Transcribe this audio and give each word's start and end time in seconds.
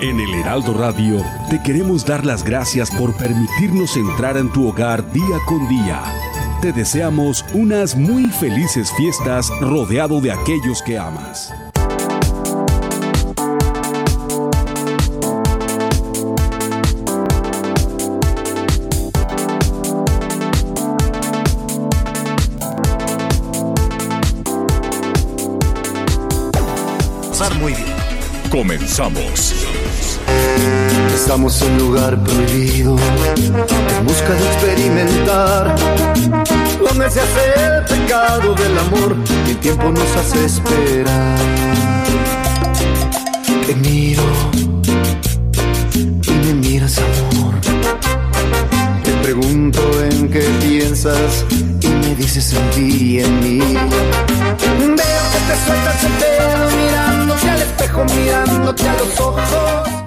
En 0.00 0.18
el 0.20 0.34
Heraldo 0.34 0.74
Radio 0.74 1.22
te 1.48 1.62
queremos 1.62 2.04
dar 2.04 2.26
las 2.26 2.42
gracias 2.42 2.90
por 2.90 3.14
permitirnos 3.16 3.96
entrar 3.96 4.36
en 4.36 4.50
tu 4.52 4.68
hogar 4.68 5.12
día 5.12 5.38
con 5.46 5.68
día. 5.68 6.02
Te 6.60 6.72
deseamos 6.72 7.44
unas 7.54 7.96
muy 7.96 8.24
felices 8.26 8.92
fiestas 8.96 9.50
rodeado 9.60 10.20
de 10.20 10.32
aquellos 10.32 10.82
que 10.82 10.98
amas. 10.98 11.54
Pasar 27.30 27.54
muy 27.60 27.72
bien. 27.72 27.94
Comenzamos. 28.50 29.83
Estamos 31.14 31.62
en 31.62 31.78
lugar 31.78 32.22
prohibido, 32.24 32.96
en 33.36 34.06
busca 34.06 34.30
de 34.30 34.44
experimentar, 34.46 35.74
donde 36.82 37.10
se 37.10 37.20
hace 37.20 37.54
el 37.66 37.84
pecado 37.84 38.54
del 38.54 38.78
amor 38.78 39.16
y 39.46 39.50
el 39.52 39.56
tiempo 39.58 39.90
nos 39.90 40.16
hace 40.16 40.44
esperar. 40.44 41.38
Te 43.66 43.74
miro 43.76 44.22
y 45.94 46.30
me 46.30 46.54
miras 46.54 46.98
amor. 46.98 47.54
Te 49.04 49.12
pregunto 49.22 49.80
en 50.10 50.28
qué 50.30 50.40
piensas 50.60 51.46
y 51.80 51.88
me 51.88 52.14
dices 52.16 52.52
en 52.52 52.70
ti 52.70 52.96
y 53.00 53.20
en 53.20 53.40
mí. 53.40 53.58
Veo 53.58 54.96
que 54.96 55.40
te 55.48 55.56
sueltas 55.64 56.04
el 56.04 56.12
pelo 56.12 56.70
mirándote 56.76 57.50
al 57.50 57.62
espejo, 57.62 58.04
mirándote 58.04 58.88
a 58.88 58.94
los 58.94 59.20
ojos. 59.20 60.03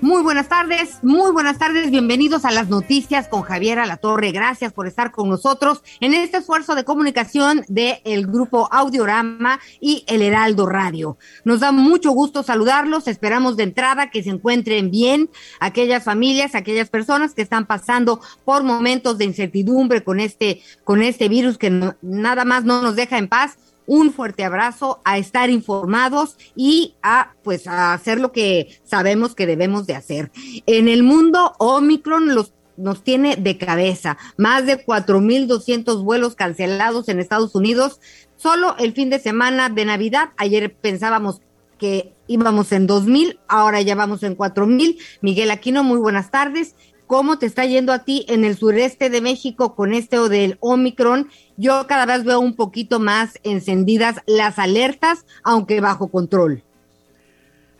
Muy 0.00 0.22
buenas 0.22 0.48
tardes, 0.48 1.00
muy 1.02 1.32
buenas 1.32 1.58
tardes, 1.58 1.90
bienvenidos 1.90 2.44
a 2.44 2.52
las 2.52 2.68
noticias 2.68 3.26
con 3.26 3.42
Javier 3.42 3.80
Alatorre. 3.80 4.30
Gracias 4.30 4.72
por 4.72 4.86
estar 4.86 5.10
con 5.10 5.28
nosotros 5.28 5.82
en 5.98 6.14
este 6.14 6.36
esfuerzo 6.36 6.76
de 6.76 6.84
comunicación 6.84 7.64
del 7.66 7.96
el 8.04 8.28
grupo 8.28 8.68
Audiorama 8.70 9.58
y 9.80 10.04
el 10.06 10.22
Heraldo 10.22 10.66
Radio. 10.66 11.18
Nos 11.44 11.60
da 11.60 11.72
mucho 11.72 12.12
gusto 12.12 12.44
saludarlos, 12.44 13.08
esperamos 13.08 13.56
de 13.56 13.64
entrada 13.64 14.08
que 14.10 14.22
se 14.22 14.30
encuentren 14.30 14.92
bien 14.92 15.30
aquellas 15.58 16.04
familias, 16.04 16.54
aquellas 16.54 16.90
personas 16.90 17.34
que 17.34 17.42
están 17.42 17.66
pasando 17.66 18.20
por 18.44 18.62
momentos 18.62 19.18
de 19.18 19.24
incertidumbre 19.24 20.04
con 20.04 20.20
este, 20.20 20.62
con 20.84 21.02
este 21.02 21.28
virus 21.28 21.58
que 21.58 21.70
no- 21.70 21.96
nada 22.02 22.44
más 22.44 22.62
no 22.64 22.82
nos 22.82 22.94
deja 22.94 23.18
en 23.18 23.26
paz 23.26 23.58
un 23.88 24.12
fuerte 24.12 24.44
abrazo, 24.44 25.00
a 25.04 25.18
estar 25.18 25.50
informados 25.50 26.36
y 26.54 26.94
a 27.02 27.32
pues 27.42 27.66
a 27.66 27.94
hacer 27.94 28.20
lo 28.20 28.30
que 28.30 28.78
sabemos 28.84 29.34
que 29.34 29.46
debemos 29.46 29.86
de 29.86 29.96
hacer. 29.96 30.30
En 30.66 30.86
el 30.86 31.02
mundo 31.02 31.54
Omicron 31.58 32.34
los 32.34 32.52
nos 32.76 33.02
tiene 33.02 33.34
de 33.34 33.58
cabeza. 33.58 34.16
Más 34.36 34.64
de 34.64 34.86
4.200 34.86 36.04
vuelos 36.04 36.36
cancelados 36.36 37.08
en 37.08 37.18
Estados 37.18 37.56
Unidos. 37.56 38.00
Solo 38.36 38.76
el 38.78 38.92
fin 38.92 39.10
de 39.10 39.18
semana 39.18 39.68
de 39.68 39.84
Navidad. 39.84 40.28
Ayer 40.36 40.72
pensábamos 40.76 41.40
que 41.76 42.12
íbamos 42.28 42.72
en 42.72 42.86
2.000, 42.86 43.38
ahora 43.48 43.80
ya 43.80 43.94
vamos 43.94 44.22
en 44.22 44.36
4.000. 44.36 44.98
Miguel 45.22 45.50
Aquino, 45.50 45.82
muy 45.82 45.98
buenas 45.98 46.30
tardes. 46.30 46.76
¿Cómo 47.06 47.38
te 47.38 47.46
está 47.46 47.64
yendo 47.64 47.92
a 47.92 48.04
ti 48.04 48.26
en 48.28 48.44
el 48.44 48.56
sureste 48.56 49.08
de 49.08 49.22
México 49.22 49.74
con 49.74 49.94
este 49.94 50.18
o 50.18 50.28
del 50.28 50.58
Omicron? 50.60 51.30
Yo 51.60 51.88
cada 51.88 52.06
vez 52.06 52.22
veo 52.22 52.38
un 52.38 52.54
poquito 52.54 53.00
más 53.00 53.32
encendidas 53.42 54.18
las 54.26 54.60
alertas, 54.60 55.26
aunque 55.42 55.80
bajo 55.80 56.06
control. 56.06 56.62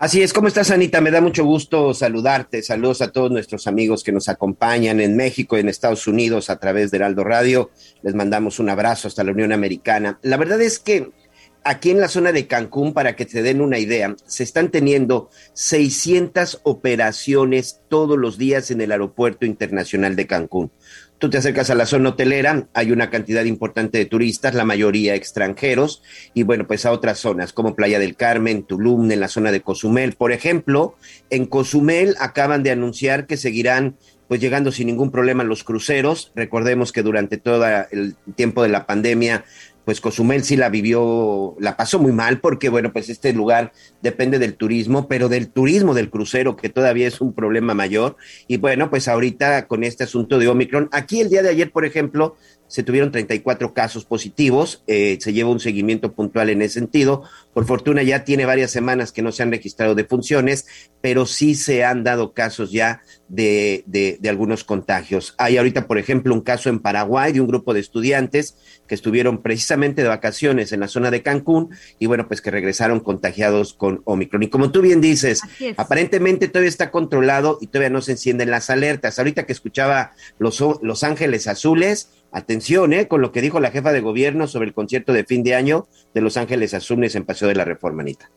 Así 0.00 0.20
es, 0.20 0.32
¿cómo 0.32 0.48
estás, 0.48 0.72
Anita? 0.72 1.00
Me 1.00 1.12
da 1.12 1.20
mucho 1.20 1.44
gusto 1.44 1.94
saludarte. 1.94 2.60
Saludos 2.62 3.02
a 3.02 3.12
todos 3.12 3.30
nuestros 3.30 3.68
amigos 3.68 4.02
que 4.02 4.10
nos 4.10 4.28
acompañan 4.28 5.00
en 5.00 5.16
México 5.16 5.56
en 5.56 5.68
Estados 5.68 6.08
Unidos 6.08 6.50
a 6.50 6.58
través 6.58 6.90
de 6.90 6.96
Heraldo 6.96 7.22
Radio. 7.22 7.70
Les 8.02 8.16
mandamos 8.16 8.58
un 8.58 8.68
abrazo 8.68 9.06
hasta 9.06 9.22
la 9.22 9.30
Unión 9.30 9.52
Americana. 9.52 10.18
La 10.22 10.36
verdad 10.36 10.60
es 10.60 10.80
que 10.80 11.12
aquí 11.62 11.90
en 11.90 12.00
la 12.00 12.08
zona 12.08 12.32
de 12.32 12.46
Cancún, 12.46 12.94
para 12.94 13.14
que 13.14 13.26
te 13.26 13.42
den 13.42 13.60
una 13.60 13.78
idea, 13.78 14.16
se 14.26 14.42
están 14.42 14.70
teniendo 14.70 15.30
600 15.52 16.62
operaciones 16.64 17.80
todos 17.88 18.18
los 18.18 18.38
días 18.38 18.70
en 18.72 18.80
el 18.80 18.90
Aeropuerto 18.90 19.46
Internacional 19.46 20.16
de 20.16 20.26
Cancún. 20.26 20.72
Tú 21.18 21.28
te 21.30 21.38
acercas 21.38 21.68
a 21.70 21.74
la 21.74 21.86
zona 21.86 22.10
hotelera, 22.10 22.68
hay 22.74 22.92
una 22.92 23.10
cantidad 23.10 23.44
importante 23.44 23.98
de 23.98 24.06
turistas, 24.06 24.54
la 24.54 24.64
mayoría 24.64 25.16
extranjeros, 25.16 26.02
y 26.32 26.44
bueno, 26.44 26.66
pues 26.68 26.86
a 26.86 26.92
otras 26.92 27.18
zonas 27.18 27.52
como 27.52 27.74
Playa 27.74 27.98
del 27.98 28.14
Carmen, 28.14 28.62
Tulum, 28.62 29.10
en 29.10 29.18
la 29.18 29.26
zona 29.26 29.50
de 29.50 29.60
Cozumel. 29.60 30.12
Por 30.12 30.30
ejemplo, 30.30 30.94
en 31.30 31.46
Cozumel 31.46 32.14
acaban 32.20 32.62
de 32.62 32.70
anunciar 32.70 33.26
que 33.26 33.36
seguirán 33.36 33.96
pues 34.28 34.40
llegando 34.40 34.70
sin 34.70 34.86
ningún 34.86 35.10
problema 35.10 35.42
los 35.42 35.64
cruceros. 35.64 36.32
Recordemos 36.36 36.92
que 36.92 37.02
durante 37.02 37.38
todo 37.38 37.66
el 37.90 38.14
tiempo 38.36 38.62
de 38.62 38.68
la 38.68 38.86
pandemia 38.86 39.44
pues 39.88 40.02
Cozumel 40.02 40.44
sí 40.44 40.58
la 40.58 40.68
vivió, 40.68 41.56
la 41.60 41.78
pasó 41.78 41.98
muy 41.98 42.12
mal 42.12 42.40
porque, 42.40 42.68
bueno, 42.68 42.92
pues 42.92 43.08
este 43.08 43.32
lugar 43.32 43.72
depende 44.02 44.38
del 44.38 44.54
turismo, 44.54 45.08
pero 45.08 45.30
del 45.30 45.48
turismo 45.48 45.94
del 45.94 46.10
crucero, 46.10 46.56
que 46.56 46.68
todavía 46.68 47.08
es 47.08 47.22
un 47.22 47.32
problema 47.32 47.72
mayor. 47.72 48.18
Y 48.48 48.58
bueno, 48.58 48.90
pues 48.90 49.08
ahorita 49.08 49.66
con 49.66 49.84
este 49.84 50.04
asunto 50.04 50.38
de 50.38 50.46
Omicron, 50.46 50.90
aquí 50.92 51.22
el 51.22 51.30
día 51.30 51.42
de 51.42 51.48
ayer, 51.48 51.72
por 51.72 51.86
ejemplo, 51.86 52.36
se 52.68 52.82
tuvieron 52.82 53.10
34 53.10 53.74
casos 53.74 54.04
positivos, 54.04 54.84
eh, 54.86 55.18
se 55.20 55.32
lleva 55.32 55.50
un 55.50 55.58
seguimiento 55.58 56.12
puntual 56.12 56.50
en 56.50 56.62
ese 56.62 56.74
sentido. 56.74 57.24
Por 57.54 57.66
fortuna 57.66 58.02
ya 58.02 58.24
tiene 58.24 58.46
varias 58.46 58.70
semanas 58.70 59.10
que 59.10 59.22
no 59.22 59.32
se 59.32 59.42
han 59.42 59.50
registrado 59.50 59.94
defunciones, 59.94 60.66
pero 61.00 61.26
sí 61.26 61.54
se 61.54 61.84
han 61.84 62.04
dado 62.04 62.32
casos 62.32 62.70
ya 62.70 63.02
de, 63.28 63.82
de, 63.86 64.18
de 64.20 64.28
algunos 64.28 64.64
contagios. 64.64 65.34
Hay 65.38 65.56
ahorita, 65.56 65.86
por 65.86 65.98
ejemplo, 65.98 66.34
un 66.34 66.42
caso 66.42 66.68
en 66.68 66.78
Paraguay 66.78 67.32
de 67.32 67.40
un 67.40 67.48
grupo 67.48 67.74
de 67.74 67.80
estudiantes 67.80 68.56
que 68.86 68.94
estuvieron 68.94 69.42
precisamente 69.42 70.02
de 70.02 70.08
vacaciones 70.08 70.72
en 70.72 70.80
la 70.80 70.88
zona 70.88 71.10
de 71.10 71.22
Cancún 71.22 71.70
y 71.98 72.06
bueno, 72.06 72.28
pues 72.28 72.40
que 72.40 72.50
regresaron 72.50 73.00
contagiados 73.00 73.74
con 73.74 74.02
Omicron. 74.04 74.42
Y 74.42 74.48
como 74.48 74.70
tú 74.70 74.82
bien 74.82 75.00
dices, 75.00 75.40
aparentemente 75.76 76.48
todavía 76.48 76.68
está 76.68 76.90
controlado 76.90 77.58
y 77.60 77.68
todavía 77.68 77.90
no 77.90 78.02
se 78.02 78.12
encienden 78.12 78.50
las 78.50 78.70
alertas. 78.70 79.18
Ahorita 79.18 79.46
que 79.46 79.52
escuchaba 79.52 80.12
Los, 80.38 80.62
los 80.82 81.04
Ángeles 81.04 81.46
Azules, 81.46 82.10
atención, 82.32 82.92
¿eh? 82.92 83.08
Con 83.08 83.22
lo 83.22 83.32
que 83.32 83.42
dijo 83.42 83.60
la 83.60 83.70
jefa 83.70 83.92
de 83.92 84.00
gobierno 84.00 84.46
sobre 84.46 84.68
el 84.68 84.74
concierto 84.74 85.12
de 85.12 85.24
fin 85.24 85.42
de 85.42 85.54
año 85.54 85.86
de 86.14 86.20
Los 86.20 86.36
Ángeles 86.36 86.74
Azules 86.74 87.14
en 87.14 87.24
Paseo 87.24 87.48
de 87.48 87.54
la 87.54 87.64
Reforma, 87.64 88.02
Anita. 88.02 88.30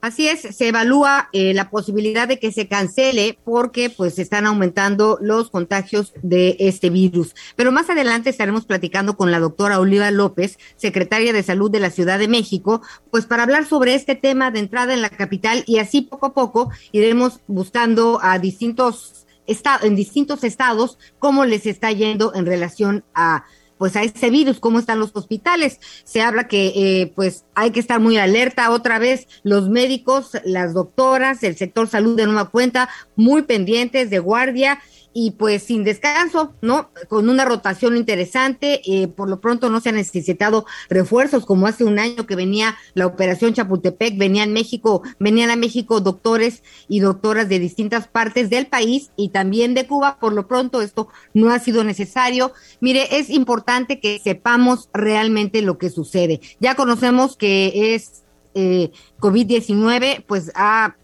Así 0.00 0.28
es, 0.28 0.40
se 0.40 0.68
evalúa 0.68 1.28
eh, 1.34 1.52
la 1.52 1.68
posibilidad 1.68 2.26
de 2.26 2.38
que 2.38 2.52
se 2.52 2.68
cancele 2.68 3.38
porque 3.44 3.90
pues 3.90 4.18
están 4.18 4.46
aumentando 4.46 5.18
los 5.20 5.50
contagios 5.50 6.14
de 6.22 6.56
este 6.58 6.88
virus. 6.88 7.34
Pero 7.54 7.70
más 7.70 7.90
adelante 7.90 8.30
estaremos 8.30 8.64
platicando 8.64 9.18
con 9.18 9.30
la 9.30 9.40
doctora 9.40 9.78
Oliva 9.78 10.10
López, 10.10 10.58
secretaria 10.76 11.34
de 11.34 11.42
Salud 11.42 11.70
de 11.70 11.80
la 11.80 11.90
Ciudad 11.90 12.18
de 12.18 12.28
México, 12.28 12.80
pues 13.10 13.26
para 13.26 13.42
hablar 13.42 13.66
sobre 13.66 13.94
este 13.94 14.14
tema 14.14 14.50
de 14.50 14.60
entrada 14.60 14.94
en 14.94 15.02
la 15.02 15.10
capital 15.10 15.64
y 15.66 15.80
así 15.80 16.00
poco 16.00 16.26
a 16.26 16.32
poco 16.32 16.70
iremos 16.92 17.40
buscando 17.46 18.20
a 18.22 18.38
distintos 18.38 19.19
estados, 19.50 19.84
en 19.84 19.96
distintos 19.96 20.44
estados 20.44 20.98
cómo 21.18 21.44
les 21.44 21.66
está 21.66 21.92
yendo 21.92 22.34
en 22.34 22.46
relación 22.46 23.04
a 23.14 23.44
pues 23.80 23.96
a 23.96 24.02
ese 24.02 24.28
virus, 24.28 24.60
cómo 24.60 24.78
están 24.78 24.98
los 24.98 25.10
hospitales. 25.14 25.80
Se 26.04 26.20
habla 26.20 26.48
que 26.48 26.66
eh, 26.76 27.12
pues 27.16 27.46
hay 27.54 27.70
que 27.70 27.80
estar 27.80 27.98
muy 27.98 28.18
alerta 28.18 28.70
otra 28.72 28.98
vez, 28.98 29.26
los 29.42 29.70
médicos, 29.70 30.32
las 30.44 30.74
doctoras, 30.74 31.42
el 31.42 31.56
sector 31.56 31.88
salud 31.88 32.14
de 32.14 32.26
nueva 32.26 32.50
cuenta, 32.50 32.90
muy 33.16 33.40
pendientes 33.40 34.10
de 34.10 34.18
guardia 34.18 34.82
y 35.12 35.32
pues 35.32 35.64
sin 35.64 35.82
descanso, 35.82 36.54
¿no? 36.62 36.90
Con 37.08 37.28
una 37.28 37.44
rotación 37.44 37.96
interesante, 37.96 38.80
eh, 38.84 39.08
por 39.08 39.28
lo 39.28 39.40
pronto 39.40 39.68
no 39.68 39.80
se 39.80 39.88
han 39.88 39.96
necesitado 39.96 40.66
refuerzos 40.88 41.44
como 41.44 41.66
hace 41.66 41.84
un 41.84 41.98
año 41.98 42.26
que 42.26 42.36
venía 42.36 42.76
la 42.94 43.06
operación 43.06 43.52
Chapultepec, 43.52 44.16
venían 44.16 44.52
México, 44.52 45.02
venían 45.18 45.50
a 45.50 45.56
México 45.56 46.00
doctores 46.00 46.62
y 46.88 47.00
doctoras 47.00 47.48
de 47.48 47.58
distintas 47.58 48.06
partes 48.06 48.50
del 48.50 48.66
país 48.66 49.10
y 49.16 49.30
también 49.30 49.74
de 49.74 49.86
Cuba, 49.86 50.18
por 50.20 50.32
lo 50.32 50.46
pronto 50.46 50.80
esto 50.80 51.08
no 51.34 51.50
ha 51.50 51.58
sido 51.58 51.82
necesario. 51.82 52.52
Mire, 52.80 53.18
es 53.18 53.30
importante 53.30 53.98
que 53.98 54.20
sepamos 54.22 54.88
realmente 54.92 55.62
lo 55.62 55.78
que 55.78 55.90
sucede. 55.90 56.40
Ya 56.60 56.76
conocemos 56.76 57.36
que 57.36 57.94
es 57.94 58.22
eh, 58.54 58.90
COVID-19, 59.18 60.24
pues 60.26 60.52
ha 60.54 60.96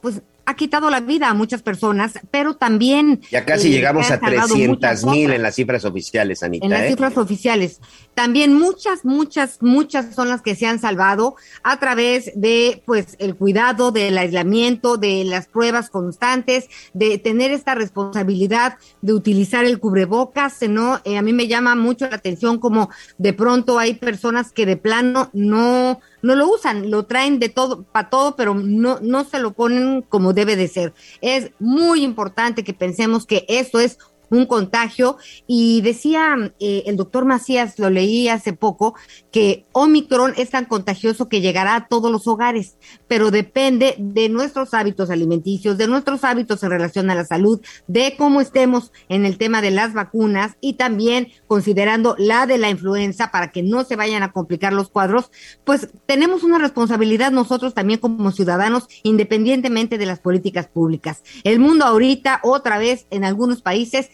pues 0.00 0.20
ha 0.44 0.56
quitado 0.56 0.90
la 0.90 1.00
vida 1.00 1.28
a 1.28 1.34
muchas 1.34 1.62
personas, 1.62 2.18
pero 2.30 2.54
también... 2.54 3.20
Ya 3.30 3.44
casi 3.44 3.68
eh, 3.68 3.72
llegamos 3.72 4.10
a 4.10 4.18
300 4.18 5.04
mil 5.06 5.30
en 5.30 5.42
las 5.42 5.54
cifras 5.54 5.84
oficiales, 5.84 6.42
Anita. 6.42 6.66
En 6.66 6.70
las 6.70 6.82
¿eh? 6.82 6.88
cifras 6.88 7.16
oficiales. 7.16 7.80
También 8.14 8.54
muchas, 8.54 9.04
muchas, 9.04 9.58
muchas 9.62 10.14
son 10.14 10.28
las 10.28 10.42
que 10.42 10.54
se 10.54 10.66
han 10.66 10.78
salvado 10.78 11.36
a 11.62 11.78
través 11.78 12.30
de, 12.34 12.82
pues, 12.84 13.16
el 13.18 13.36
cuidado, 13.36 13.90
del 13.90 14.18
aislamiento, 14.18 14.96
de 14.96 15.24
las 15.24 15.46
pruebas 15.46 15.90
constantes, 15.90 16.68
de 16.92 17.18
tener 17.18 17.50
esta 17.52 17.74
responsabilidad 17.74 18.78
de 19.00 19.14
utilizar 19.14 19.64
el 19.64 19.78
cubrebocas, 19.78 20.62
¿no? 20.68 21.00
Eh, 21.04 21.16
a 21.16 21.22
mí 21.22 21.32
me 21.32 21.48
llama 21.48 21.74
mucho 21.74 22.08
la 22.08 22.16
atención 22.16 22.58
como 22.58 22.90
de 23.18 23.32
pronto 23.32 23.78
hay 23.78 23.94
personas 23.94 24.52
que 24.52 24.66
de 24.66 24.76
plano 24.76 25.30
no 25.32 26.00
no 26.22 26.36
lo 26.36 26.48
usan, 26.48 26.90
lo 26.90 27.04
traen 27.04 27.38
de 27.38 27.48
todo, 27.48 27.82
para 27.82 28.08
todo, 28.08 28.36
pero 28.36 28.54
no, 28.54 28.98
no 29.02 29.24
se 29.24 29.40
lo 29.40 29.52
ponen 29.52 30.02
como 30.02 30.32
debe 30.32 30.56
de 30.56 30.68
ser. 30.68 30.94
Es 31.20 31.50
muy 31.58 32.04
importante 32.04 32.64
que 32.64 32.72
pensemos 32.72 33.26
que 33.26 33.44
esto 33.48 33.80
es 33.80 33.98
un 34.32 34.46
contagio. 34.46 35.18
Y 35.46 35.82
decía 35.82 36.52
eh, 36.58 36.82
el 36.86 36.96
doctor 36.96 37.24
Macías, 37.24 37.78
lo 37.78 37.90
leí 37.90 38.28
hace 38.28 38.52
poco, 38.52 38.94
que 39.30 39.66
Omicron 39.72 40.32
es 40.36 40.50
tan 40.50 40.64
contagioso 40.64 41.28
que 41.28 41.40
llegará 41.40 41.76
a 41.76 41.86
todos 41.86 42.10
los 42.10 42.26
hogares, 42.26 42.76
pero 43.06 43.30
depende 43.30 43.94
de 43.98 44.28
nuestros 44.28 44.74
hábitos 44.74 45.10
alimenticios, 45.10 45.78
de 45.78 45.86
nuestros 45.86 46.24
hábitos 46.24 46.62
en 46.62 46.70
relación 46.70 47.10
a 47.10 47.14
la 47.14 47.24
salud, 47.24 47.60
de 47.86 48.14
cómo 48.16 48.40
estemos 48.40 48.92
en 49.08 49.26
el 49.26 49.38
tema 49.38 49.62
de 49.62 49.70
las 49.70 49.92
vacunas 49.92 50.56
y 50.60 50.74
también 50.74 51.28
considerando 51.46 52.16
la 52.18 52.46
de 52.46 52.58
la 52.58 52.70
influenza 52.70 53.30
para 53.30 53.52
que 53.52 53.62
no 53.62 53.84
se 53.84 53.96
vayan 53.96 54.22
a 54.22 54.32
complicar 54.32 54.72
los 54.72 54.88
cuadros, 54.88 55.30
pues 55.64 55.88
tenemos 56.06 56.42
una 56.42 56.58
responsabilidad 56.58 57.30
nosotros 57.30 57.74
también 57.74 58.00
como 58.00 58.32
ciudadanos, 58.32 58.88
independientemente 59.02 59.98
de 59.98 60.06
las 60.06 60.20
políticas 60.20 60.68
públicas. 60.68 61.22
El 61.44 61.58
mundo 61.58 61.84
ahorita, 61.84 62.40
otra 62.42 62.78
vez, 62.78 63.06
en 63.10 63.24
algunos 63.24 63.60
países, 63.60 64.10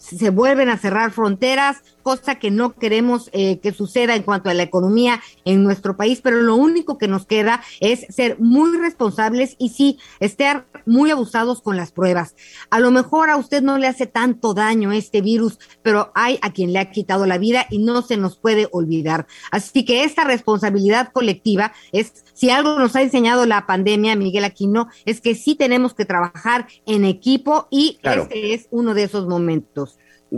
se 0.00 0.30
vuelven 0.30 0.70
a 0.70 0.78
cerrar 0.78 1.12
fronteras, 1.12 1.82
cosa 2.02 2.36
que 2.36 2.50
no 2.50 2.74
queremos 2.74 3.28
eh, 3.32 3.60
que 3.60 3.72
suceda 3.72 4.16
en 4.16 4.22
cuanto 4.22 4.48
a 4.48 4.54
la 4.54 4.62
economía 4.62 5.20
en 5.44 5.62
nuestro 5.62 5.96
país, 5.96 6.20
pero 6.22 6.40
lo 6.40 6.56
único 6.56 6.96
que 6.96 7.06
nos 7.06 7.26
queda 7.26 7.62
es 7.80 8.06
ser 8.08 8.38
muy 8.40 8.78
responsables 8.78 9.56
y 9.58 9.68
sí, 9.68 9.98
estar 10.18 10.66
muy 10.86 11.10
abusados 11.10 11.60
con 11.60 11.76
las 11.76 11.92
pruebas. 11.92 12.34
A 12.70 12.80
lo 12.80 12.90
mejor 12.90 13.28
a 13.28 13.36
usted 13.36 13.62
no 13.62 13.76
le 13.76 13.86
hace 13.86 14.06
tanto 14.06 14.54
daño 14.54 14.90
este 14.92 15.20
virus, 15.20 15.58
pero 15.82 16.10
hay 16.14 16.38
a 16.40 16.52
quien 16.52 16.72
le 16.72 16.78
ha 16.78 16.90
quitado 16.90 17.26
la 17.26 17.38
vida 17.38 17.66
y 17.70 17.78
no 17.78 18.00
se 18.02 18.16
nos 18.16 18.38
puede 18.38 18.68
olvidar. 18.72 19.26
Así 19.50 19.84
que 19.84 20.04
esta 20.04 20.24
responsabilidad 20.24 21.12
colectiva 21.12 21.72
es, 21.92 22.24
si 22.32 22.50
algo 22.50 22.78
nos 22.78 22.96
ha 22.96 23.02
enseñado 23.02 23.44
la 23.44 23.66
pandemia, 23.66 24.16
Miguel 24.16 24.44
Aquino, 24.44 24.88
es 25.04 25.20
que 25.20 25.34
sí 25.34 25.54
tenemos 25.54 25.92
que 25.92 26.06
trabajar 26.06 26.66
en 26.86 27.04
equipo 27.04 27.68
y 27.70 27.98
este 28.02 28.54
es 28.54 28.66
uno 28.70 28.94
de 28.94 29.02
esos 29.02 29.28
momentos. 29.28 29.89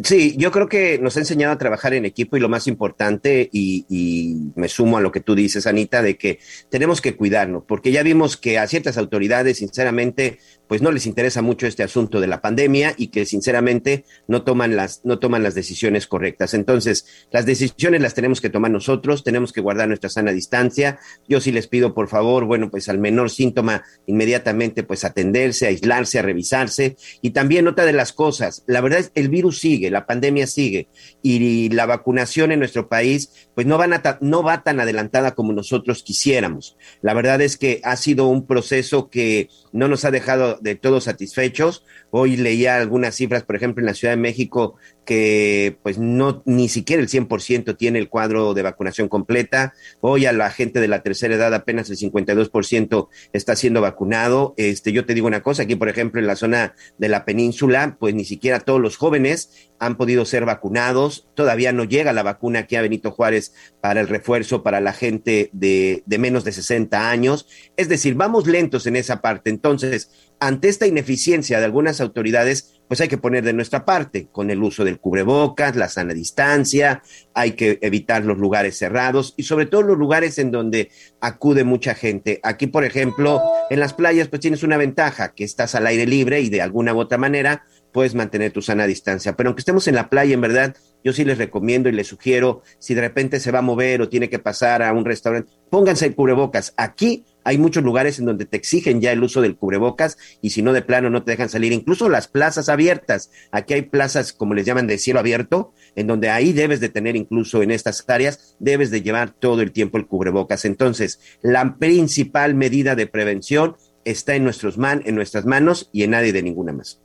Sí, 0.05 0.35
yo 0.39 0.51
creo 0.51 0.71
que 0.71 0.99
nos 0.99 1.17
ha 1.19 1.21
enseñado 1.21 1.53
a 1.53 1.59
trabajar 1.59 1.93
en 1.93 2.07
equipo 2.07 2.39
y 2.39 2.41
lo 2.41 2.49
más 2.49 2.67
importante, 2.67 3.51
y, 3.53 3.85
y, 3.91 4.51
me 4.59 4.69
sumo 4.69 4.97
a 4.97 5.03
lo 5.03 5.13
que 5.13 5.21
tú 5.21 5.35
dices, 5.35 5.67
Anita, 5.67 6.01
de 6.01 6.17
que 6.17 6.39
tenemos 6.71 7.03
que 7.03 7.15
cuidarnos, 7.15 7.65
porque 7.69 7.93
ya 7.93 8.03
vimos 8.03 8.39
que 8.39 8.59
a 8.59 8.67
ciertas 8.67 8.97
autoridades, 8.97 9.59
sinceramente, 9.59 10.39
pues 10.69 10.83
no 10.83 10.91
les 10.91 11.07
interesa 11.07 11.43
mucho 11.43 11.67
este 11.67 11.83
asunto 11.83 12.21
de 12.21 12.27
la 12.27 12.41
pandemia 12.41 12.95
y 12.97 13.09
que 13.09 13.27
sinceramente 13.27 14.05
no 14.27 14.43
toman 14.43 14.77
las, 14.77 15.05
no 15.05 15.19
toman 15.19 15.43
las 15.43 15.55
decisiones 15.55 16.07
correctas. 16.07 16.55
Entonces, 16.55 17.07
las 17.31 17.47
decisiones 17.47 18.01
las 18.01 18.15
tenemos 18.15 18.41
que 18.41 18.51
tomar 18.51 18.71
nosotros, 18.71 19.25
tenemos 19.25 19.53
que 19.53 19.61
guardar 19.61 19.89
nuestra 19.89 20.11
sana 20.11 20.33
distancia. 20.33 20.99
Yo 21.29 21.41
sí 21.41 21.53
les 21.53 21.67
pido, 21.67 21.95
por 21.95 22.09
favor, 22.09 22.47
bueno, 22.47 22.71
pues 22.71 22.89
al 22.89 22.99
menor 22.99 23.31
síntoma, 23.31 23.83
inmediatamente 24.07 24.83
pues 24.83 25.05
atenderse, 25.05 25.67
aislarse, 25.67 26.19
a 26.19 26.23
revisarse. 26.23 26.97
Y 27.21 27.31
también 27.31 27.69
otra 27.69 27.85
de 27.85 27.93
las 27.93 28.13
cosas, 28.13 28.65
la 28.67 28.81
verdad 28.81 29.01
es 29.01 29.13
el 29.15 29.29
virus 29.29 29.61
sigue, 29.61 29.91
la 29.91 30.07
pandemia 30.07 30.47
sigue 30.47 30.89
y 31.23 31.69
la 31.71 31.87
vacunación 31.87 32.53
en 32.53 32.59
nuestro 32.59 32.89
país 32.89 33.49
pues 33.55 33.67
no, 33.67 33.79
van 33.79 33.93
a 33.93 34.19
no 34.21 34.43
va 34.43 34.63
tan 34.63 34.81
adelantada 34.81 35.35
como 35.35 35.53
nosotros 35.53 36.03
quisiéramos. 36.03 36.77
La 37.03 37.15
verdad 37.15 37.41
es 37.41 37.57
que 37.57 37.81
ha 37.85 37.97
sido 37.97 38.27
un 38.27 38.47
proceso 38.47 39.11
que 39.11 39.49
no 39.73 39.89
nos 39.89 40.05
ha 40.05 40.11
dejado 40.11 40.59
de 40.61 40.75
todos 40.75 41.05
satisfechos. 41.05 41.85
Hoy 42.11 42.37
leía 42.37 42.77
algunas 42.77 43.15
cifras, 43.15 43.43
por 43.43 43.57
ejemplo, 43.57 43.83
en 43.83 43.87
la 43.87 43.95
Ciudad 43.95 44.13
de 44.13 44.21
México, 44.21 44.77
que 45.05 45.79
pues 45.83 45.99
no 45.99 46.43
ni 46.47 46.69
siquiera 46.69 47.03
el 47.03 47.09
100% 47.09 47.77
tiene 47.77 47.99
el 47.99 48.09
cuadro 48.09 48.55
de 48.55 48.63
vacunación 48.63 49.09
completa. 49.09 49.75
Hoy 50.01 50.27
a 50.27 50.33
la 50.33 50.51
gente 50.51 50.81
de 50.81 50.89
la 50.89 51.03
tercera 51.03 51.35
edad 51.35 51.55
apenas 51.55 51.91
el 51.91 51.97
52% 51.97 53.09
está 53.33 53.57
siendo 53.57 53.81
vacunado. 53.81 54.55
Este, 54.57 54.93
yo 54.93 55.05
te 55.05 55.15
digo 55.15 55.27
una 55.27 55.43
cosa, 55.43 55.65
aquí 55.65 55.75
por 55.75 55.89
ejemplo 55.89 56.21
en 56.21 56.27
la 56.27 56.37
zona 56.37 56.75
de 56.99 57.09
la 57.09 57.25
península, 57.25 57.97
pues 57.99 58.15
ni 58.15 58.25
siquiera 58.25 58.61
todos 58.61 58.81
los 58.81 58.97
jóvenes 58.97 59.71
han 59.79 59.97
podido 59.97 60.25
ser 60.25 60.45
vacunados. 60.45 61.29
Todavía 61.35 61.73
no 61.73 61.85
llega 61.85 62.13
la 62.13 62.23
vacuna 62.23 62.61
aquí 62.61 62.77
a 62.77 62.83
Benito 62.83 63.11
Juárez 63.11 63.53
para 63.81 64.01
el 64.01 64.09
refuerzo 64.09 64.63
para 64.63 64.81
la 64.81 64.93
gente 64.93 65.51
de, 65.53 66.05
de 66.07 66.19
menos 66.19 66.45
de 66.45 66.53
60 66.53 67.11
años. 67.11 67.47
Es 67.77 67.89
decir, 67.89 68.15
vamos 68.15 68.47
lentos 68.47 68.87
en 68.87 68.95
esa 68.95 69.21
parte. 69.21 69.51
Entonces, 69.51 70.11
ante 70.39 70.69
esta 70.69 70.87
ineficiencia 70.87 71.59
de 71.59 71.65
algunas 71.65 72.01
autoridades, 72.01 72.82
pues 72.93 73.01
hay 73.01 73.09
que 73.09 73.17
poner 73.17 73.43
de 73.43 73.55
nuestra 73.55 73.87
parte 73.87 74.29
con 74.31 74.51
el 74.51 74.63
uso 74.63 74.85
del 74.85 75.01
cubrebocas, 75.01 75.77
la 75.77 75.89
sana 75.89 76.13
distancia, 76.13 77.03
hay 77.33 77.53
que 77.53 77.79
evitar 77.81 78.23
los 78.23 78.37
lugares 78.37 78.77
cerrados 78.77 79.33
y 79.39 79.45
sobre 79.45 79.65
todo 79.65 79.81
los 79.81 79.97
lugares 79.97 80.39
en 80.39 80.51
donde 80.51 80.91
acude 81.19 81.65
mucha 81.65 81.95
gente. 81.95 82.39
Aquí, 82.43 82.67
por 82.67 82.85
ejemplo, 82.85 83.41
en 83.71 83.81
las 83.81 83.95
playas, 83.95 84.29
pues 84.29 84.41
tienes 84.41 84.63
una 84.63 84.77
ventaja, 84.77 85.33
que 85.33 85.43
estás 85.43 85.75
al 85.75 85.87
aire 85.87 86.05
libre 86.05 86.43
y 86.43 86.51
de 86.51 86.61
alguna 86.61 86.93
u 86.93 86.99
otra 86.99 87.17
manera 87.17 87.65
puedes 87.93 88.15
mantener 88.15 88.53
tu 88.53 88.61
sana 88.61 88.87
distancia. 88.87 89.37
Pero 89.37 89.49
aunque 89.49 89.61
estemos 89.61 89.89
en 89.89 89.95
la 89.95 90.11
playa, 90.11 90.35
en 90.35 90.43
verdad, 90.43 90.77
yo 91.03 91.15
sí 91.15 91.25
les 91.25 91.39
recomiendo 91.39 91.89
y 91.89 91.93
les 91.93 92.09
sugiero, 92.09 92.61
si 92.79 92.93
de 92.93 93.01
repente 93.01 93.41
se 93.41 93.53
va 93.53 93.61
a 93.61 93.63
mover 93.63 94.03
o 94.03 94.11
tiene 94.11 94.29
que 94.29 94.39
pasar 94.39 94.83
a 94.83 94.93
un 94.93 95.07
restaurante, 95.07 95.51
pónganse 95.71 96.05
el 96.05 96.15
cubrebocas. 96.15 96.75
Aquí 96.77 97.25
hay 97.45 97.59
muchos 97.59 97.83
lugares 97.83 98.19
en 98.19 98.27
donde 98.27 98.47
te 98.47 98.57
exigen 98.57 99.01
ya 99.01 99.13
el 99.13 99.23
uso 99.23 99.41
del 99.41 99.57
cubrebocas 99.57 100.17
y 100.41 100.51
si 100.51 100.63
no 100.63 100.73
de 100.73 100.83
plano 100.83 101.11
no 101.11 101.23
te 101.23 101.33
dejan 101.33 101.49
salir. 101.49 101.73
Incluso 101.73 102.09
las 102.09 102.29
plazas 102.29 102.69
abiertas. 102.69 103.31
Aquí 103.51 103.75
hay 103.75 103.83
plazas, 103.83 104.33
como 104.33 104.55
les 104.55 104.67
llaman, 104.67 104.87
de 104.87 104.99
cielo 104.99 105.21
abierto, 105.21 105.75
en 105.97 106.07
donde 106.07 106.31
ahí 106.31 106.53
debes 106.53 106.81
de 106.81 106.89
tener 106.89 107.17
incluso 107.17 107.63
en 107.63 107.71
estas 107.71 108.05
áreas, 108.09 108.57
debes 108.59 108.91
de 108.91 109.03
llevar 109.03 109.31
todo 109.33 109.63
el 109.63 109.73
tiempo 109.73 109.99
el 109.99 110.07
cubrebocas. 110.07 110.65
Entonces, 110.65 111.21
la 111.43 111.77
principal 111.77 112.55
medida 112.55 112.95
de 112.95 113.07
prevención 113.07 113.77
está 114.05 114.35
en, 114.35 114.45
nuestros 114.45 114.79
man, 114.79 115.03
en 115.05 115.15
nuestras 115.15 115.45
manos 115.45 115.91
y 115.93 116.03
en 116.05 116.11
nadie 116.11 116.33
de 116.33 116.43
ninguna 116.43 116.73
más. 116.73 117.02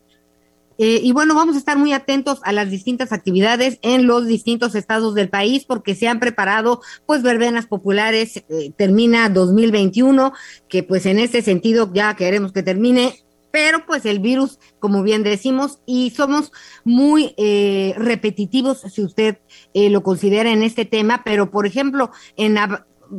Eh, 0.78 1.00
y 1.04 1.12
bueno, 1.12 1.34
vamos 1.36 1.56
a 1.56 1.60
estar 1.60 1.78
muy 1.78 1.94
atentos 1.94 2.40
a 2.44 2.52
las 2.52 2.70
distintas 2.70 3.12
actividades 3.12 3.80
en 3.82 4.06
los 4.06 4.28
distintos 4.28 4.76
estados 4.76 5.16
del 5.16 5.30
país 5.30 5.66
porque 5.66 5.96
se 5.96 6.08
han 6.08 6.20
preparado 6.20 6.82
pues 7.06 7.24
verbenas 7.24 7.66
populares, 7.66 8.44
eh, 8.50 8.72
termina 8.78 9.30
2021, 9.30 10.34
que 10.68 10.84
pues 10.84 11.06
en 11.06 11.20
este 11.20 11.42
sentido 11.42 11.92
ya 11.94 12.16
queremos 12.16 12.52
que 12.52 12.64
termine, 12.64 13.16
pero 13.52 13.86
pues 13.86 14.06
el 14.06 14.20
virus, 14.20 14.60
como 14.80 15.02
bien 15.02 15.24
decimos, 15.24 15.80
y 15.86 16.12
somos 16.12 16.52
muy 16.84 17.34
eh, 17.38 17.96
repetitivos 17.98 18.82
si 18.82 19.04
usted 19.04 19.40
lo 19.74 20.04
considera 20.04 20.52
en 20.52 20.64
este 20.64 20.86
tema, 20.86 21.22
pero 21.24 21.50
por 21.50 21.66
ejemplo, 21.66 22.12
en 22.36 22.58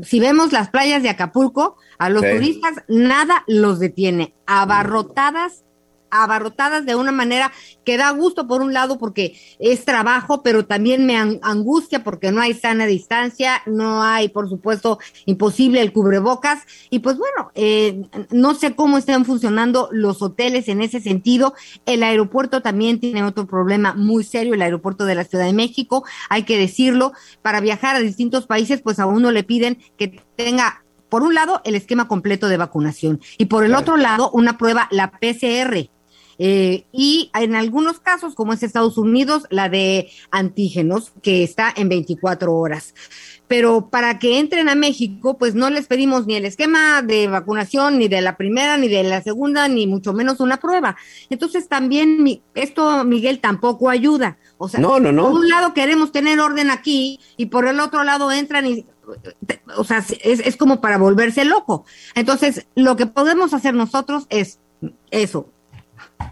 si 0.03 0.21
vemos 0.21 0.53
las 0.53 0.69
playas 0.69 1.03
de 1.03 1.09
Acapulco, 1.09 1.77
a 1.99 2.11
los 2.11 2.23
turistas 2.23 2.75
nada 2.89 3.45
los 3.47 3.79
detiene, 3.79 4.35
abarrotadas 4.47 5.65
abarrotadas 6.11 6.85
de 6.87 6.95
una 6.95 7.13
manera 7.13 7.53
que 7.85 7.97
da 7.97 8.11
gusto 8.11 8.47
por 8.47 8.61
un 8.61 8.73
lado 8.73 8.99
porque 8.99 9.39
es 9.59 9.85
trabajo, 9.85 10.43
pero 10.43 10.67
también 10.67 11.07
me 11.07 11.17
angustia 11.17 12.05
porque 12.05 12.33
no 12.33 12.41
hay 12.41 12.55
sana 12.55 12.87
distancia, 12.87 13.63
no 13.67 14.03
hay, 14.03 14.29
por 14.29 14.49
supuesto, 14.49 14.99
imposible 15.27 15.81
el 15.81 15.93
cubrebocas. 15.93 16.65
Y 16.91 16.99
pues 16.99 17.17
bueno, 17.17 17.51
eh, 17.55 18.03
no 18.31 18.55
sé 18.55 18.75
cómo 18.75 18.99
están 18.99 19.25
funcionando 19.25 19.89
los 19.93 20.23
hoteles 20.23 20.69
en 20.69 20.83
ese 20.83 21.01
sentido. 21.01 21.55
El 21.87 22.03
aeropuerto 22.03 22.63
también 22.63 23.01
tiene 23.01 23.25
otro 23.25 23.47
problema 23.47 23.95
muy 23.95 24.25
serio, 24.25 24.55
el 24.55 24.63
aeropuerto 24.63 25.05
de 25.05 25.15
la 25.15 25.25
Ciudad 25.25 25.47
de 25.47 25.53
México, 25.53 26.05
hay 26.29 26.45
que 26.45 26.59
decirlo, 26.59 27.13
para 27.43 27.61
viajar 27.61 27.97
a 27.97 28.01
distintos 28.01 28.47
países, 28.47 28.83
pues 28.83 28.99
a 28.99 29.07
uno 29.07 29.31
le 29.31 29.45
piden 29.45 29.79
que 29.97 30.23
tenga 30.37 30.85
por 31.09 31.23
un 31.23 31.35
lado, 31.35 31.63
el 31.65 31.75
esquema 31.75 32.07
completo 32.07 32.49
de 32.49 32.59
vacunación 32.59 33.21
y 33.39 33.47
por 33.47 33.65
el 33.65 33.75
otro 33.75 33.97
lado, 33.97 34.31
una 34.33 34.59
prueba, 34.59 34.89
la 34.91 35.11
PCR 35.11 35.89
Eh, 36.39 36.85
y 36.93 37.31
en 37.35 37.55
algunos 37.55 38.01
casos, 38.01 38.35
como 38.35 38.53
es 38.53 38.63
Estados 38.63 38.97
Unidos, 38.97 39.45
la 39.51 39.69
de 39.69 40.11
antígenos, 40.31 41.13
que 41.23 41.43
está 41.43 41.73
en 41.77 41.89
24 41.89 42.55
horas 42.55 42.95
pero 43.49 43.89
para 43.89 44.19
que 44.19 44.39
entren 44.39 44.69
a 44.69 44.75
México, 44.75 45.39
pues 45.39 45.55
no 45.55 45.71
les 45.71 45.87
pedimos 45.87 46.27
ni 46.27 46.37
el 46.37 46.45
esquema 46.45 47.03
de 47.03 47.27
vacunación, 47.29 47.99
ni 47.99 48.07
de 48.07 48.21
la 48.21 48.37
primera, 48.37 48.77
ni 48.77 48.89
de 48.89 49.03
la 49.03 49.23
segunda, 49.23 49.67
ni 49.69 49.87
mucho 49.87 50.13
menos 50.13 50.39
una 50.41 50.59
prueba. 50.59 50.97
Entonces 51.31 51.67
también 51.67 52.43
esto, 52.55 53.05
Miguel, 53.05 53.41
tampoco 53.41 53.89
ayuda. 53.89 54.37
O 54.59 54.69
sea, 54.69 54.81
no, 54.81 55.01
no, 55.01 55.13
no. 55.13 55.23
por 55.31 55.41
un 55.41 55.49
lado 55.49 55.73
queremos 55.73 56.13
tener 56.13 56.39
orden 56.39 56.71
aquí 56.71 57.21
y 57.39 57.47
por 57.47 57.67
el 57.67 57.81
otro 57.81 58.05
lado 58.05 58.31
entran 58.31 58.67
y, 58.67 58.87
o 59.77 59.85
sea, 59.85 60.05
es, 60.23 60.41
es 60.41 60.57
como 60.57 60.83
para 60.83 60.99
volverse 60.99 61.47
loco. 61.47 61.87
Entonces, 62.15 62.67
lo 62.75 62.97
que 62.97 63.07
podemos 63.07 63.55
hacer 63.55 63.73
nosotros 63.73 64.27
es 64.29 64.61
eso, 65.11 65.49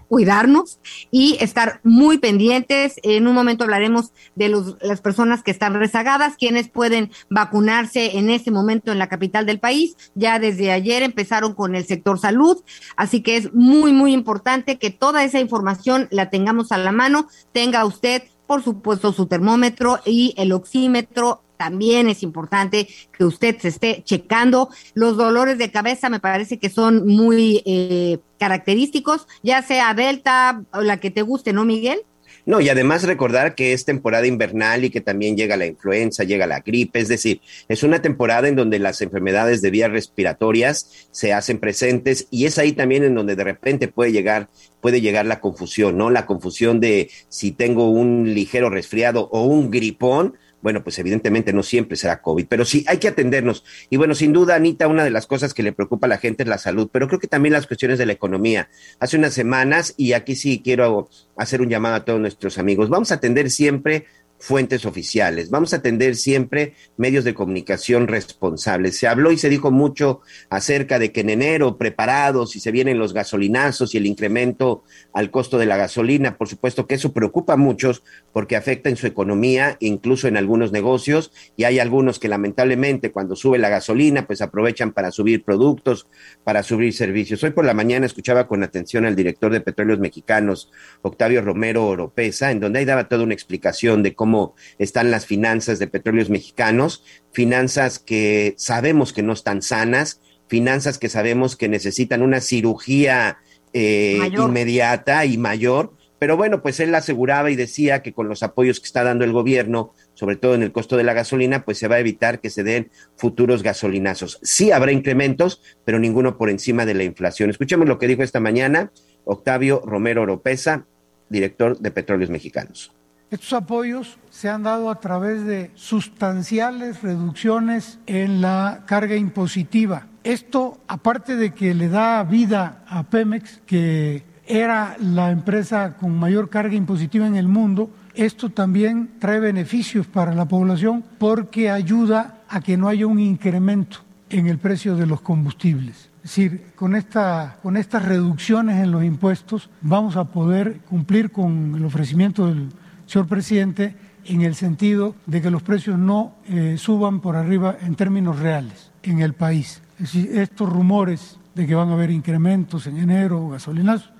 cuidarnos 0.08 0.80
y 1.10 1.36
estar 1.40 1.80
muy 1.84 2.18
pendientes. 2.18 3.00
En 3.02 3.26
un 3.26 3.34
momento 3.34 3.64
hablaremos 3.64 4.12
de 4.34 4.48
los, 4.48 4.76
las 4.80 5.00
personas 5.00 5.42
que 5.42 5.50
están 5.50 5.74
rezagadas, 5.74 6.36
quienes 6.36 6.68
pueden 6.68 7.10
vacunarse 7.30 8.18
en 8.18 8.30
este 8.30 8.50
momento 8.50 8.92
en 8.92 8.98
la 8.98 9.08
capital 9.08 9.46
del 9.46 9.60
país. 9.60 9.96
Ya 10.14 10.38
desde 10.38 10.72
ayer 10.72 11.02
empezaron 11.02 11.54
con 11.54 11.74
el 11.74 11.86
sector 11.86 12.18
salud, 12.18 12.62
así 12.96 13.22
que 13.22 13.36
es 13.36 13.52
muy, 13.52 13.92
muy 13.92 14.12
importante 14.12 14.78
que 14.78 14.90
toda 14.90 15.24
esa 15.24 15.40
información 15.40 16.08
la 16.10 16.30
tengamos 16.30 16.72
a 16.72 16.78
la 16.78 16.92
mano. 16.92 17.28
Tenga 17.52 17.84
usted 17.84 18.22
por 18.46 18.62
supuesto, 18.62 19.12
su 19.12 19.26
termómetro 19.26 19.98
y 20.04 20.34
el 20.36 20.52
oxímetro 20.52 21.42
también 21.56 22.08
es 22.08 22.22
importante 22.22 22.88
que 23.16 23.24
usted 23.24 23.58
se 23.58 23.68
esté 23.68 24.02
checando. 24.04 24.68
Los 24.94 25.16
dolores 25.16 25.58
de 25.58 25.70
cabeza 25.70 26.08
me 26.08 26.20
parece 26.20 26.58
que 26.58 26.70
son 26.70 27.06
muy 27.06 27.62
eh, 27.66 28.18
característicos, 28.38 29.26
ya 29.42 29.62
sea 29.62 29.94
Delta 29.94 30.62
o 30.72 30.80
la 30.80 30.98
que 30.98 31.10
te 31.10 31.22
guste, 31.22 31.52
¿no, 31.52 31.64
Miguel? 31.64 32.00
No, 32.46 32.60
y 32.60 32.68
además 32.68 33.02
recordar 33.02 33.56
que 33.56 33.72
es 33.72 33.84
temporada 33.84 34.24
invernal 34.28 34.84
y 34.84 34.90
que 34.90 35.00
también 35.00 35.36
llega 35.36 35.56
la 35.56 35.66
influenza, 35.66 36.22
llega 36.22 36.46
la 36.46 36.60
gripe, 36.60 37.00
es 37.00 37.08
decir, 37.08 37.40
es 37.68 37.82
una 37.82 38.00
temporada 38.02 38.46
en 38.46 38.54
donde 38.54 38.78
las 38.78 39.02
enfermedades 39.02 39.62
de 39.62 39.72
vías 39.72 39.90
respiratorias 39.90 41.08
se 41.10 41.32
hacen 41.32 41.58
presentes 41.58 42.28
y 42.30 42.44
es 42.44 42.58
ahí 42.58 42.72
también 42.72 43.02
en 43.02 43.16
donde 43.16 43.34
de 43.34 43.42
repente 43.42 43.88
puede 43.88 44.12
llegar 44.12 44.48
puede 44.80 45.00
llegar 45.00 45.26
la 45.26 45.40
confusión, 45.40 45.98
¿no? 45.98 46.10
La 46.10 46.26
confusión 46.26 46.78
de 46.78 47.10
si 47.28 47.50
tengo 47.50 47.90
un 47.90 48.32
ligero 48.32 48.70
resfriado 48.70 49.28
o 49.32 49.42
un 49.42 49.72
gripón, 49.72 50.36
bueno, 50.62 50.82
pues 50.82 50.98
evidentemente 50.98 51.52
no 51.52 51.62
siempre 51.62 51.96
será 51.96 52.20
COVID, 52.22 52.46
pero 52.48 52.64
sí 52.64 52.84
hay 52.88 52.98
que 52.98 53.08
atendernos. 53.08 53.64
Y 53.90 53.96
bueno, 53.96 54.14
sin 54.14 54.32
duda, 54.32 54.56
Anita, 54.56 54.88
una 54.88 55.04
de 55.04 55.10
las 55.10 55.26
cosas 55.26 55.54
que 55.54 55.62
le 55.62 55.72
preocupa 55.72 56.06
a 56.06 56.08
la 56.08 56.18
gente 56.18 56.42
es 56.42 56.48
la 56.48 56.58
salud, 56.58 56.88
pero 56.92 57.08
creo 57.08 57.20
que 57.20 57.28
también 57.28 57.52
las 57.52 57.66
cuestiones 57.66 57.98
de 57.98 58.06
la 58.06 58.12
economía. 58.12 58.68
Hace 58.98 59.16
unas 59.16 59.34
semanas, 59.34 59.94
y 59.96 60.12
aquí 60.12 60.34
sí 60.34 60.62
quiero 60.64 61.08
hacer 61.36 61.60
un 61.60 61.68
llamado 61.68 61.94
a 61.94 62.04
todos 62.04 62.20
nuestros 62.20 62.58
amigos, 62.58 62.88
vamos 62.88 63.12
a 63.12 63.16
atender 63.16 63.50
siempre 63.50 64.06
fuentes 64.38 64.84
oficiales. 64.84 65.50
Vamos 65.50 65.72
a 65.72 65.78
atender 65.78 66.16
siempre 66.16 66.74
medios 66.96 67.24
de 67.24 67.34
comunicación 67.34 68.06
responsables. 68.06 68.96
Se 68.96 69.08
habló 69.08 69.32
y 69.32 69.38
se 69.38 69.48
dijo 69.48 69.70
mucho 69.70 70.20
acerca 70.50 70.98
de 70.98 71.12
que 71.12 71.20
en 71.20 71.30
enero, 71.30 71.78
preparados, 71.78 72.56
y 72.56 72.60
se 72.60 72.70
vienen 72.70 72.98
los 72.98 73.14
gasolinazos 73.14 73.94
y 73.94 73.98
el 73.98 74.06
incremento 74.06 74.84
al 75.12 75.30
costo 75.30 75.58
de 75.58 75.66
la 75.66 75.76
gasolina, 75.76 76.36
por 76.36 76.48
supuesto 76.48 76.86
que 76.86 76.96
eso 76.96 77.12
preocupa 77.12 77.54
a 77.54 77.56
muchos 77.56 78.02
porque 78.32 78.56
afecta 78.56 78.90
en 78.90 78.96
su 78.96 79.06
economía, 79.06 79.76
incluso 79.80 80.28
en 80.28 80.36
algunos 80.36 80.72
negocios, 80.72 81.32
y 81.56 81.64
hay 81.64 81.78
algunos 81.78 82.18
que 82.18 82.28
lamentablemente 82.28 83.12
cuando 83.12 83.36
sube 83.36 83.58
la 83.58 83.68
gasolina, 83.68 84.26
pues 84.26 84.42
aprovechan 84.42 84.92
para 84.92 85.10
subir 85.10 85.44
productos, 85.44 86.08
para 86.44 86.62
subir 86.62 86.92
servicios. 86.92 87.42
Hoy 87.42 87.50
por 87.50 87.64
la 87.64 87.74
mañana 87.74 88.06
escuchaba 88.06 88.46
con 88.46 88.62
atención 88.62 89.06
al 89.06 89.16
director 89.16 89.52
de 89.52 89.60
Petróleos 89.60 89.98
Mexicanos, 89.98 90.70
Octavio 91.02 91.40
Romero 91.42 91.86
Oropesa, 91.86 92.50
en 92.50 92.60
donde 92.60 92.80
ahí 92.80 92.84
daba 92.84 93.08
toda 93.08 93.24
una 93.24 93.34
explicación 93.34 94.02
de 94.02 94.14
cómo 94.14 94.25
cómo 94.26 94.56
están 94.80 95.12
las 95.12 95.24
finanzas 95.24 95.78
de 95.78 95.86
petróleos 95.86 96.30
mexicanos, 96.30 97.04
finanzas 97.30 98.00
que 98.00 98.54
sabemos 98.58 99.12
que 99.12 99.22
no 99.22 99.32
están 99.32 99.62
sanas, 99.62 100.20
finanzas 100.48 100.98
que 100.98 101.08
sabemos 101.08 101.54
que 101.54 101.68
necesitan 101.68 102.22
una 102.22 102.40
cirugía 102.40 103.38
eh, 103.72 104.18
inmediata 104.36 105.24
y 105.26 105.38
mayor. 105.38 105.92
Pero 106.18 106.36
bueno, 106.36 106.60
pues 106.60 106.80
él 106.80 106.92
aseguraba 106.96 107.52
y 107.52 107.54
decía 107.54 108.02
que 108.02 108.12
con 108.12 108.28
los 108.28 108.42
apoyos 108.42 108.80
que 108.80 108.86
está 108.86 109.04
dando 109.04 109.24
el 109.24 109.30
gobierno, 109.30 109.92
sobre 110.14 110.34
todo 110.34 110.56
en 110.56 110.64
el 110.64 110.72
costo 110.72 110.96
de 110.96 111.04
la 111.04 111.12
gasolina, 111.12 111.64
pues 111.64 111.78
se 111.78 111.86
va 111.86 111.96
a 111.96 112.00
evitar 112.00 112.40
que 112.40 112.50
se 112.50 112.64
den 112.64 112.90
futuros 113.14 113.62
gasolinazos. 113.62 114.40
Sí 114.42 114.72
habrá 114.72 114.90
incrementos, 114.90 115.62
pero 115.84 116.00
ninguno 116.00 116.36
por 116.36 116.50
encima 116.50 116.84
de 116.84 116.94
la 116.94 117.04
inflación. 117.04 117.48
Escuchemos 117.48 117.86
lo 117.86 118.00
que 118.00 118.08
dijo 118.08 118.24
esta 118.24 118.40
mañana 118.40 118.90
Octavio 119.24 119.82
Romero 119.86 120.22
Oropesa, 120.22 120.84
director 121.28 121.78
de 121.78 121.92
Petróleos 121.92 122.30
Mexicanos. 122.30 122.92
Estos 123.28 123.52
apoyos 123.54 124.18
se 124.30 124.48
han 124.48 124.62
dado 124.62 124.88
a 124.88 125.00
través 125.00 125.44
de 125.44 125.72
sustanciales 125.74 127.02
reducciones 127.02 127.98
en 128.06 128.40
la 128.40 128.84
carga 128.86 129.16
impositiva. 129.16 130.06
Esto, 130.22 130.78
aparte 130.86 131.34
de 131.34 131.52
que 131.52 131.74
le 131.74 131.88
da 131.88 132.22
vida 132.22 132.84
a 132.86 133.02
Pemex, 133.02 133.62
que 133.66 134.22
era 134.46 134.96
la 135.00 135.32
empresa 135.32 135.96
con 135.96 136.16
mayor 136.16 136.50
carga 136.50 136.76
impositiva 136.76 137.26
en 137.26 137.34
el 137.34 137.48
mundo, 137.48 137.90
esto 138.14 138.50
también 138.50 139.10
trae 139.18 139.40
beneficios 139.40 140.06
para 140.06 140.32
la 140.32 140.46
población 140.46 141.04
porque 141.18 141.68
ayuda 141.68 142.42
a 142.48 142.60
que 142.60 142.76
no 142.76 142.88
haya 142.88 143.08
un 143.08 143.18
incremento 143.18 143.98
en 144.30 144.46
el 144.46 144.58
precio 144.58 144.94
de 144.94 145.06
los 145.06 145.20
combustibles. 145.20 146.10
Es 146.22 146.30
decir, 146.30 146.66
con, 146.76 146.94
esta, 146.94 147.58
con 147.62 147.76
estas 147.76 148.04
reducciones 148.04 148.82
en 148.82 148.92
los 148.92 149.04
impuestos 149.04 149.68
vamos 149.80 150.16
a 150.16 150.24
poder 150.24 150.78
cumplir 150.88 151.30
con 151.30 151.74
el 151.76 151.84
ofrecimiento 151.84 152.46
del 152.46 152.68
señor 153.06 153.28
presidente, 153.28 153.94
en 154.24 154.42
el 154.42 154.54
sentido 154.54 155.14
de 155.26 155.40
que 155.40 155.50
los 155.50 155.62
precios 155.62 155.98
no 155.98 156.34
eh, 156.48 156.76
suban 156.78 157.20
por 157.20 157.36
arriba 157.36 157.76
en 157.80 157.94
términos 157.94 158.38
reales 158.38 158.90
en 159.02 159.20
el 159.20 159.34
país. 159.34 159.82
Es 159.98 160.12
decir, 160.12 160.38
estos 160.38 160.68
rumores 160.68 161.38
de 161.54 161.66
que 161.66 161.74
van 161.74 161.88
a 161.88 161.94
haber 161.94 162.10
incrementos 162.10 162.86
en 162.86 162.98
enero, 162.98 163.48
gasolinas, 163.48 164.10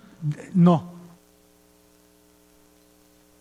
no. 0.55 0.97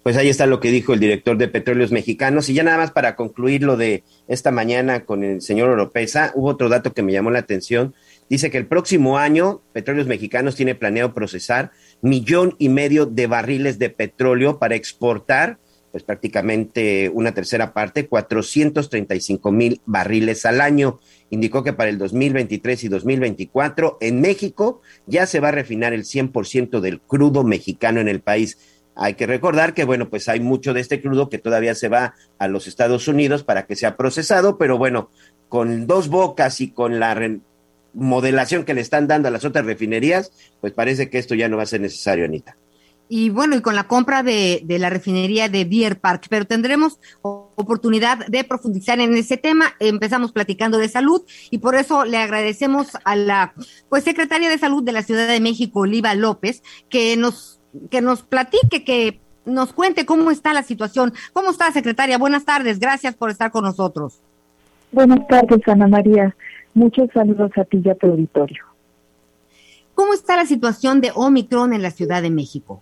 Pues 0.03 0.17
ahí 0.17 0.29
está 0.29 0.45
lo 0.45 0.59
que 0.59 0.69
dijo 0.69 0.93
el 0.93 0.99
director 0.99 1.35
de 1.37 1.47
Petróleos 1.47 1.91
Mexicanos. 1.91 2.47
Y 2.49 2.53
ya 2.53 2.61
nada 2.61 2.77
más 2.77 2.91
para 2.91 3.15
concluir 3.15 3.63
lo 3.63 3.75
de 3.75 4.03
esta 4.27 4.51
mañana 4.51 5.05
con 5.05 5.23
el 5.23 5.41
señor 5.41 5.69
Oropesa, 5.69 6.31
hubo 6.35 6.49
otro 6.49 6.69
dato 6.69 6.93
que 6.93 7.01
me 7.01 7.11
llamó 7.11 7.31
la 7.31 7.39
atención. 7.39 7.95
Dice 8.29 8.51
que 8.51 8.59
el 8.59 8.67
próximo 8.67 9.17
año 9.17 9.61
Petróleos 9.73 10.07
Mexicanos 10.07 10.55
tiene 10.55 10.75
planeado 10.75 11.13
procesar 11.15 11.71
millón 12.01 12.55
y 12.59 12.69
medio 12.69 13.05
de 13.05 13.27
barriles 13.27 13.79
de 13.79 13.89
petróleo 13.89 14.59
para 14.59 14.75
exportar, 14.75 15.59
pues 15.91 16.03
prácticamente 16.03 17.09
una 17.13 17.33
tercera 17.33 17.73
parte, 17.73 18.07
435 18.07 19.51
mil 19.51 19.81
barriles 19.85 20.45
al 20.45 20.59
año. 20.59 20.99
Indicó 21.29 21.63
que 21.63 21.73
para 21.73 21.89
el 21.89 21.97
2023 21.97 22.83
y 22.83 22.87
2024 22.89 23.97
en 24.01 24.19
México 24.19 24.81
ya 25.07 25.25
se 25.25 25.39
va 25.39 25.47
a 25.47 25.51
refinar 25.51 25.93
el 25.93 26.03
100% 26.03 26.81
del 26.81 26.99
crudo 26.99 27.43
mexicano 27.43 28.01
en 28.01 28.09
el 28.09 28.19
país. 28.19 28.57
Hay 28.95 29.15
que 29.15 29.25
recordar 29.25 29.73
que, 29.73 29.83
bueno, 29.83 30.09
pues 30.09 30.29
hay 30.29 30.39
mucho 30.39 30.73
de 30.73 30.81
este 30.81 31.01
crudo 31.01 31.29
que 31.29 31.37
todavía 31.37 31.75
se 31.75 31.89
va 31.89 32.13
a 32.39 32.47
los 32.47 32.67
Estados 32.67 33.07
Unidos 33.07 33.43
para 33.43 33.65
que 33.65 33.75
sea 33.75 33.97
procesado, 33.97 34.57
pero 34.57 34.77
bueno, 34.77 35.09
con 35.49 35.87
dos 35.87 36.07
bocas 36.07 36.61
y 36.61 36.71
con 36.71 36.99
la 36.99 37.13
modelación 37.95 38.63
que 38.63 38.73
le 38.73 38.81
están 38.81 39.07
dando 39.07 39.27
a 39.27 39.31
las 39.31 39.45
otras 39.45 39.65
refinerías, 39.65 40.31
pues 40.61 40.73
parece 40.73 41.09
que 41.09 41.17
esto 41.17 41.33
ya 41.33 41.49
no 41.49 41.57
va 41.57 41.63
a 41.63 41.67
ser 41.67 41.81
necesario, 41.81 42.25
Anita. 42.25 42.55
Y 43.07 43.29
bueno, 43.29 43.55
y 43.55 43.61
con 43.61 43.75
la 43.75 43.83
compra 43.83 44.23
de, 44.23 44.61
de 44.63 44.79
la 44.79 44.89
refinería 44.89 45.47
de 45.47 45.63
Beer 45.63 45.99
Park, 45.99 46.25
pero 46.27 46.45
tendremos 46.45 46.99
oportunidad 47.21 48.25
de 48.25 48.43
profundizar 48.43 48.99
en 48.99 49.15
ese 49.15 49.37
tema. 49.37 49.75
Empezamos 49.79 50.31
platicando 50.31 50.79
de 50.79 50.89
salud 50.89 51.21
y 51.51 51.59
por 51.59 51.75
eso 51.75 52.03
le 52.03 52.17
agradecemos 52.17 52.89
a 53.03 53.15
la 53.15 53.53
pues 53.89 54.03
secretaria 54.03 54.49
de 54.49 54.57
salud 54.57 54.83
de 54.83 54.91
la 54.91 55.03
Ciudad 55.03 55.27
de 55.27 55.39
México, 55.39 55.81
Oliva 55.81 56.15
López, 56.15 56.63
que 56.89 57.15
nos 57.15 57.61
que 57.91 58.01
nos 58.01 58.23
platique, 58.23 58.83
que 58.83 59.19
nos 59.45 59.73
cuente 59.73 60.05
cómo 60.05 60.31
está 60.31 60.53
la 60.53 60.63
situación. 60.63 61.13
¿Cómo 61.33 61.51
está, 61.51 61.71
secretaria? 61.71 62.17
Buenas 62.17 62.45
tardes, 62.45 62.79
gracias 62.79 63.15
por 63.15 63.29
estar 63.29 63.51
con 63.51 63.65
nosotros. 63.65 64.21
Buenas 64.91 65.27
tardes, 65.27 65.61
Ana 65.67 65.87
María. 65.87 66.35
Muchos 66.75 67.09
saludos 67.13 67.51
a 67.57 67.63
ti 67.63 67.81
y 67.83 67.89
a 67.89 67.95
tu 67.95 68.07
auditorio. 68.07 68.63
¿Cómo 69.95 70.13
está 70.13 70.35
la 70.35 70.45
situación 70.45 71.01
de 71.01 71.11
Omicron 71.15 71.73
en 71.73 71.81
la 71.81 71.89
Ciudad 71.89 72.21
de 72.21 72.29
México? 72.29 72.81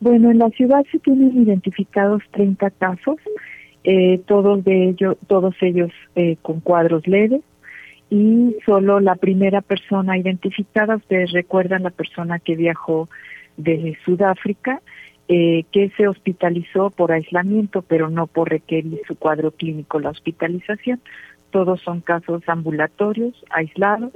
Bueno, 0.00 0.30
en 0.30 0.38
la 0.38 0.48
ciudad 0.50 0.84
se 0.92 1.00
tienen 1.00 1.42
identificados 1.42 2.22
30 2.30 2.70
casos, 2.70 3.16
eh, 3.82 4.20
todos 4.26 4.62
de 4.62 4.90
ellos, 4.90 5.16
todos 5.26 5.56
ellos 5.60 5.90
eh, 6.14 6.36
con 6.40 6.60
cuadros 6.60 7.04
leves 7.08 7.42
y 8.10 8.56
solo 8.64 9.00
la 9.00 9.16
primera 9.16 9.60
persona 9.60 10.16
identificada, 10.16 10.96
ustedes 10.96 11.32
recuerdan 11.32 11.82
la 11.82 11.90
persona 11.90 12.38
que 12.38 12.54
viajó 12.54 13.08
de 13.56 13.98
Sudáfrica, 14.04 14.80
eh, 15.26 15.64
que 15.72 15.90
se 15.96 16.08
hospitalizó 16.08 16.90
por 16.90 17.12
aislamiento, 17.12 17.82
pero 17.82 18.08
no 18.08 18.28
por 18.28 18.50
requerir 18.50 19.00
su 19.06 19.16
cuadro 19.16 19.50
clínico 19.50 19.98
la 19.98 20.10
hospitalización. 20.10 21.00
Todos 21.50 21.80
son 21.82 22.00
casos 22.00 22.42
ambulatorios, 22.46 23.34
aislados, 23.50 24.12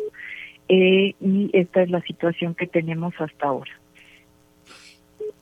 eh, 0.69 1.15
y 1.21 1.51
esta 1.53 1.83
es 1.83 1.91
la 1.91 2.01
situación 2.03 2.55
que 2.55 2.67
tenemos 2.67 3.15
hasta 3.19 3.49
ahora. 3.49 3.73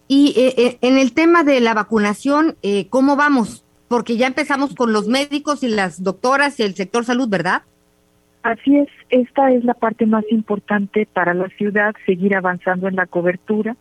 Y 0.08 0.34
eh, 0.36 0.54
eh, 0.56 0.78
en 0.80 0.98
el 0.98 1.12
tema 1.12 1.44
de 1.44 1.60
la 1.60 1.72
vacunación, 1.72 2.56
eh, 2.62 2.88
¿cómo 2.88 3.14
vamos? 3.14 3.64
Porque 3.86 4.16
ya 4.16 4.26
empezamos 4.26 4.74
con 4.74 4.92
los 4.92 5.06
médicos 5.06 5.62
y 5.62 5.68
las 5.68 6.02
doctoras 6.02 6.58
y 6.58 6.64
el 6.64 6.74
sector 6.74 7.04
salud, 7.04 7.28
¿verdad? 7.28 7.62
Así 8.42 8.76
es, 8.76 8.88
esta 9.10 9.52
es 9.52 9.64
la 9.64 9.74
parte 9.74 10.06
más 10.06 10.24
importante 10.30 11.06
para 11.12 11.34
la 11.34 11.48
ciudad, 11.50 11.94
seguir 12.06 12.34
avanzando 12.34 12.88
en 12.88 12.96
la 12.96 13.06
cobertura. 13.06 13.76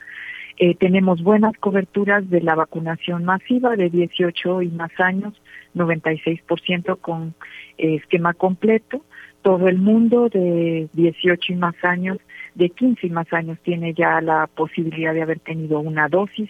Eh, 0.57 0.75
tenemos 0.75 1.23
buenas 1.23 1.53
coberturas 1.57 2.29
de 2.29 2.41
la 2.41 2.55
vacunación 2.55 3.23
masiva 3.23 3.77
de 3.77 3.89
18 3.89 4.61
y 4.63 4.67
más 4.67 4.91
años, 4.99 5.33
96% 5.75 6.97
con 6.99 7.33
eh, 7.77 7.95
esquema 7.95 8.33
completo. 8.33 9.03
Todo 9.41 9.67
el 9.67 9.77
mundo 9.77 10.29
de 10.29 10.89
18 10.93 11.53
y 11.53 11.55
más 11.55 11.75
años, 11.83 12.17
de 12.55 12.69
15 12.69 13.07
y 13.07 13.09
más 13.09 13.31
años 13.31 13.57
tiene 13.63 13.93
ya 13.93 14.19
la 14.21 14.47
posibilidad 14.47 15.13
de 15.13 15.21
haber 15.21 15.39
tenido 15.39 15.79
una 15.79 16.09
dosis 16.09 16.49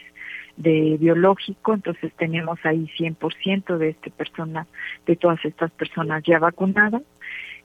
de 0.57 0.97
biológico, 0.99 1.73
entonces 1.73 2.11
tenemos 2.17 2.59
ahí 2.63 2.89
100% 2.97 3.77
de 3.77 3.89
este 3.89 4.09
persona, 4.09 4.67
de 5.05 5.15
todas 5.15 5.43
estas 5.45 5.71
personas 5.71 6.23
ya 6.25 6.39
vacunadas 6.39 7.03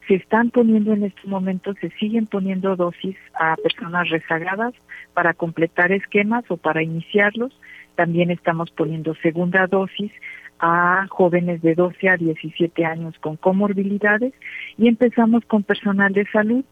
se 0.07 0.15
están 0.15 0.51
poniendo 0.51 0.93
en 0.93 1.05
este 1.05 1.27
momento, 1.27 1.73
se 1.81 1.91
siguen 1.91 2.27
poniendo 2.27 2.77
dosis 2.77 3.17
a 3.35 3.57
personas 3.57 4.09
rezagadas 4.11 4.75
para 5.15 5.35
completar 5.35 5.93
esquemas 5.93 6.45
o 6.49 6.57
para 6.57 6.83
iniciarlos. 6.83 7.59
También 7.95 8.31
estamos 8.31 8.71
poniendo 8.71 9.15
segunda 9.17 9.67
dosis 9.67 10.13
a 10.61 11.07
jóvenes 11.11 11.63
de 11.63 11.75
12 11.75 12.09
a 12.09 12.17
17 12.17 12.85
años 12.85 13.15
con 13.21 13.37
comorbilidades 13.37 14.33
y 14.79 14.89
empezamos 14.89 15.45
con 15.47 15.63
personal 15.63 16.13
de 16.13 16.27
salud 16.27 16.65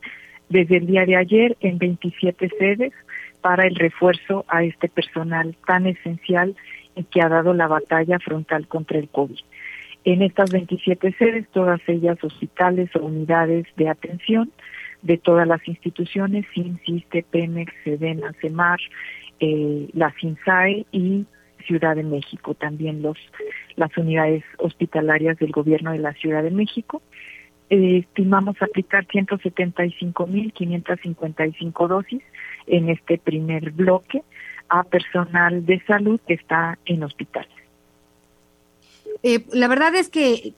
desde 0.49 0.77
el 0.79 0.87
día 0.87 1.05
de 1.05 1.17
ayer 1.17 1.57
en 1.61 1.79
27 1.79 2.51
sedes 2.59 2.93
para 3.41 3.67
el 3.67 3.75
refuerzo 3.75 4.45
a 4.49 4.63
este 4.65 4.89
personal 4.89 5.57
tan 5.67 5.87
esencial 5.87 6.55
que 7.11 7.23
ha 7.23 7.29
dado 7.29 7.55
la 7.55 7.67
batalla 7.67 8.19
frontal 8.19 8.69
contra 8.69 8.99
el 8.99 9.09
COVID. 9.09 9.39
En 10.05 10.23
estas 10.23 10.51
27 10.51 11.15
sedes, 11.19 11.49
todas 11.53 11.81
ellas 11.87 12.23
hospitales 12.23 12.91
o 12.97 13.01
unidades 13.01 13.67
de 13.77 13.89
atención 13.89 14.51
de 15.03 15.17
todas 15.17 15.47
las 15.47 15.67
instituciones, 15.67 16.47
SINCISTE, 16.55 17.25
Pemex, 17.31 17.73
SEDENA, 17.85 18.33
CEMAR, 18.41 18.81
eh, 19.41 19.89
la 19.93 20.13
CINSAE 20.21 20.87
y 20.93 21.27
Ciudad 21.63 21.97
de 21.97 22.03
México, 22.03 22.55
también 22.55 23.03
los 23.03 23.17
las 23.77 23.97
unidades 23.97 24.43
hospitalarias 24.59 25.39
del 25.39 25.53
gobierno 25.53 25.93
de 25.93 25.99
la 25.99 26.13
Ciudad 26.15 26.43
de 26.43 26.51
México. 26.51 27.01
Eh, 27.71 28.05
estimamos 28.07 28.61
aplicar 28.61 29.07
175.555 29.07 31.89
dosis 31.89 32.23
en 32.67 32.91
este 32.91 33.19
primer 33.19 33.71
bloque 33.71 34.23
a 34.69 34.83
personal 34.85 35.65
de 35.65 35.83
salud 35.87 36.21
que 36.27 36.35
está 36.35 36.79
en 36.85 37.03
hospitales. 37.03 37.49
Eh, 39.23 39.47
la 39.53 39.69
verdad 39.69 39.95
es 39.95 40.09
que 40.09 40.55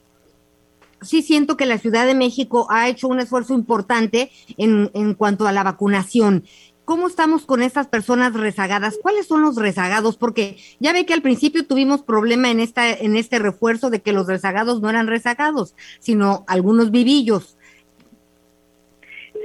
sí 1.02 1.23
siento 1.23 1.56
que 1.56 1.66
la 1.66 1.78
Ciudad 1.78 2.06
de 2.06 2.14
México 2.14 2.66
ha 2.70 2.88
hecho 2.88 3.08
un 3.08 3.18
esfuerzo 3.20 3.54
importante 3.54 4.30
en, 4.56 4.90
en 4.94 5.14
cuanto 5.14 5.46
a 5.46 5.52
la 5.52 5.62
vacunación. 5.62 6.44
¿Cómo 6.85 7.07
estamos 7.07 7.47
con 7.47 7.62
estas 7.62 7.87
personas 7.88 8.35
rezagadas? 8.35 8.99
¿Cuáles 9.00 9.26
son 9.26 9.41
los 9.41 9.57
rezagados? 9.57 10.19
Porque 10.19 10.57
ya 10.81 10.93
ve 10.93 11.07
que 11.07 11.14
al 11.14 11.23
principio 11.23 11.67
tuvimos 11.67 12.03
problema 12.03 12.50
en 12.50 12.61
esta 12.61 12.91
en 12.93 13.17
este 13.17 13.38
refuerzo 13.38 13.88
de 13.88 14.03
que 14.03 14.12
los 14.12 14.26
rezagados 14.26 14.83
no 14.83 14.91
eran 14.91 15.07
rezagados, 15.07 15.75
sino 15.99 16.45
algunos 16.47 16.91
vivillos. 16.91 17.57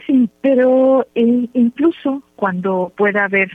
Sí, 0.06 0.30
pero 0.42 1.08
eh, 1.16 1.48
incluso 1.54 2.24
cuando 2.36 2.92
pueda 2.98 3.26
haber 3.26 3.50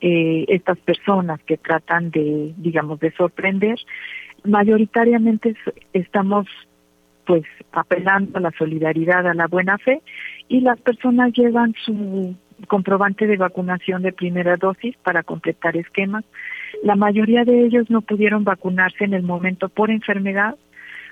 eh, 0.00 0.44
estas 0.48 0.78
personas 0.78 1.40
que 1.44 1.56
tratan 1.56 2.10
de, 2.10 2.52
digamos, 2.56 3.00
de 3.00 3.10
sorprender, 3.12 3.78
mayoritariamente 4.44 5.56
estamos 5.92 6.46
pues 7.26 7.44
apelando 7.72 8.36
a 8.36 8.40
la 8.40 8.52
solidaridad, 8.58 9.26
a 9.26 9.34
la 9.34 9.46
buena 9.46 9.78
fe 9.78 10.02
y 10.48 10.60
las 10.60 10.78
personas 10.80 11.32
llevan 11.32 11.74
su 11.84 12.36
comprobante 12.66 13.26
de 13.26 13.36
vacunación 13.36 14.02
de 14.02 14.12
primera 14.12 14.56
dosis 14.56 14.96
para 14.98 15.22
completar 15.22 15.76
esquemas. 15.76 16.24
La 16.82 16.96
mayoría 16.96 17.44
de 17.44 17.64
ellos 17.64 17.90
no 17.90 18.00
pudieron 18.00 18.44
vacunarse 18.44 19.04
en 19.04 19.14
el 19.14 19.22
momento 19.22 19.68
por 19.68 19.90
enfermedad, 19.90 20.56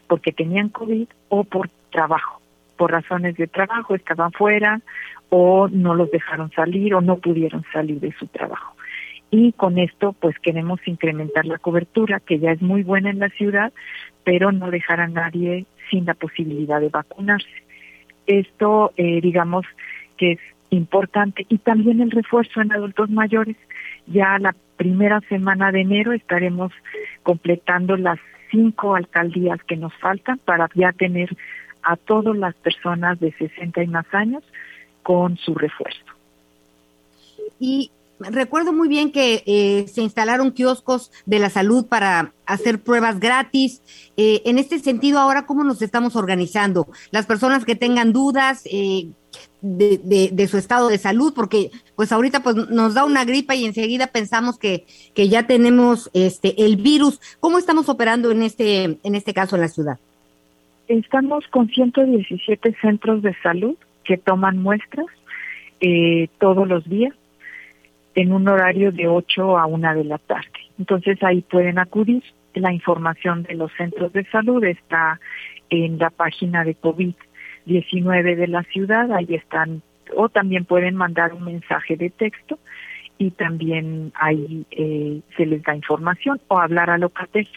porque 0.07 0.33
tenían 0.33 0.69
COVID 0.69 1.09
o 1.29 1.45
por 1.45 1.69
trabajo, 1.91 2.41
por 2.77 2.93
razones 2.93 3.37
de 3.37 3.47
trabajo, 3.47 3.95
estaban 3.95 4.33
fuera 4.33 4.81
o 5.31 5.69
no 5.69 5.95
los 5.95 6.11
dejaron 6.11 6.51
salir 6.51 6.95
o 6.95 7.01
no 7.01 7.17
pudieron 7.17 7.65
salir 7.73 8.01
de 8.01 8.13
su 8.13 8.27
trabajo 8.27 8.75
y 9.33 9.53
con 9.53 9.79
esto 9.79 10.13
pues 10.13 10.39
queremos 10.41 10.79
incrementar 10.87 11.47
la 11.47 11.57
cobertura 11.57 12.21
que 12.21 12.39
ya 12.39 12.53
es 12.53 12.61
muy 12.61 12.83
buena 12.83 13.09
en 13.09 13.19
la 13.19 13.31
ciudad, 13.31 13.73
pero 14.25 14.53
no 14.53 14.71
dejar 14.71 15.01
a 15.01 15.09
nadie 15.09 15.65
sin 15.91 16.05
la 16.05 16.13
posibilidad 16.13 16.81
de 16.83 16.91
vacunarse. 16.91 17.49
Esto 18.27 18.93
eh, 18.99 19.23
digamos 19.23 19.65
que 20.19 20.33
es 20.33 20.39
importante 20.77 21.47
y 21.49 21.59
también 21.59 22.01
el 22.01 22.11
refuerzo 22.11 22.61
en 22.61 22.73
adultos 22.73 23.11
mayores. 23.11 23.57
Ya 24.07 24.39
la 24.39 24.55
primera 24.77 25.21
semana 25.29 25.71
de 25.71 25.83
enero 25.83 26.13
estaremos 26.13 26.73
completando 27.23 27.97
las 27.97 28.19
cinco 28.51 28.95
alcaldías 28.95 29.63
que 29.65 29.77
nos 29.77 29.95
faltan 30.01 30.39
para 30.39 30.69
ya 30.75 30.93
tener 30.93 31.37
a 31.83 31.97
todas 31.97 32.37
las 32.37 32.55
personas 32.57 33.19
de 33.21 33.33
60 33.33 33.83
y 33.83 33.87
más 33.87 34.07
años 34.13 34.43
con 35.03 35.37
su 35.39 35.55
refuerzo. 35.55 36.05
Y 37.59 37.91
recuerdo 38.19 38.73
muy 38.73 38.89
bien 38.89 39.11
que 39.13 39.43
eh, 39.47 39.87
se 39.89 40.03
instalaron 40.03 40.53
kioscos 40.53 41.11
de 41.27 41.39
la 41.39 41.51
salud 41.51 41.87
para 41.87 42.33
hacer 42.47 42.81
pruebas 42.81 43.19
gratis. 43.19 43.83
Eh, 44.17 44.43
en 44.45 44.59
este 44.59 44.79
sentido, 44.79 45.19
ahora, 45.19 45.47
¿cómo 45.47 45.65
nos 45.65 45.83
estamos 45.83 46.17
organizando? 46.17 46.87
Las 47.11 47.27
personas 47.27 47.65
que 47.65 47.75
tengan 47.75 48.13
dudas 48.13 48.63
eh, 48.67 49.09
de, 49.63 50.31
de, 50.33 50.49
su 50.49 50.59
estado 50.59 50.89
de 50.89 50.99
salud, 50.99 51.33
porque 51.35 51.71
pues 51.97 52.13
ahorita 52.13 52.43
pues 52.43 52.57
nos 52.69 52.95
da 52.95 53.05
una 53.05 53.25
gripa 53.25 53.55
y 53.55 53.65
enseguida 53.65 54.09
pensamos 54.09 54.59
que, 54.59 54.85
que 55.15 55.29
ya 55.29 55.47
tenemos 55.47 56.11
este 56.13 56.65
el 56.65 56.77
virus. 56.77 57.21
¿Cómo 57.41 57.59
estamos 57.59 57.89
operando 57.89 58.31
en 58.31 58.43
este, 58.43 58.99
en 59.03 59.15
este 59.15 59.33
caso 59.33 59.57
en 59.57 59.63
la 59.63 59.69
ciudad? 59.69 59.99
Estamos 60.89 61.47
con 61.49 61.69
117 61.69 62.77
centros 62.81 63.23
de 63.23 63.35
salud 63.43 63.77
que 64.05 64.19
toman 64.19 64.59
muestras 64.59 65.07
todos 66.39 66.69
los 66.69 66.89
días 66.89 67.13
en 68.15 68.33
un 68.33 68.47
horario 68.47 68.93
de 68.93 69.09
8 69.09 69.59
a 69.59 69.67
1 69.67 69.95
de 69.95 70.05
la 70.05 70.19
tarde. 70.19 70.47
Entonces 70.79 71.23
ahí 71.23 71.43
pueden 71.43 71.79
acudir. 71.79 72.23
La 72.55 72.73
información 72.73 73.45
de 73.45 73.55
los 73.55 73.73
centros 73.79 74.13
de 74.13 74.27
salud 74.27 74.63
está 74.65 75.19
en 75.71 75.99
la 75.99 76.11
página 76.11 76.65
de 76.65 76.75
COVID-19 77.67 78.37
de 78.37 78.47
la 78.49 78.63
ciudad, 78.65 79.13
ahí 79.13 79.35
están, 79.35 79.83
o 80.17 80.29
también 80.29 80.65
pueden 80.65 80.95
mandar 80.95 81.33
un 81.35 81.45
mensaje 81.45 81.97
de 81.97 82.11
texto 82.11 82.59
y 83.19 83.31
también 83.31 84.13
ahí 84.15 84.67
eh, 84.71 85.21
se 85.37 85.47
les 85.47 85.63
da 85.63 85.75
información 85.75 86.41
o 86.49 86.59
hablar 86.59 86.91
a 86.91 86.99
Locatel. 86.99 87.49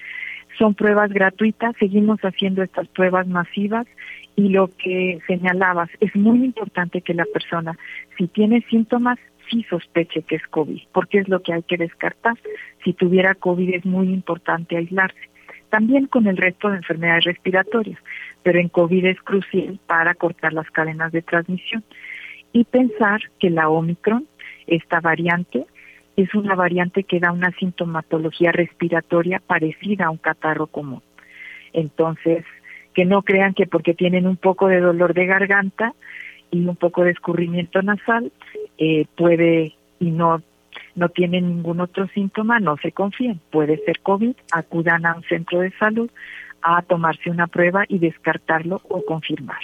Son 0.58 0.74
pruebas 0.74 1.12
gratuitas, 1.12 1.76
seguimos 1.80 2.20
haciendo 2.22 2.64
estas 2.64 2.88
pruebas 2.88 3.28
masivas 3.28 3.88
y 4.36 4.50
lo 4.50 4.70
que 4.78 5.20
señalabas, 5.28 5.90
es 6.00 6.16
muy 6.16 6.44
importante 6.44 7.02
que 7.02 7.14
la 7.14 7.26
persona, 7.26 7.78
si 8.18 8.28
tiene 8.28 8.62
síntomas, 8.70 9.18
sí 9.50 9.66
sospeche 9.70 10.24
que 10.24 10.36
es 10.36 10.48
COVID, 10.48 10.82
porque 10.92 11.20
es 11.20 11.30
lo 11.30 11.42
que 11.42 11.54
hay 11.54 11.64
que 11.64 11.78
descartar. 11.78 12.36
Si 12.84 12.94
tuviera 12.94 13.36
COVID 13.36 13.76
es 13.76 13.86
muy 13.86 14.08
importante 14.10 14.78
aislarse. 14.78 15.30
También 15.76 16.08
con 16.08 16.26
el 16.26 16.38
resto 16.38 16.70
de 16.70 16.78
enfermedades 16.78 17.26
respiratorias, 17.26 18.00
pero 18.44 18.60
en 18.60 18.70
COVID 18.70 19.08
es 19.08 19.22
crucial 19.22 19.78
para 19.86 20.16
cortar 20.16 20.54
las 20.54 20.72
cadenas 20.72 21.12
de 21.12 21.22
transmisión. 21.22 21.84
Y 22.54 22.64
pensar 22.64 23.20
que 23.40 23.50
la 23.50 23.68
Omicron, 23.68 24.26
esta 24.68 25.02
variante, 25.02 25.66
es 26.16 26.34
una 26.34 26.56
variante 26.56 27.04
que 27.04 27.20
da 27.20 27.34
una 27.34 27.52
sintomatología 27.60 28.54
respiratoria 28.54 29.42
parecida 29.46 30.06
a 30.06 30.12
un 30.12 30.18
catarro 30.18 30.68
común. 30.68 31.02
Entonces, 31.74 32.46
que 32.94 33.04
no 33.04 33.24
crean 33.24 33.54
que 33.54 33.68
porque 33.68 33.94
tienen 33.94 34.28
un 34.28 34.38
poco 34.38 34.70
de 34.70 34.80
dolor 34.80 35.14
de 35.14 35.26
garganta 35.26 35.94
y 36.52 36.66
un 36.66 36.78
poco 36.78 37.04
de 37.04 37.12
escurrimiento 37.12 37.82
nasal, 37.82 38.32
eh, 38.78 39.08
puede 39.18 39.74
y 40.00 40.12
no 40.12 40.42
no 40.96 41.10
tienen 41.10 41.48
ningún 41.48 41.82
otro 41.82 42.08
síntoma, 42.08 42.60
no 42.60 42.78
se 42.78 42.92
confíen, 42.92 43.40
puede 43.52 43.78
ser 43.86 44.00
COVID, 44.02 44.36
acudan 44.52 45.06
a 45.06 45.16
un 45.16 45.24
centro 45.24 45.60
de 45.60 45.72
salud 45.78 46.10
a 46.62 46.82
tomarse 46.82 47.30
una 47.30 47.48
prueba 47.48 47.84
y 47.88 48.00
descartarlo 48.00 48.82
o 48.90 49.06
confirmar. 49.06 49.60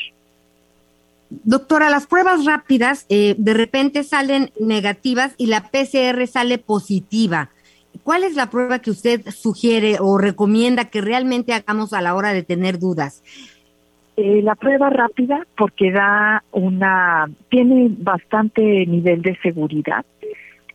Doctora, 1.30 1.90
las 1.90 2.08
pruebas 2.08 2.46
rápidas 2.46 3.06
eh, 3.10 3.36
de 3.38 3.54
repente 3.54 4.04
salen 4.04 4.52
negativas 4.60 5.34
y 5.38 5.48
la 5.48 5.70
PCR 5.70 6.28
sale 6.28 6.58
positiva. 6.58 7.50
¿Cuál 8.04 8.24
es 8.24 8.36
la 8.36 8.50
prueba 8.50 8.80
que 8.80 8.92
usted 8.92 9.22
sugiere 9.30 9.98
o 10.00 10.18
recomienda 10.18 10.86
que 10.86 11.02
realmente 11.02 11.54
hagamos 11.54 11.94
a 11.94 12.02
la 12.02 12.16
hora 12.16 12.34
de 12.34 12.44
tener 12.44 12.80
dudas? 12.80 13.24
Eh, 14.18 14.42
la 14.42 14.56
prueba 14.56 14.90
rápida 14.90 15.48
porque 15.58 15.92
da 15.92 16.44
una, 16.52 17.30
tiene 17.50 17.88
bastante 17.98 18.86
nivel 18.86 19.22
de 19.22 19.38
seguridad 19.42 20.06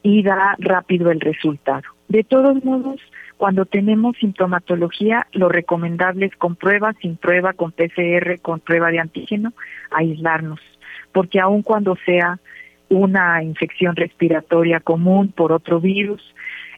y 0.07 0.23
da 0.23 0.55
rápido 0.61 1.11
el 1.11 1.21
resultado. 1.21 1.83
De 2.07 2.23
todos 2.23 2.64
modos, 2.64 3.01
cuando 3.37 3.64
tenemos 3.66 4.16
sintomatología, 4.19 5.27
lo 5.33 5.49
recomendable 5.49 6.27
es 6.27 6.37
con 6.37 6.55
prueba, 6.55 6.92
sin 7.03 7.16
prueba, 7.16 7.55
con 7.55 7.73
PCR, 7.73 8.38
con 8.40 8.61
prueba 8.61 8.92
de 8.92 9.01
antígeno, 9.01 9.53
aislarnos, 9.90 10.61
porque 11.11 11.40
aun 11.40 11.62
cuando 11.62 11.97
sea 12.07 12.38
una 12.88 13.42
infección 13.42 13.97
respiratoria 13.97 14.79
común 14.79 15.33
por 15.33 15.51
otro 15.51 15.81
virus 15.81 16.23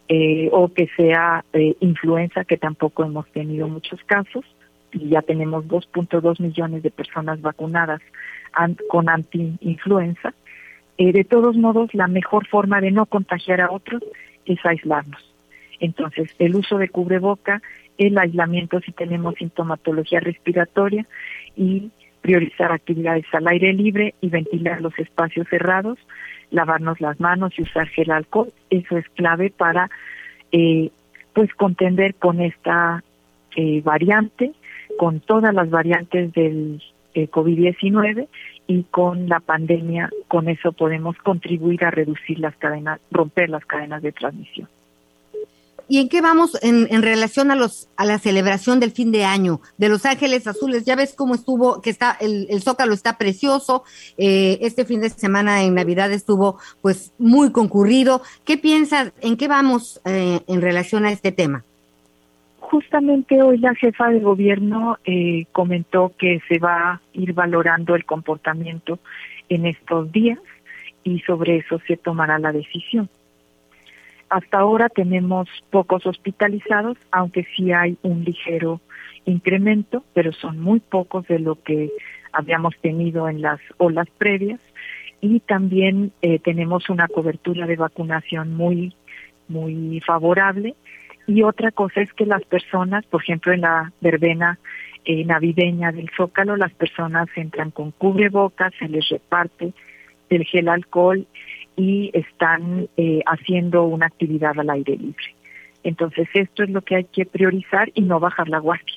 eh, 0.09 0.49
o 0.51 0.73
que 0.73 0.89
sea 0.97 1.45
eh, 1.53 1.77
influenza, 1.81 2.47
que 2.47 2.57
tampoco 2.57 3.05
hemos 3.05 3.31
tenido 3.33 3.69
muchos 3.69 4.03
casos, 4.05 4.47
y 4.91 5.11
ya 5.11 5.21
tenemos 5.21 5.67
2.2 5.67 6.41
millones 6.41 6.83
de 6.83 6.91
personas 6.91 7.43
vacunadas 7.43 8.01
con 8.89 9.11
anti-influenza, 9.11 10.33
eh, 10.99 11.13
de 11.13 11.25
todos 11.25 11.57
modos, 11.57 11.95
la 11.95 12.09
mejor 12.09 12.47
forma 12.49 12.81
de 12.81 12.91
no 12.91 13.07
contagiar 13.07 13.61
a 13.61 13.71
otros 13.71 14.03
es 14.45 14.59
aislarnos. 14.65 15.25
Entonces, 15.81 16.35
el 16.39 16.57
uso 16.57 16.79
de 16.79 16.89
cubreboca, 16.89 17.63
el 17.99 18.19
aislamiento 18.19 18.81
si 18.81 18.93
tenemos 18.93 19.37
sintomatología 19.37 20.21
respiratoria 20.21 21.07
y 21.57 21.91
priorizar 22.21 22.73
actividades 22.73 23.27
al 23.33 23.47
aire 23.49 23.73
libre 23.73 24.15
y 24.21 24.29
ventilar 24.29 24.81
los 24.81 24.99
espacios 24.99 25.47
cerrados, 25.49 25.99
lavarnos 26.51 27.01
las 27.01 27.21
manos 27.21 27.53
y 27.57 27.63
usar 27.63 27.89
gel 27.89 28.11
alcohol, 28.11 28.53
eso 28.71 28.97
es 28.97 29.09
clave 29.11 29.51
para 29.51 29.91
eh, 30.51 30.91
pues 31.33 31.53
contender 31.55 32.15
con 32.17 32.41
esta 32.41 33.05
eh, 33.57 33.81
variante, 33.83 34.53
con 34.99 35.21
todas 35.21 35.55
las 35.55 35.71
variantes 35.71 36.33
del 36.33 36.83
eh, 37.15 37.29
COVID-19 37.29 38.27
y 38.69 38.85
con 38.85 39.29
la 39.29 39.41
pandemia, 39.41 40.11
con 40.29 40.49
eso 40.49 40.73
podemos 40.73 41.17
contribuir 41.25 41.85
a 41.85 41.91
reducir 41.91 42.39
las 42.39 42.55
cadenas, 42.57 43.01
romper 43.11 43.49
las 43.49 43.65
cadenas 43.65 44.03
de 44.03 44.13
transmisión. 44.13 44.69
¿Y 45.91 46.01
en 46.01 46.11
qué 46.11 46.21
vamos 46.21 46.59
en, 46.63 46.87
en, 46.91 47.01
relación 47.01 47.51
a 47.51 47.55
los 47.55 47.89
a 47.97 48.05
la 48.05 48.19
celebración 48.19 48.79
del 48.79 48.91
fin 48.91 49.11
de 49.11 49.25
año 49.25 49.63
de 49.79 49.89
Los 49.89 50.05
Ángeles 50.05 50.47
Azules? 50.47 50.85
Ya 50.85 50.97
ves 50.97 51.15
cómo 51.15 51.35
estuvo, 51.35 51.81
que 51.81 51.89
está 51.89 52.15
el, 52.21 52.47
el 52.51 52.63
Zócalo 52.63 52.93
está 52.93 53.17
precioso. 53.17 53.85
Eh, 54.19 54.59
este 54.61 54.85
fin 54.85 55.01
de 55.01 55.09
semana 55.09 55.63
en 55.63 55.75
Navidad 55.75 56.13
estuvo 56.13 56.59
pues 56.83 57.13
muy 57.17 57.53
concurrido. 57.53 58.21
¿Qué 58.45 58.59
piensas? 58.59 59.13
¿En 59.23 59.39
qué 59.39 59.49
vamos 59.49 60.03
eh, 60.05 60.41
en 60.47 60.61
relación 60.61 61.07
a 61.07 61.11
este 61.11 61.33
tema? 61.33 61.65
Justamente 62.71 63.41
hoy 63.41 63.57
la 63.57 63.75
jefa 63.75 64.11
de 64.11 64.21
gobierno 64.21 64.99
eh, 65.07 65.47
comentó 65.53 66.13
que 66.19 66.43
se 66.49 66.59
va 66.59 66.93
a 66.93 67.01
ir 67.15 67.33
valorando 67.33 67.95
el 67.95 68.05
comportamiento 68.05 68.99
en 69.49 69.65
estos 69.65 70.13
días 70.13 70.39
y 71.03 71.21
sobre 71.21 71.57
eso 71.57 71.81
se 71.87 71.97
tomará 71.97 72.39
la 72.39 72.53
decisión. 72.53 73.09
Hasta 74.29 74.59
ahora 74.59 74.91
tenemos 74.91 75.49
pocos 75.71 76.05
hospitalizados, 76.05 76.99
aunque 77.11 77.47
sí 77.57 77.73
hay 77.73 77.97
un 78.03 78.23
ligero 78.23 78.83
incremento, 79.25 80.05
pero 80.13 80.35
son 80.35 80.61
muy 80.61 80.81
pocos 80.81 81.27
de 81.27 81.39
lo 81.39 81.55
que 81.63 81.91
habíamos 82.33 82.77
tenido 82.83 83.31
en 83.31 83.41
las 83.41 83.61
olas 83.79 84.09
previas 84.19 84.61
y 85.23 85.41
también 85.41 86.13
eh, 86.21 86.39
tenemos 86.39 86.91
una 86.91 87.09
cobertura 87.09 87.67
de 87.67 87.77
vacunación 87.77 88.55
muy 88.55 88.95
muy 89.49 90.03
favorable 90.07 90.75
y 91.29 91.43
otra 91.43 91.71
cosa 91.71 92.01
es 92.01 92.11
que 92.15 92.25
las 92.25 92.43
personas, 92.45 93.05
por 93.05 93.23
ejemplo, 93.23 93.53
en 93.53 93.61
la 93.61 93.93
verbena 94.01 94.59
eh, 95.05 95.25
navideña 95.27 95.93
del 95.93 96.11
Zócalo, 96.17 96.57
las 96.57 96.73
personas 96.73 97.29
entran 97.37 97.71
con 97.71 97.91
cubrebocas, 97.91 98.73
se 98.79 98.89
les 98.89 99.07
reparte 99.11 99.75
el 100.31 100.45
gel 100.45 100.71
alcohol 100.71 101.27
y 101.77 102.11
están 102.15 102.89
eh, 102.97 103.21
haciendo 103.27 103.85
una 103.85 104.07
actividad 104.07 104.59
al 104.59 104.71
aire 104.71 104.97
libre. 104.97 105.35
Entonces, 105.85 106.29
esto 106.33 106.63
es 106.63 106.71
lo 106.71 106.81
que 106.81 106.97
hay 106.97 107.05
que 107.05 107.27
priorizar 107.27 107.91
y 107.93 108.01
no 108.01 108.19
bajar 108.21 108.49
la 108.49 108.59
guardia. 108.59 108.95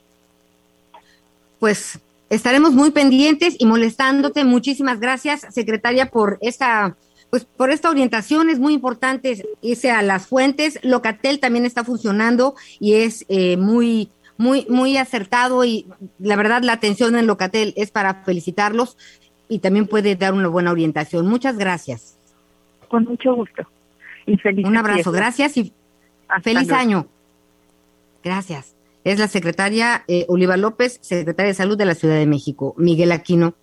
Pues 1.60 2.00
estaremos 2.30 2.72
muy 2.72 2.92
pendientes 2.92 3.58
y 3.60 3.66
molestándote. 3.66 4.46
Muchísimas 4.46 5.02
gracias, 5.02 5.42
secretaria, 5.50 6.06
por 6.06 6.38
esta 6.40 6.96
pues 7.32 7.46
por 7.46 7.72
esta 7.72 7.90
orientación 7.90 8.50
es 8.50 8.60
muy 8.60 8.74
importante 8.74 9.44
irse 9.62 9.90
a 9.90 10.02
las 10.02 10.28
fuentes. 10.28 10.78
Locatel 10.84 11.40
también 11.40 11.66
está 11.66 11.86
funcionando 11.86 12.56
y 12.80 12.96
es 12.96 13.26
eh, 13.30 13.56
muy, 13.56 14.10
muy, 14.38 14.68
muy 14.70 14.98
acertado 14.98 15.64
y 15.64 15.88
la 16.20 16.36
verdad 16.36 16.62
la 16.62 16.74
atención 16.74 17.16
en 17.16 17.28
Locatel 17.28 17.74
es 17.78 17.90
para 17.90 18.26
felicitarlos 18.26 18.98
y 19.48 19.60
también 19.60 19.88
puede 19.88 20.18
dar 20.18 20.34
una 20.34 20.50
buena 20.50 20.72
orientación. 20.72 21.26
Muchas 21.26 21.58
gracias. 21.58 22.18
Con 22.90 23.06
mucho 23.06 23.34
gusto. 23.34 23.64
Y 24.26 24.36
feliz 24.38 24.66
Un 24.66 24.76
abrazo, 24.76 25.14
gracias 25.14 25.56
y 25.56 25.74
feliz 26.44 26.70
año. 26.70 27.08
Gracias. 28.24 28.76
Es 29.06 29.20
la 29.20 29.30
secretaria 29.30 30.04
eh, 30.10 30.26
Oliva 30.28 30.58
López, 30.58 31.00
secretaria 31.02 31.48
de 31.48 31.56
Salud 31.56 31.78
de 31.78 31.86
la 31.86 31.96
Ciudad 31.96 32.16
de 32.16 32.28
México. 32.28 32.76
Miguel 32.78 33.14
Aquino 33.14 33.56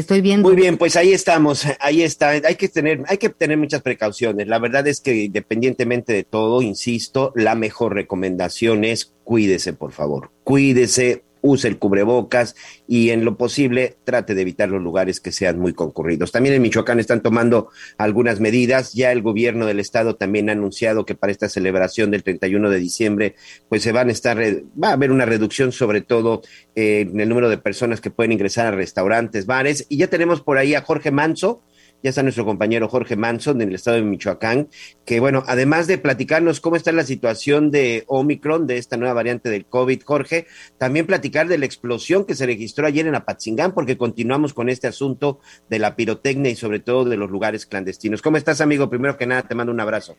estoy 0.00 0.20
viendo. 0.20 0.48
Muy 0.48 0.56
bien, 0.56 0.76
pues 0.76 0.96
ahí 0.96 1.12
estamos, 1.12 1.66
ahí 1.80 2.02
está. 2.02 2.30
Hay 2.30 2.56
que 2.56 2.68
tener, 2.68 3.02
hay 3.06 3.18
que 3.18 3.28
tener 3.28 3.58
muchas 3.58 3.82
precauciones. 3.82 4.48
La 4.48 4.58
verdad 4.58 4.86
es 4.86 5.00
que 5.00 5.14
independientemente 5.24 6.12
de 6.12 6.24
todo, 6.24 6.62
insisto, 6.62 7.32
la 7.34 7.54
mejor 7.54 7.94
recomendación 7.94 8.84
es 8.84 9.12
cuídese, 9.24 9.72
por 9.72 9.92
favor. 9.92 10.30
Cuídese, 10.42 11.24
use 11.44 11.68
el 11.68 11.78
cubrebocas 11.78 12.56
y 12.88 13.10
en 13.10 13.24
lo 13.24 13.36
posible 13.36 13.96
trate 14.04 14.34
de 14.34 14.40
evitar 14.40 14.70
los 14.70 14.82
lugares 14.82 15.20
que 15.20 15.30
sean 15.30 15.58
muy 15.58 15.74
concurridos. 15.74 16.32
También 16.32 16.54
en 16.54 16.62
Michoacán 16.62 17.00
están 17.00 17.20
tomando 17.20 17.68
algunas 17.98 18.40
medidas. 18.40 18.94
Ya 18.94 19.12
el 19.12 19.20
gobierno 19.20 19.66
del 19.66 19.78
estado 19.78 20.16
también 20.16 20.48
ha 20.48 20.52
anunciado 20.52 21.04
que 21.04 21.14
para 21.14 21.30
esta 21.30 21.50
celebración 21.50 22.10
del 22.10 22.22
31 22.22 22.70
de 22.70 22.78
diciembre, 22.78 23.34
pues 23.68 23.82
se 23.82 23.92
van 23.92 24.08
a 24.08 24.12
estar, 24.12 24.38
va 24.40 24.88
a 24.88 24.92
haber 24.92 25.12
una 25.12 25.26
reducción 25.26 25.70
sobre 25.70 26.00
todo 26.00 26.40
eh, 26.74 27.06
en 27.10 27.20
el 27.20 27.28
número 27.28 27.50
de 27.50 27.58
personas 27.58 28.00
que 28.00 28.10
pueden 28.10 28.32
ingresar 28.32 28.66
a 28.66 28.70
restaurantes, 28.70 29.44
bares. 29.44 29.84
Y 29.90 29.98
ya 29.98 30.08
tenemos 30.08 30.40
por 30.40 30.56
ahí 30.56 30.74
a 30.74 30.80
Jorge 30.80 31.10
Manso, 31.10 31.62
ya 32.04 32.10
está 32.10 32.22
nuestro 32.22 32.44
compañero 32.44 32.86
Jorge 32.86 33.16
Manson 33.16 33.56
del 33.56 33.74
estado 33.74 33.96
de 33.96 34.02
Michoacán, 34.02 34.68
que 35.06 35.20
bueno, 35.20 35.42
además 35.46 35.86
de 35.86 35.96
platicarnos 35.96 36.60
cómo 36.60 36.76
está 36.76 36.92
la 36.92 37.02
situación 37.02 37.70
de 37.70 38.04
Omicron, 38.08 38.66
de 38.66 38.76
esta 38.76 38.98
nueva 38.98 39.14
variante 39.14 39.48
del 39.48 39.64
COVID, 39.64 40.02
Jorge, 40.04 40.46
también 40.76 41.06
platicar 41.06 41.48
de 41.48 41.56
la 41.56 41.64
explosión 41.64 42.26
que 42.26 42.34
se 42.34 42.44
registró 42.44 42.86
ayer 42.86 43.06
en 43.06 43.14
Apatzingán, 43.14 43.72
porque 43.72 43.96
continuamos 43.96 44.52
con 44.52 44.68
este 44.68 44.86
asunto 44.86 45.40
de 45.70 45.78
la 45.78 45.96
pirotecnia 45.96 46.50
y 46.50 46.56
sobre 46.56 46.78
todo 46.78 47.06
de 47.06 47.16
los 47.16 47.30
lugares 47.30 47.64
clandestinos. 47.64 48.20
¿Cómo 48.20 48.36
estás, 48.36 48.60
amigo? 48.60 48.90
Primero 48.90 49.16
que 49.16 49.26
nada, 49.26 49.40
te 49.40 49.54
mando 49.54 49.72
un 49.72 49.80
abrazo. 49.80 50.14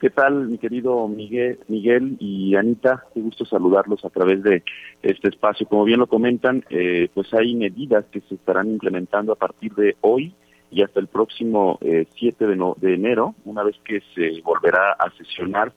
¿Qué 0.00 0.10
tal, 0.10 0.46
mi 0.46 0.58
querido 0.58 1.08
Miguel, 1.08 1.58
Miguel 1.66 2.16
y 2.20 2.54
Anita? 2.54 3.06
Qué 3.12 3.20
gusto 3.20 3.44
saludarlos 3.44 4.04
a 4.04 4.10
través 4.10 4.40
de 4.44 4.62
este 5.02 5.30
espacio. 5.30 5.66
Como 5.66 5.84
bien 5.84 5.98
lo 5.98 6.06
comentan, 6.06 6.64
eh, 6.70 7.08
pues 7.12 7.34
hay 7.34 7.56
medidas 7.56 8.04
que 8.12 8.20
se 8.20 8.36
estarán 8.36 8.68
implementando 8.68 9.32
a 9.32 9.36
partir 9.36 9.74
de 9.74 9.96
hoy 10.00 10.32
y 10.72 10.82
hasta 10.82 11.00
el 11.00 11.06
próximo 11.06 11.78
7 11.80 12.08
eh, 12.18 12.46
de, 12.46 12.72
de 12.78 12.94
enero, 12.94 13.34
una 13.44 13.62
vez 13.62 13.76
que 13.84 14.02
se 14.14 14.40
volverá 14.40 14.92
a 14.92 15.10
sesionar 15.18 15.72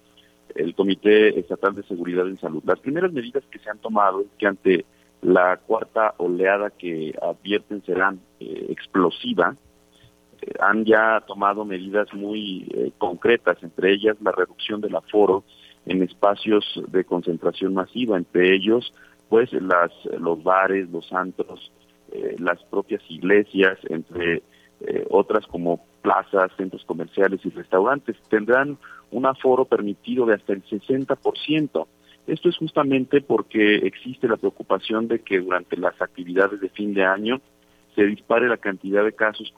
el 0.55 0.73
Comité 0.73 1.37
Estatal 1.37 1.75
de 1.75 1.83
Seguridad 1.83 2.25
en 2.27 2.39
Salud. 2.39 2.63
Las 2.65 2.79
primeras 2.79 3.11
medidas 3.11 3.43
que 3.51 3.59
se 3.59 3.69
han 3.69 3.79
tomado 3.79 4.21
es 4.21 4.27
que 4.39 4.47
ante 4.47 4.85
la 5.21 5.57
cuarta 5.57 6.13
oleada 6.17 6.69
que 6.69 7.13
advierten 7.21 7.83
serán 7.83 8.21
eh, 8.39 8.67
explosiva, 8.69 9.57
eh, 10.41 10.53
han 10.61 10.85
ya 10.85 11.21
tomado 11.27 11.65
medidas 11.65 12.13
muy 12.13 12.93
concretas, 12.97 13.61
entre 13.63 13.91
ellas 13.91 14.15
la 14.21 14.31
reducción 14.31 14.79
del 14.79 14.95
aforo 14.95 15.43
en 15.85 16.03
espacios 16.03 16.81
de 16.87 17.03
concentración 17.03 17.73
masiva, 17.73 18.17
entre 18.17 18.55
ellos 18.55 18.93
pues 19.27 19.51
las 19.51 19.91
los 20.19 20.41
bares, 20.43 20.89
los 20.89 21.11
antros, 21.11 21.71
las 22.37 22.63
propias 22.65 23.01
iglesias, 23.09 23.77
entre 23.89 24.43
eh, 24.87 25.05
otras 25.09 25.45
como 25.47 25.85
plazas, 26.01 26.51
centros 26.57 26.83
comerciales 26.85 27.39
y 27.45 27.49
restaurantes, 27.49 28.15
tendrán 28.29 28.77
un 29.11 29.25
aforo 29.25 29.65
permitido 29.65 30.25
de 30.25 30.35
hasta 30.35 30.53
el 30.53 30.63
60%. 30.63 31.87
Esto 32.27 32.49
es 32.49 32.57
justamente 32.57 33.21
porque 33.21 33.77
existe 33.77 34.27
la 34.27 34.37
preocupación 34.37 35.07
de 35.07 35.19
que 35.19 35.39
durante 35.39 35.77
las 35.77 35.99
actividades 36.01 36.59
de 36.59 36.69
fin 36.69 36.93
de 36.93 37.05
año 37.05 37.41
se 37.95 38.05
dispare 38.05 38.47
la 38.47 38.57
cantidad 38.57 39.03
de 39.03 39.13
casos 39.13 39.53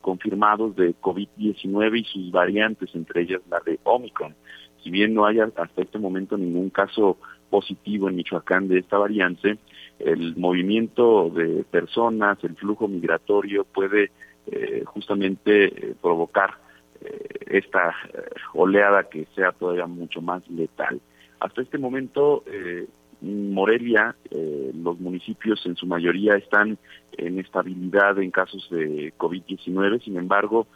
confirmados 0.00 0.74
de 0.74 0.94
COVID-19 0.96 2.00
y 2.00 2.04
sus 2.04 2.30
variantes, 2.32 2.94
entre 2.94 3.22
ellas 3.22 3.40
la 3.48 3.60
de 3.60 3.78
Omicron. 3.84 4.34
Si 4.82 4.90
bien 4.90 5.14
no 5.14 5.26
haya 5.26 5.44
hasta 5.56 5.82
este 5.82 5.98
momento 5.98 6.36
ningún 6.36 6.70
caso 6.70 7.18
positivo 7.50 8.08
en 8.08 8.16
Michoacán 8.16 8.68
de 8.68 8.80
esta 8.80 8.98
variante, 8.98 9.58
el 9.98 10.36
movimiento 10.36 11.30
de 11.30 11.64
personas, 11.70 12.42
el 12.42 12.56
flujo 12.56 12.88
migratorio 12.88 13.64
puede 13.64 14.10
eh, 14.50 14.82
justamente 14.86 15.66
eh, 15.66 15.94
provocar 16.00 16.54
eh, 17.00 17.28
esta 17.46 17.94
oleada 18.54 19.04
que 19.04 19.26
sea 19.34 19.52
todavía 19.52 19.86
mucho 19.86 20.20
más 20.20 20.48
letal. 20.48 21.00
Hasta 21.40 21.62
este 21.62 21.78
momento, 21.78 22.42
Morelia, 23.20 24.16
los 24.74 24.98
municipios 24.98 25.64
en 25.66 25.76
su 25.76 25.86
mayoría 25.86 26.34
están 26.34 26.78
en 27.16 27.38
estabilidad 27.38 28.18
en 28.18 28.32
casos 28.32 28.68
de 28.70 29.12
COVID-19, 29.16 30.02
sin 30.02 30.16
embargo, 30.16 30.66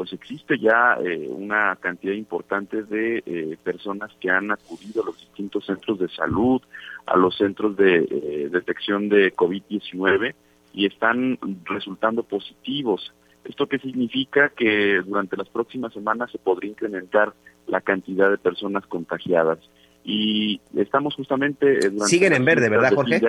pues 0.00 0.14
existe 0.14 0.58
ya 0.58 0.96
eh, 1.04 1.28
una 1.28 1.76
cantidad 1.76 2.14
importante 2.14 2.84
de 2.84 3.22
eh, 3.26 3.58
personas 3.62 4.10
que 4.18 4.30
han 4.30 4.50
acudido 4.50 5.02
a 5.02 5.04
los 5.06 5.20
distintos 5.20 5.66
centros 5.66 5.98
de 5.98 6.08
salud, 6.08 6.62
a 7.04 7.18
los 7.18 7.36
centros 7.36 7.76
de 7.76 8.48
detección 8.50 9.10
de 9.10 9.34
COVID-19 9.34 10.34
y 10.72 10.86
están 10.86 11.38
resultando 11.64 12.22
positivos. 12.22 13.12
¿Esto 13.44 13.66
qué 13.66 13.78
significa? 13.78 14.50
Que 14.50 15.02
durante 15.04 15.36
las 15.36 15.48
próximas 15.48 15.92
semanas 15.92 16.30
se 16.30 16.38
podría 16.38 16.70
incrementar 16.70 17.32
la 17.66 17.80
cantidad 17.80 18.30
de 18.30 18.38
personas 18.38 18.86
contagiadas. 18.86 19.58
Y 20.04 20.60
estamos 20.76 21.14
justamente... 21.14 21.80
Siguen 22.06 22.32
en 22.32 22.44
verde, 22.44 22.68
¿verdad, 22.68 22.92
Jorge? 22.94 23.20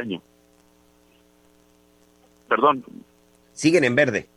Perdón. 2.48 2.84
Siguen 3.54 3.84
en 3.84 3.96
verde. 3.96 4.28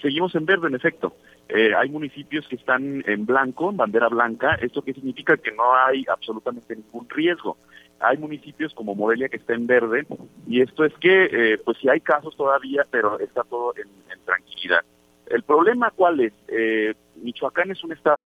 Seguimos 0.00 0.34
en 0.34 0.46
verde, 0.46 0.68
en 0.68 0.74
efecto. 0.74 1.14
Eh, 1.48 1.74
hay 1.74 1.88
municipios 1.88 2.46
que 2.48 2.56
están 2.56 3.02
en 3.06 3.26
blanco, 3.26 3.70
en 3.70 3.76
bandera 3.76 4.08
blanca. 4.08 4.54
¿Esto 4.54 4.82
qué 4.82 4.94
significa? 4.94 5.36
Que 5.36 5.50
no 5.52 5.74
hay 5.74 6.04
absolutamente 6.08 6.76
ningún 6.76 7.08
riesgo. 7.08 7.56
Hay 8.00 8.16
municipios 8.16 8.74
como 8.74 8.94
Morelia 8.94 9.28
que 9.28 9.36
está 9.36 9.54
en 9.54 9.66
verde 9.66 10.06
y 10.46 10.62
esto 10.62 10.84
es 10.84 10.92
que, 11.00 11.24
eh, 11.24 11.58
pues 11.64 11.76
sí 11.78 11.88
hay 11.88 12.00
casos 12.00 12.34
todavía, 12.36 12.86
pero 12.90 13.18
está 13.20 13.44
todo 13.44 13.74
en, 13.76 13.88
en 14.10 14.24
tranquilidad. 14.24 14.80
El 15.26 15.42
problema 15.42 15.90
cuál 15.90 16.20
es? 16.20 16.32
Eh, 16.48 16.94
Michoacán 17.16 17.70
es 17.70 17.84
un 17.84 17.92
estado. 17.92 18.16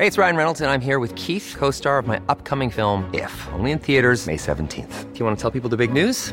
Hey, 0.00 0.06
it's 0.06 0.16
Ryan 0.16 0.36
Reynolds 0.36 0.60
and 0.60 0.70
I'm 0.70 0.80
here 0.80 1.00
with 1.00 1.12
Keith, 1.16 1.56
co-star 1.58 1.98
of 1.98 2.06
my 2.06 2.20
upcoming 2.28 2.70
film 2.70 3.10
If, 3.12 3.32
only 3.52 3.72
in 3.72 3.80
theaters 3.80 4.28
May 4.28 4.36
17th. 4.36 5.12
Do 5.12 5.18
you 5.18 5.24
want 5.24 5.36
to 5.36 5.42
tell 5.42 5.50
people 5.50 5.68
the 5.68 5.76
big 5.76 5.92
news? 5.92 6.32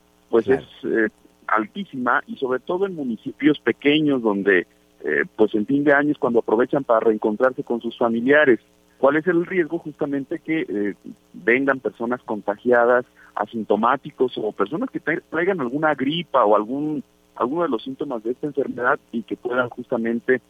pues 0.31 0.47
es 0.47 0.63
eh, 0.83 1.09
altísima 1.45 2.23
y 2.25 2.37
sobre 2.37 2.59
todo 2.59 2.87
en 2.87 2.95
municipios 2.95 3.59
pequeños 3.59 4.23
donde 4.23 4.65
eh, 5.03 5.25
pues 5.35 5.53
en 5.53 5.65
fin 5.65 5.83
de 5.83 5.93
años 5.93 6.17
cuando 6.17 6.39
aprovechan 6.39 6.85
para 6.85 7.01
reencontrarse 7.01 7.63
con 7.63 7.81
sus 7.81 7.97
familiares. 7.97 8.59
¿Cuál 8.97 9.17
es 9.17 9.27
el 9.27 9.45
riesgo? 9.45 9.79
Justamente 9.79 10.39
que 10.39 10.61
eh, 10.61 10.95
vengan 11.33 11.79
personas 11.79 12.21
contagiadas, 12.23 13.05
asintomáticos 13.35 14.37
o 14.37 14.51
personas 14.53 14.89
que 14.89 14.99
traigan 14.99 15.59
alguna 15.59 15.93
gripa 15.95 16.45
o 16.45 16.55
algún 16.55 17.03
alguno 17.35 17.63
de 17.63 17.69
los 17.69 17.83
síntomas 17.83 18.23
de 18.23 18.31
esta 18.31 18.47
enfermedad 18.47 18.99
y 19.11 19.23
que 19.23 19.35
puedan 19.35 19.69
justamente 19.69 20.41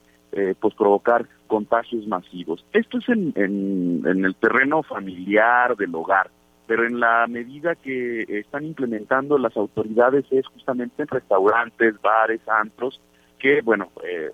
pues 0.62 0.74
provocar 0.76 1.28
contagios 1.48 2.08
masivos. 2.08 2.64
Esto 2.72 3.00
es 3.00 3.10
en, 3.10 3.34
en 3.36 4.26
el 4.26 4.34
terreno 4.36 4.82
familiar 4.82 5.76
del 5.76 5.94
hogar 5.94 6.32
pero 6.72 6.88
en 6.88 7.02
la 7.02 7.28
medida 7.28 7.76
que 7.76 8.24
están 8.30 8.64
implementando 8.64 9.38
las 9.38 9.58
autoridades 9.58 10.24
es 10.32 10.48
justamente 10.48 11.02
en 11.02 11.10
restaurantes, 11.10 12.02
bares, 12.02 12.40
antros, 12.48 13.02
que 13.40 13.60
bueno, 13.62 13.90
eh, 14.02 14.32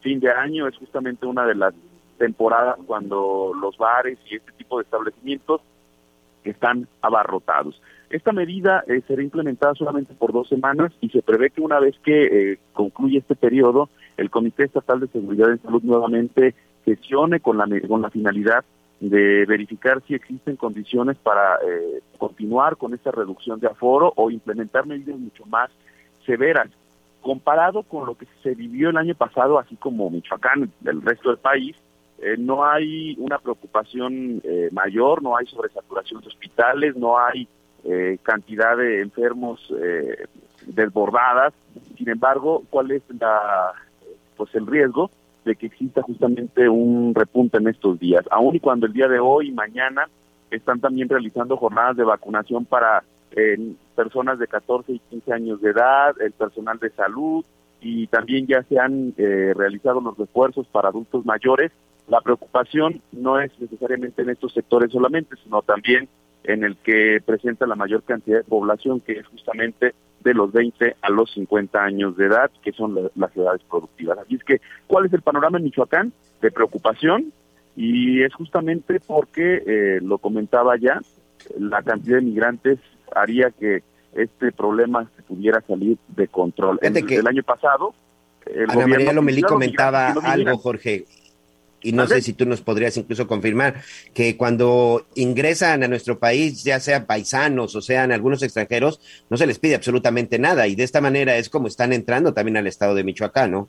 fin 0.00 0.20
de 0.20 0.30
año 0.30 0.68
es 0.68 0.76
justamente 0.76 1.26
una 1.26 1.44
de 1.44 1.56
las 1.56 1.74
temporadas 2.18 2.76
cuando 2.86 3.50
los 3.60 3.76
bares 3.78 4.16
y 4.30 4.36
este 4.36 4.52
tipo 4.52 4.78
de 4.78 4.84
establecimientos 4.84 5.60
están 6.44 6.86
abarrotados. 7.02 7.82
Esta 8.10 8.30
medida 8.30 8.84
eh, 8.86 9.02
será 9.08 9.24
implementada 9.24 9.74
solamente 9.74 10.14
por 10.14 10.32
dos 10.32 10.48
semanas 10.48 10.92
y 11.00 11.08
se 11.08 11.20
prevé 11.20 11.50
que 11.50 11.62
una 11.62 11.80
vez 11.80 11.96
que 12.04 12.52
eh, 12.52 12.58
concluya 12.74 13.18
este 13.18 13.34
periodo, 13.34 13.88
el 14.16 14.30
Comité 14.30 14.62
Estatal 14.62 15.00
de 15.00 15.08
Seguridad 15.08 15.50
en 15.50 15.60
Salud 15.62 15.82
nuevamente 15.82 16.54
sesione 16.84 17.40
con 17.40 17.58
la, 17.58 17.66
con 17.88 18.02
la 18.02 18.10
finalidad 18.10 18.64
de 19.00 19.44
verificar 19.46 20.02
si 20.06 20.14
existen 20.14 20.56
condiciones 20.56 21.16
para 21.18 21.56
eh, 21.56 22.00
continuar 22.18 22.76
con 22.76 22.94
esta 22.94 23.10
reducción 23.10 23.60
de 23.60 23.66
aforo 23.66 24.12
o 24.16 24.30
implementar 24.30 24.86
medidas 24.86 25.18
mucho 25.18 25.44
más 25.46 25.70
severas. 26.24 26.68
Comparado 27.20 27.82
con 27.82 28.06
lo 28.06 28.14
que 28.16 28.26
se 28.42 28.54
vivió 28.54 28.90
el 28.90 28.96
año 28.96 29.14
pasado, 29.14 29.58
así 29.58 29.76
como 29.76 30.08
Michoacán, 30.10 30.70
el 30.84 31.02
resto 31.02 31.28
del 31.30 31.38
país, 31.38 31.76
eh, 32.18 32.36
no 32.38 32.64
hay 32.64 33.14
una 33.18 33.38
preocupación 33.38 34.40
eh, 34.44 34.70
mayor, 34.72 35.22
no 35.22 35.36
hay 35.36 35.46
sobresaturación 35.46 36.22
de 36.22 36.28
hospitales, 36.28 36.96
no 36.96 37.18
hay 37.18 37.48
cantidad 38.24 38.76
de 38.76 39.00
enfermos 39.00 39.72
desbordadas. 40.66 41.54
Sin 41.96 42.08
embargo, 42.08 42.64
¿cuál 42.68 42.90
es 42.90 43.02
la, 43.20 43.74
pues 44.36 44.52
el 44.56 44.66
riesgo? 44.66 45.08
De 45.46 45.56
que 45.56 45.66
exista 45.66 46.02
justamente 46.02 46.68
un 46.68 47.14
repunte 47.14 47.58
en 47.58 47.68
estos 47.68 47.98
días, 47.98 48.24
aun 48.30 48.56
y 48.56 48.60
cuando 48.60 48.86
el 48.86 48.92
día 48.92 49.08
de 49.08 49.20
hoy 49.20 49.48
y 49.48 49.52
mañana 49.52 50.08
están 50.50 50.80
también 50.80 51.08
realizando 51.08 51.56
jornadas 51.56 51.96
de 51.96 52.04
vacunación 52.04 52.64
para 52.64 53.04
eh, 53.30 53.56
personas 53.94 54.38
de 54.38 54.48
14 54.48 54.92
y 54.92 54.98
15 54.98 55.32
años 55.32 55.60
de 55.60 55.70
edad, 55.70 56.20
el 56.20 56.32
personal 56.32 56.78
de 56.78 56.90
salud 56.90 57.44
y 57.80 58.08
también 58.08 58.46
ya 58.46 58.62
se 58.64 58.78
han 58.78 59.14
eh, 59.16 59.52
realizado 59.54 60.00
los 60.00 60.18
refuerzos 60.18 60.66
para 60.66 60.88
adultos 60.88 61.24
mayores. 61.24 61.70
La 62.08 62.20
preocupación 62.20 63.00
no 63.12 63.40
es 63.40 63.52
necesariamente 63.60 64.22
en 64.22 64.30
estos 64.30 64.52
sectores 64.52 64.90
solamente, 64.90 65.36
sino 65.42 65.62
también 65.62 66.08
en 66.44 66.64
el 66.64 66.76
que 66.76 67.20
presenta 67.24 67.66
la 67.66 67.76
mayor 67.76 68.02
cantidad 68.02 68.38
de 68.38 68.44
población, 68.44 69.00
que 69.00 69.12
es 69.12 69.26
justamente 69.26 69.94
de 70.26 70.34
los 70.34 70.50
20 70.50 70.96
a 71.00 71.10
los 71.10 71.32
50 71.34 71.80
años 71.80 72.16
de 72.16 72.26
edad, 72.26 72.50
que 72.60 72.72
son 72.72 72.98
las 73.14 73.36
edades 73.36 73.62
productivas. 73.70 74.18
Así 74.18 74.34
es 74.34 74.42
que, 74.42 74.60
¿cuál 74.88 75.06
es 75.06 75.12
el 75.12 75.22
panorama 75.22 75.58
en 75.58 75.64
Michoacán? 75.64 76.12
De 76.42 76.50
preocupación, 76.50 77.32
y 77.76 78.24
es 78.24 78.34
justamente 78.34 78.98
porque, 78.98 79.62
eh, 79.64 80.00
lo 80.02 80.18
comentaba 80.18 80.76
ya, 80.76 81.00
la 81.60 81.80
cantidad 81.82 82.16
de 82.16 82.22
migrantes 82.22 82.80
haría 83.14 83.52
que 83.52 83.84
este 84.14 84.50
problema 84.50 85.08
se 85.14 85.22
pudiera 85.22 85.60
salir 85.60 85.96
de 86.08 86.26
control. 86.26 86.80
El, 86.82 86.96
el 86.96 87.26
año 87.28 87.44
pasado, 87.44 87.94
el 88.46 88.68
Ana 88.68 88.86
María 88.88 89.12
Lomelí 89.12 89.42
comentaba 89.42 90.08
algo, 90.08 90.58
Jorge, 90.58 91.04
y 91.86 91.92
no 91.92 92.06
sé 92.06 92.20
si 92.20 92.32
tú 92.32 92.46
nos 92.46 92.62
podrías 92.62 92.96
incluso 92.96 93.26
confirmar 93.26 93.76
que 94.12 94.36
cuando 94.36 95.06
ingresan 95.14 95.84
a 95.84 95.88
nuestro 95.88 96.18
país, 96.18 96.64
ya 96.64 96.80
sean 96.80 97.06
paisanos 97.06 97.76
o 97.76 97.80
sean 97.80 98.10
algunos 98.10 98.42
extranjeros, 98.42 99.00
no 99.30 99.36
se 99.36 99.46
les 99.46 99.58
pide 99.58 99.76
absolutamente 99.76 100.38
nada 100.38 100.66
y 100.66 100.74
de 100.74 100.82
esta 100.82 101.00
manera 101.00 101.36
es 101.36 101.48
como 101.48 101.68
están 101.68 101.92
entrando 101.92 102.34
también 102.34 102.56
al 102.56 102.66
estado 102.66 102.94
de 102.94 103.04
Michoacán, 103.04 103.52
¿no? 103.52 103.68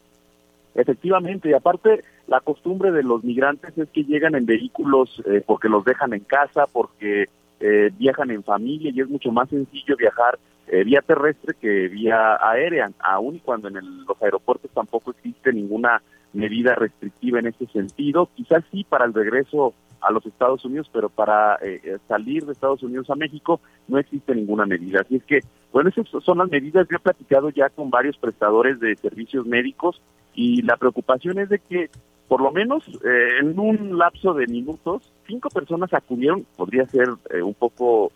Efectivamente, 0.73 1.49
y 1.49 1.53
aparte 1.53 2.03
la 2.27 2.39
costumbre 2.39 2.91
de 2.91 3.03
los 3.03 3.23
migrantes 3.23 3.77
es 3.77 3.89
que 3.89 4.03
llegan 4.03 4.35
en 4.35 4.45
vehículos 4.45 5.21
eh, 5.25 5.41
porque 5.45 5.69
los 5.69 5.85
dejan 5.85 6.13
en 6.13 6.21
casa, 6.21 6.65
porque 6.71 7.25
eh, 7.59 7.91
viajan 7.97 8.31
en 8.31 8.43
familia 8.43 8.91
y 8.93 9.01
es 9.01 9.09
mucho 9.09 9.31
más 9.31 9.49
sencillo 9.49 9.95
viajar 9.95 10.37
eh, 10.67 10.83
vía 10.83 11.01
terrestre 11.01 11.55
que 11.59 11.87
vía 11.87 12.37
aérea, 12.41 12.91
aun 12.99 13.35
y 13.35 13.39
cuando 13.39 13.69
en 13.69 13.75
los 14.05 14.21
aeropuertos 14.21 14.69
tampoco 14.71 15.11
existe 15.11 15.53
ninguna 15.53 16.01
medida 16.33 16.75
restrictiva 16.75 17.39
en 17.39 17.47
ese 17.47 17.65
sentido. 17.67 18.29
Quizás 18.35 18.63
sí 18.71 18.83
para 18.83 19.05
el 19.05 19.13
regreso 19.13 19.73
a 20.01 20.11
los 20.11 20.25
Estados 20.25 20.63
Unidos, 20.65 20.89
pero 20.91 21.09
para 21.09 21.55
eh, 21.55 21.81
eh, 21.83 21.97
salir 22.07 22.45
de 22.45 22.53
Estados 22.53 22.83
Unidos 22.83 23.09
a 23.09 23.15
México 23.15 23.59
no 23.87 23.97
existe 23.97 24.35
ninguna 24.35 24.65
medida. 24.65 25.01
Así 25.01 25.15
es 25.15 25.23
que, 25.23 25.39
bueno, 25.71 25.89
esas 25.89 26.07
son 26.23 26.37
las 26.37 26.49
medidas. 26.49 26.87
Yo 26.89 26.97
he 26.97 26.99
platicado 26.99 27.49
ya 27.49 27.69
con 27.69 27.89
varios 27.89 28.17
prestadores 28.17 28.79
de 28.79 28.95
servicios 28.95 29.45
médicos 29.45 30.01
y 30.33 30.61
la 30.61 30.77
preocupación 30.77 31.39
es 31.39 31.49
de 31.49 31.59
que 31.59 31.89
por 32.27 32.41
lo 32.41 32.51
menos 32.51 32.85
eh, 33.05 33.39
en 33.39 33.57
un 33.57 33.97
lapso 33.97 34.33
de 34.33 34.47
minutos, 34.47 35.11
cinco 35.25 35.49
personas 35.49 35.93
acudieron, 35.93 36.45
podría 36.55 36.85
ser 36.87 37.07
un 37.41 37.53
poco 37.53 38.11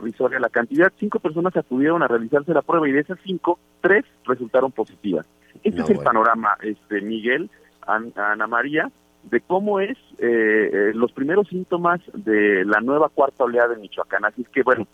risoria 0.00 0.40
la 0.40 0.48
cantidad, 0.48 0.92
cinco 0.98 1.20
personas 1.20 1.56
acudieron 1.56 2.02
a 2.02 2.08
realizarse 2.08 2.52
la 2.54 2.62
prueba 2.62 2.88
y 2.88 2.92
de 2.92 3.00
esas 3.00 3.18
cinco, 3.24 3.58
tres 3.80 4.04
resultaron 4.24 4.72
positivas. 4.72 5.26
Este 5.64 5.80
es 5.80 5.90
el 5.90 5.98
panorama, 5.98 6.56
este 6.62 7.00
Miguel, 7.00 7.50
Ana 7.86 8.46
María, 8.46 8.90
de 9.30 9.40
cómo 9.40 9.80
es 9.80 9.96
eh, 10.18 10.70
eh, 10.72 10.92
los 10.94 11.10
primeros 11.12 11.48
síntomas 11.48 12.00
de 12.12 12.64
la 12.66 12.80
nueva 12.80 13.08
cuarta 13.08 13.44
oleada 13.44 13.68
de 13.68 13.80
Michoacán. 13.80 14.24
Así 14.26 14.42
es 14.42 14.48
que, 14.50 14.62
bueno, 14.62 14.86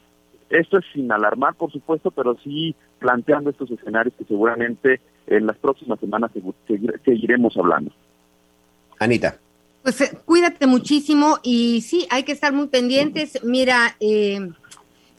esto 0.48 0.78
es 0.78 0.85
sin 0.92 1.11
alarmar, 1.11 1.54
por 1.54 1.72
supuesto, 1.72 2.12
pero 2.12 2.37
sí 2.42 2.74
planteando 3.00 3.50
estos 3.50 3.70
escenarios 3.72 4.14
que 4.16 4.24
seguramente 4.24 5.00
en 5.26 5.46
las 5.46 5.59
próximas 5.59 5.98
semanas 5.98 6.30
seguiremos 7.04 7.56
hablando. 7.56 7.92
Anita. 8.98 9.37
Pues 9.83 10.00
eh, 10.02 10.18
cuídate 10.24 10.66
muchísimo 10.66 11.38
y 11.42 11.80
sí, 11.80 12.06
hay 12.11 12.22
que 12.22 12.33
estar 12.33 12.52
muy 12.52 12.68
pendientes. 12.68 13.42
Mira, 13.42 13.96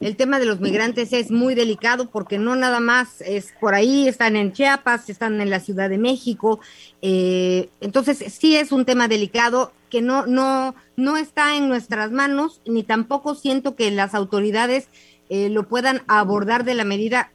el 0.02 0.16
tema 0.16 0.40
de 0.40 0.46
los 0.46 0.60
migrantes 0.60 1.12
es 1.12 1.30
muy 1.30 1.54
delicado 1.54 2.10
porque 2.10 2.36
no 2.36 2.56
nada 2.56 2.80
más 2.80 3.20
es 3.20 3.52
por 3.60 3.74
ahí, 3.74 4.08
están 4.08 4.34
en 4.34 4.52
Chiapas, 4.52 5.08
están 5.08 5.40
en 5.40 5.48
la 5.48 5.60
Ciudad 5.60 5.88
de 5.88 5.98
México. 5.98 6.60
Eh, 7.02 7.68
entonces, 7.80 8.24
sí 8.32 8.56
es 8.56 8.72
un 8.72 8.84
tema 8.84 9.06
delicado 9.06 9.72
que 9.90 10.02
no, 10.02 10.26
no, 10.26 10.74
no 10.96 11.16
está 11.16 11.56
en 11.56 11.68
nuestras 11.68 12.10
manos, 12.10 12.60
ni 12.66 12.82
tampoco 12.82 13.36
siento 13.36 13.76
que 13.76 13.90
las 13.92 14.14
autoridades 14.14 14.88
eh, 15.28 15.48
lo 15.48 15.68
puedan 15.68 16.02
abordar 16.08 16.64
de 16.64 16.74
la 16.74 16.84
medida 16.84 17.30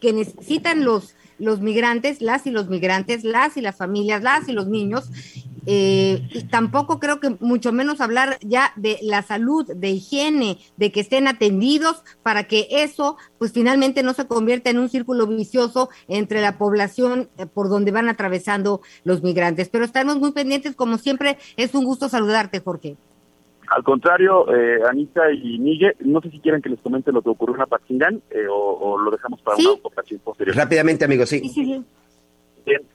que 0.00 0.12
necesitan 0.12 0.84
los, 0.84 1.14
los 1.38 1.60
migrantes, 1.60 2.20
las 2.22 2.46
y 2.46 2.50
los 2.50 2.68
migrantes, 2.68 3.24
las 3.24 3.56
y 3.56 3.60
las 3.60 3.76
familias, 3.76 4.22
las 4.22 4.48
y 4.48 4.52
los 4.52 4.68
niños, 4.68 5.10
eh, 5.70 6.26
y 6.30 6.44
tampoco 6.44 6.98
creo 6.98 7.20
que 7.20 7.36
mucho 7.40 7.72
menos 7.72 8.00
hablar 8.00 8.38
ya 8.40 8.72
de 8.76 8.96
la 9.02 9.20
salud, 9.20 9.66
de 9.66 9.90
higiene, 9.90 10.56
de 10.78 10.90
que 10.90 11.00
estén 11.00 11.28
atendidos 11.28 12.02
para 12.22 12.44
que 12.44 12.68
eso 12.70 13.18
pues 13.38 13.52
finalmente 13.52 14.02
no 14.02 14.14
se 14.14 14.26
convierta 14.26 14.70
en 14.70 14.78
un 14.78 14.88
círculo 14.88 15.26
vicioso 15.26 15.90
entre 16.08 16.40
la 16.40 16.56
población 16.56 17.28
eh, 17.36 17.44
por 17.44 17.68
donde 17.68 17.90
van 17.90 18.08
atravesando 18.08 18.80
los 19.04 19.22
migrantes. 19.22 19.68
Pero 19.68 19.84
estamos 19.84 20.16
muy 20.16 20.32
pendientes, 20.32 20.74
como 20.74 20.96
siempre, 20.96 21.36
es 21.58 21.74
un 21.74 21.84
gusto 21.84 22.08
saludarte, 22.08 22.60
Jorge. 22.60 22.96
Al 23.68 23.84
contrario, 23.84 24.50
eh, 24.50 24.80
Anita 24.88 25.30
y 25.30 25.58
Miguel, 25.58 25.94
no 26.00 26.22
sé 26.22 26.30
si 26.30 26.40
quieren 26.40 26.62
que 26.62 26.70
les 26.70 26.80
comente 26.80 27.12
lo 27.12 27.20
que 27.20 27.28
ocurrió 27.28 27.56
en 27.56 27.60
Apatzingán 27.60 28.22
o, 28.50 28.96
lo 28.96 29.10
dejamos 29.10 29.42
para 29.42 29.58
una 29.58 29.72
ocasión 29.82 30.18
posterior. 30.24 30.56
Rápidamente, 30.56 31.04
amigos, 31.04 31.28
sí. 31.28 31.46
sí 31.46 31.84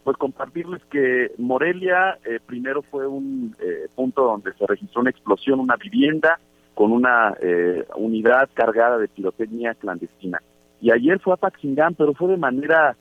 pues 0.03 0.17
compartirles 0.17 0.81
que 0.85 1.31
Morelia 1.37 2.17
eh, 2.25 2.39
primero 2.45 2.81
fue 2.81 3.07
un 3.07 3.55
eh, 3.59 3.87
punto 3.95 4.23
donde 4.23 4.53
se 4.53 4.65
registró 4.67 5.01
una 5.01 5.09
explosión, 5.09 5.59
una 5.59 5.75
vivienda 5.75 6.39
con 6.73 6.91
una 6.91 7.35
eh, 7.41 7.85
unidad 7.95 8.49
cargada 8.53 8.97
de 8.97 9.07
pirotecnia 9.07 9.75
clandestina. 9.75 10.41
Y 10.81 10.91
ayer 10.91 11.19
fue 11.19 11.33
a 11.33 11.37
Paxingán, 11.37 11.95
pero 11.95 12.13
fue 12.13 12.29
de 12.29 12.37
manera 12.37 12.95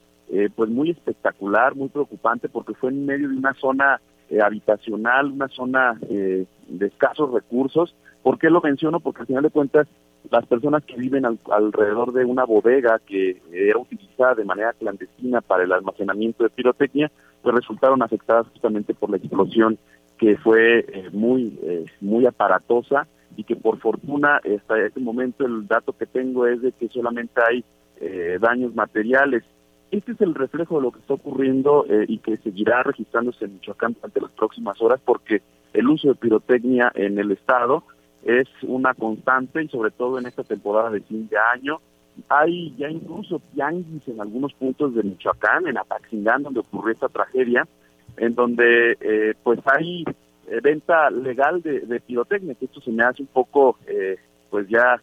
pues 0.56 0.70
muy 0.70 0.88
espectacular, 0.88 1.74
muy 1.74 1.90
preocupante, 1.90 2.48
porque 2.48 2.72
fue 2.72 2.88
en 2.88 3.04
medio 3.04 3.28
de 3.28 3.36
una 3.36 3.52
zona 3.52 4.00
habitacional, 4.42 5.26
una 5.30 5.48
zona 5.48 5.98
de 6.08 6.46
escasos 6.86 7.30
recursos. 7.34 7.94
¿Por 8.22 8.38
qué 8.38 8.48
lo 8.48 8.62
menciono? 8.62 8.98
Porque 9.00 9.22
al 9.22 9.26
final 9.26 9.42
de 9.42 9.50
cuentas 9.50 9.88
las 10.30 10.46
personas 10.46 10.84
que 10.84 10.96
viven 10.96 11.24
alrededor 11.24 12.12
de 12.12 12.24
una 12.24 12.44
bodega 12.44 13.00
que 13.06 13.42
era 13.52 13.78
utilizada 13.78 14.34
de 14.34 14.44
manera 14.44 14.72
clandestina 14.72 15.40
para 15.40 15.64
el 15.64 15.72
almacenamiento 15.72 16.44
de 16.44 16.50
pirotecnia, 16.50 17.10
pues 17.42 17.54
resultaron 17.54 18.02
afectadas 18.02 18.46
justamente 18.48 18.94
por 18.94 19.10
la 19.10 19.16
explosión 19.16 19.78
que 20.18 20.36
fue 20.36 20.80
eh, 20.80 21.10
muy 21.12 21.58
eh, 21.62 21.84
muy 22.00 22.26
aparatosa 22.26 23.08
y 23.36 23.44
que 23.44 23.56
por 23.56 23.80
fortuna 23.80 24.36
hasta 24.36 24.80
este 24.80 25.00
momento 25.00 25.44
el 25.44 25.66
dato 25.66 25.92
que 25.94 26.06
tengo 26.06 26.46
es 26.46 26.62
de 26.62 26.70
que 26.72 26.88
solamente 26.88 27.40
hay 27.44 27.64
eh, 28.00 28.38
daños 28.40 28.74
materiales. 28.74 29.42
Este 29.90 30.12
es 30.12 30.20
el 30.20 30.34
reflejo 30.34 30.76
de 30.76 30.82
lo 30.82 30.92
que 30.92 31.00
está 31.00 31.14
ocurriendo 31.14 31.84
y 32.08 32.16
que 32.18 32.38
seguirá 32.38 32.82
registrándose 32.82 33.44
en 33.44 33.54
Michoacán 33.54 33.92
durante 33.92 34.20
las 34.22 34.30
próximas 34.30 34.80
horas 34.80 34.98
porque 35.04 35.42
el 35.74 35.86
uso 35.86 36.08
de 36.08 36.14
pirotecnia 36.14 36.90
en 36.94 37.18
el 37.18 37.32
estado 37.32 37.84
es 38.24 38.48
una 38.62 38.94
constante 38.94 39.62
y 39.62 39.68
sobre 39.68 39.90
todo 39.90 40.18
en 40.18 40.26
esta 40.26 40.44
temporada 40.44 40.90
de 40.90 41.00
fin 41.00 41.28
de 41.28 41.36
año. 41.38 41.80
Hay 42.28 42.74
ya 42.76 42.90
incluso 42.90 43.40
tianguis 43.54 44.06
en 44.06 44.20
algunos 44.20 44.52
puntos 44.54 44.94
de 44.94 45.02
Michoacán, 45.02 45.66
en 45.66 45.78
Apaxingán, 45.78 46.42
donde 46.42 46.60
ocurrió 46.60 46.92
esta 46.92 47.08
tragedia, 47.08 47.66
en 48.16 48.34
donde 48.34 48.96
eh, 49.00 49.34
pues 49.42 49.60
hay 49.64 50.04
eh, 50.48 50.60
venta 50.62 51.10
legal 51.10 51.62
de, 51.62 51.80
de, 51.80 52.00
pirotecnia, 52.00 52.54
que 52.54 52.66
esto 52.66 52.80
se 52.80 52.90
me 52.90 53.02
hace 53.02 53.22
un 53.22 53.28
poco, 53.28 53.78
eh, 53.86 54.16
pues 54.50 54.68
ya, 54.68 55.00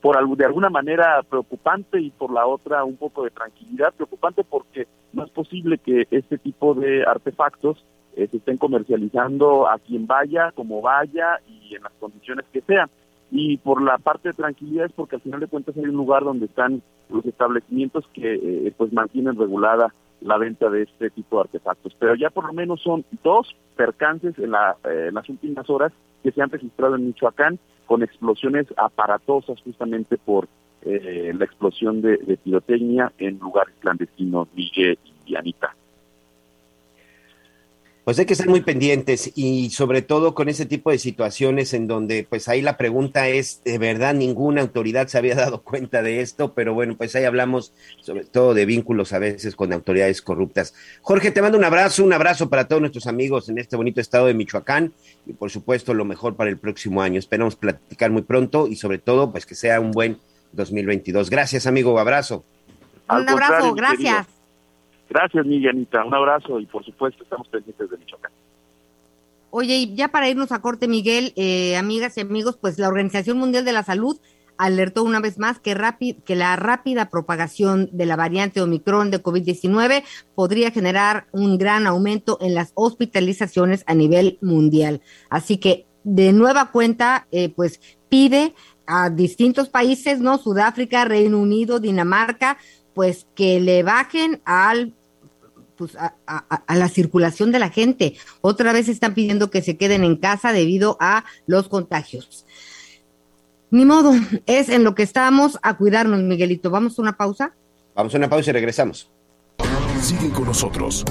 por 0.00 0.36
de 0.36 0.44
alguna 0.44 0.70
manera 0.70 1.22
preocupante 1.28 2.00
y 2.00 2.10
por 2.10 2.32
la 2.32 2.46
otra 2.46 2.84
un 2.84 2.96
poco 2.96 3.24
de 3.24 3.30
tranquilidad, 3.30 3.92
preocupante 3.92 4.42
porque 4.42 4.86
no 5.12 5.24
es 5.24 5.30
posible 5.30 5.78
que 5.78 6.06
este 6.10 6.38
tipo 6.38 6.74
de 6.74 7.04
artefactos 7.04 7.84
se 8.14 8.36
estén 8.36 8.56
comercializando 8.56 9.68
a 9.68 9.78
quien 9.78 10.06
vaya, 10.06 10.52
como 10.52 10.80
vaya 10.80 11.40
y 11.48 11.74
en 11.74 11.82
las 11.82 11.92
condiciones 12.00 12.44
que 12.52 12.60
sean. 12.62 12.90
Y 13.30 13.58
por 13.58 13.80
la 13.80 13.98
parte 13.98 14.30
de 14.30 14.34
tranquilidad 14.34 14.86
es 14.86 14.92
porque 14.92 15.16
al 15.16 15.22
final 15.22 15.40
de 15.40 15.46
cuentas 15.46 15.76
hay 15.76 15.84
un 15.84 15.96
lugar 15.96 16.24
donde 16.24 16.46
están 16.46 16.82
los 17.08 17.24
establecimientos 17.24 18.06
que 18.12 18.34
eh, 18.34 18.74
pues 18.76 18.92
mantienen 18.92 19.36
regulada 19.36 19.94
la 20.20 20.36
venta 20.36 20.68
de 20.68 20.82
este 20.82 21.10
tipo 21.10 21.36
de 21.36 21.42
artefactos. 21.42 21.94
Pero 21.98 22.14
ya 22.14 22.30
por 22.30 22.46
lo 22.46 22.52
menos 22.52 22.82
son 22.82 23.04
dos 23.22 23.54
percances 23.76 24.38
en, 24.38 24.50
la, 24.50 24.76
eh, 24.84 25.10
las 25.12 25.28
últimas 25.28 25.68
horas 25.70 25.92
que 26.22 26.32
se 26.32 26.42
han 26.42 26.50
registrado 26.50 26.96
en 26.96 27.06
Michoacán 27.06 27.58
con 27.86 28.02
explosiones 28.02 28.66
aparatosas 28.76 29.60
justamente 29.62 30.18
por 30.18 30.48
eh, 30.82 31.32
la 31.36 31.44
explosión 31.44 32.02
de, 32.02 32.16
de 32.18 32.36
pirotecnia 32.36 33.12
en 33.18 33.38
lugares 33.38 33.74
clandestinos, 33.80 34.48
Miguel 34.54 34.98
y 35.26 35.36
Anita. 35.36 35.74
Pues 38.10 38.18
hay 38.18 38.26
que 38.26 38.32
estar 38.32 38.48
muy 38.48 38.62
pendientes 38.62 39.30
y 39.36 39.70
sobre 39.70 40.02
todo 40.02 40.34
con 40.34 40.48
ese 40.48 40.66
tipo 40.66 40.90
de 40.90 40.98
situaciones 40.98 41.72
en 41.74 41.86
donde 41.86 42.26
pues 42.28 42.48
ahí 42.48 42.60
la 42.60 42.76
pregunta 42.76 43.28
es, 43.28 43.62
de 43.62 43.78
verdad 43.78 44.14
ninguna 44.14 44.62
autoridad 44.62 45.06
se 45.06 45.16
había 45.16 45.34
dado 45.36 45.62
cuenta 45.62 46.02
de 46.02 46.20
esto, 46.20 46.52
pero 46.52 46.74
bueno, 46.74 46.96
pues 46.96 47.14
ahí 47.14 47.22
hablamos 47.22 47.72
sobre 48.00 48.24
todo 48.24 48.52
de 48.52 48.66
vínculos 48.66 49.12
a 49.12 49.20
veces 49.20 49.54
con 49.54 49.72
autoridades 49.72 50.22
corruptas. 50.22 50.74
Jorge, 51.02 51.30
te 51.30 51.40
mando 51.40 51.56
un 51.56 51.62
abrazo, 51.62 52.02
un 52.02 52.12
abrazo 52.12 52.50
para 52.50 52.66
todos 52.66 52.82
nuestros 52.82 53.06
amigos 53.06 53.48
en 53.48 53.58
este 53.58 53.76
bonito 53.76 54.00
estado 54.00 54.26
de 54.26 54.34
Michoacán 54.34 54.92
y 55.24 55.34
por 55.34 55.52
supuesto 55.52 55.94
lo 55.94 56.04
mejor 56.04 56.34
para 56.34 56.50
el 56.50 56.58
próximo 56.58 57.02
año. 57.02 57.20
Esperamos 57.20 57.54
platicar 57.54 58.10
muy 58.10 58.22
pronto 58.22 58.66
y 58.66 58.74
sobre 58.74 58.98
todo 58.98 59.30
pues 59.30 59.46
que 59.46 59.54
sea 59.54 59.78
un 59.78 59.92
buen 59.92 60.18
2022. 60.50 61.30
Gracias 61.30 61.64
amigo, 61.68 61.96
abrazo. 61.96 62.44
Un 63.08 63.28
abrazo, 63.28 63.72
gracias. 63.72 64.39
Gracias, 65.10 65.44
Miguelita. 65.44 66.04
Un 66.04 66.14
abrazo 66.14 66.60
y 66.60 66.66
por 66.66 66.84
supuesto 66.84 67.24
estamos 67.24 67.48
pendientes 67.48 67.90
de 67.90 67.98
Michoacán. 67.98 68.30
Oye, 69.50 69.76
y 69.78 69.94
ya 69.96 70.08
para 70.08 70.28
irnos 70.28 70.52
a 70.52 70.62
corte, 70.62 70.86
Miguel, 70.86 71.32
eh, 71.34 71.76
amigas 71.76 72.16
y 72.16 72.20
amigos, 72.20 72.56
pues 72.56 72.78
la 72.78 72.86
Organización 72.86 73.36
Mundial 73.36 73.64
de 73.64 73.72
la 73.72 73.82
Salud 73.82 74.20
alertó 74.56 75.02
una 75.02 75.18
vez 75.18 75.38
más 75.38 75.58
que, 75.58 75.74
que 76.24 76.36
la 76.36 76.54
rápida 76.54 77.10
propagación 77.10 77.88
de 77.92 78.06
la 78.06 78.14
variante 78.14 78.60
Omicron 78.60 79.10
de 79.10 79.20
COVID-19 79.20 80.04
podría 80.36 80.70
generar 80.70 81.26
un 81.32 81.58
gran 81.58 81.88
aumento 81.88 82.38
en 82.40 82.54
las 82.54 82.70
hospitalizaciones 82.74 83.82
a 83.88 83.94
nivel 83.94 84.38
mundial. 84.42 85.00
Así 85.28 85.56
que, 85.56 85.86
de 86.04 86.32
nueva 86.32 86.70
cuenta, 86.70 87.26
eh, 87.32 87.48
pues 87.48 87.80
pide 88.08 88.54
a 88.86 89.10
distintos 89.10 89.68
países, 89.68 90.20
¿no? 90.20 90.38
Sudáfrica, 90.38 91.04
Reino 91.04 91.38
Unido, 91.38 91.80
Dinamarca, 91.80 92.58
pues 92.94 93.26
que 93.34 93.60
le 93.60 93.82
bajen 93.82 94.40
al 94.44 94.94
pues, 95.80 95.96
a, 95.96 96.74
la 96.76 96.88
circulación 96.90 97.52
de 97.52 97.58
la 97.58 97.70
gente. 97.70 98.14
Otra 98.42 98.74
vez 98.74 98.86
están 98.86 99.14
pidiendo 99.14 99.50
que 99.50 99.62
se 99.62 99.78
queden 99.78 100.04
en 100.04 100.16
casa 100.16 100.52
debido 100.52 100.98
a 101.00 101.24
los 101.46 101.70
contagios. 101.70 102.44
Ni 103.70 103.86
modo, 103.86 104.12
es 104.44 104.68
en 104.68 104.84
lo 104.84 104.94
que 104.94 105.02
estamos 105.02 105.58
a 105.62 105.78
cuidarnos, 105.78 106.20
Miguelito. 106.20 106.68
¿Vamos 106.68 106.98
a 106.98 107.02
una 107.02 107.16
pausa? 107.16 107.54
Vamos 107.94 108.14
a 108.14 108.18
una 108.18 108.28
pausa 108.28 108.50
y 108.50 108.52
regresamos. 108.52 109.10
Sigue 110.02 110.28
con 110.28 110.44
nosotros. 110.44 111.02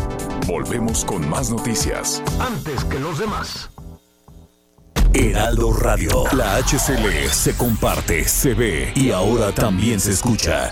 Volvemos 0.46 1.04
con 1.04 1.28
más 1.28 1.50
noticias. 1.50 2.22
Antes 2.40 2.86
que 2.86 3.00
los 3.00 3.18
demás. 3.18 3.72
Heraldo 5.16 5.74
Radio. 5.74 6.26
La 6.34 6.58
HCL 6.58 7.32
se 7.32 7.58
comparte, 7.58 8.24
se 8.26 8.54
ve 8.54 8.94
y 8.96 9.10
ahora 9.10 9.52
también 9.52 10.00
se 10.00 10.12
escucha. 10.12 10.72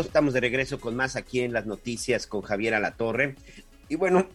Estamos 0.00 0.32
de 0.32 0.40
regreso 0.40 0.80
con 0.80 0.96
más 0.96 1.16
aquí 1.16 1.40
en 1.40 1.52
las 1.52 1.66
noticias 1.66 2.26
con 2.26 2.40
Javier 2.42 2.74
Alatorre. 2.74 3.36
Y 3.88 3.96
bueno, 3.96 4.26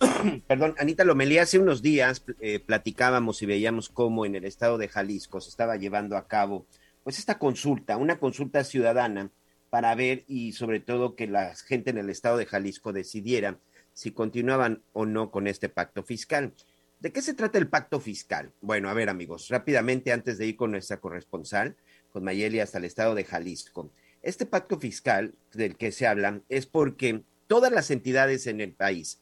perdón, 0.48 0.74
Anita 0.78 1.04
Lomelí, 1.04 1.38
hace 1.38 1.58
unos 1.58 1.82
días 1.82 2.24
eh, 2.40 2.58
platicábamos 2.58 3.40
y 3.42 3.46
veíamos 3.46 3.88
cómo 3.88 4.26
en 4.26 4.34
el 4.34 4.44
estado 4.44 4.78
de 4.78 4.88
Jalisco 4.88 5.40
se 5.40 5.50
estaba 5.50 5.76
llevando 5.76 6.16
a 6.16 6.26
cabo 6.26 6.66
pues 7.04 7.18
esta 7.18 7.38
consulta, 7.38 7.96
una 7.96 8.18
consulta 8.18 8.64
ciudadana 8.64 9.30
para 9.70 9.94
ver 9.94 10.24
y 10.26 10.52
sobre 10.52 10.80
todo 10.80 11.14
que 11.14 11.26
la 11.26 11.54
gente 11.54 11.90
en 11.90 11.98
el 11.98 12.10
estado 12.10 12.36
de 12.36 12.46
Jalisco 12.46 12.92
decidiera 12.92 13.58
si 13.92 14.10
continuaban 14.10 14.82
o 14.92 15.06
no 15.06 15.30
con 15.30 15.46
este 15.46 15.68
pacto 15.68 16.02
fiscal. 16.02 16.54
¿De 16.98 17.12
qué 17.12 17.22
se 17.22 17.34
trata 17.34 17.58
el 17.58 17.68
pacto 17.68 18.00
fiscal? 18.00 18.52
Bueno, 18.60 18.88
a 18.88 18.94
ver 18.94 19.08
amigos, 19.08 19.48
rápidamente 19.48 20.12
antes 20.12 20.38
de 20.38 20.46
ir 20.46 20.56
con 20.56 20.72
nuestra 20.72 20.98
corresponsal, 20.98 21.76
con 22.12 22.24
Mayeli 22.24 22.60
hasta 22.60 22.78
el 22.78 22.84
estado 22.84 23.14
de 23.14 23.24
Jalisco. 23.24 23.90
Este 24.22 24.46
pacto 24.46 24.78
fiscal 24.78 25.34
del 25.52 25.76
que 25.76 25.90
se 25.90 26.06
habla 26.06 26.42
es 26.48 26.66
porque 26.66 27.24
todas 27.48 27.72
las 27.72 27.90
entidades 27.90 28.46
en 28.46 28.60
el 28.60 28.72
país 28.72 29.20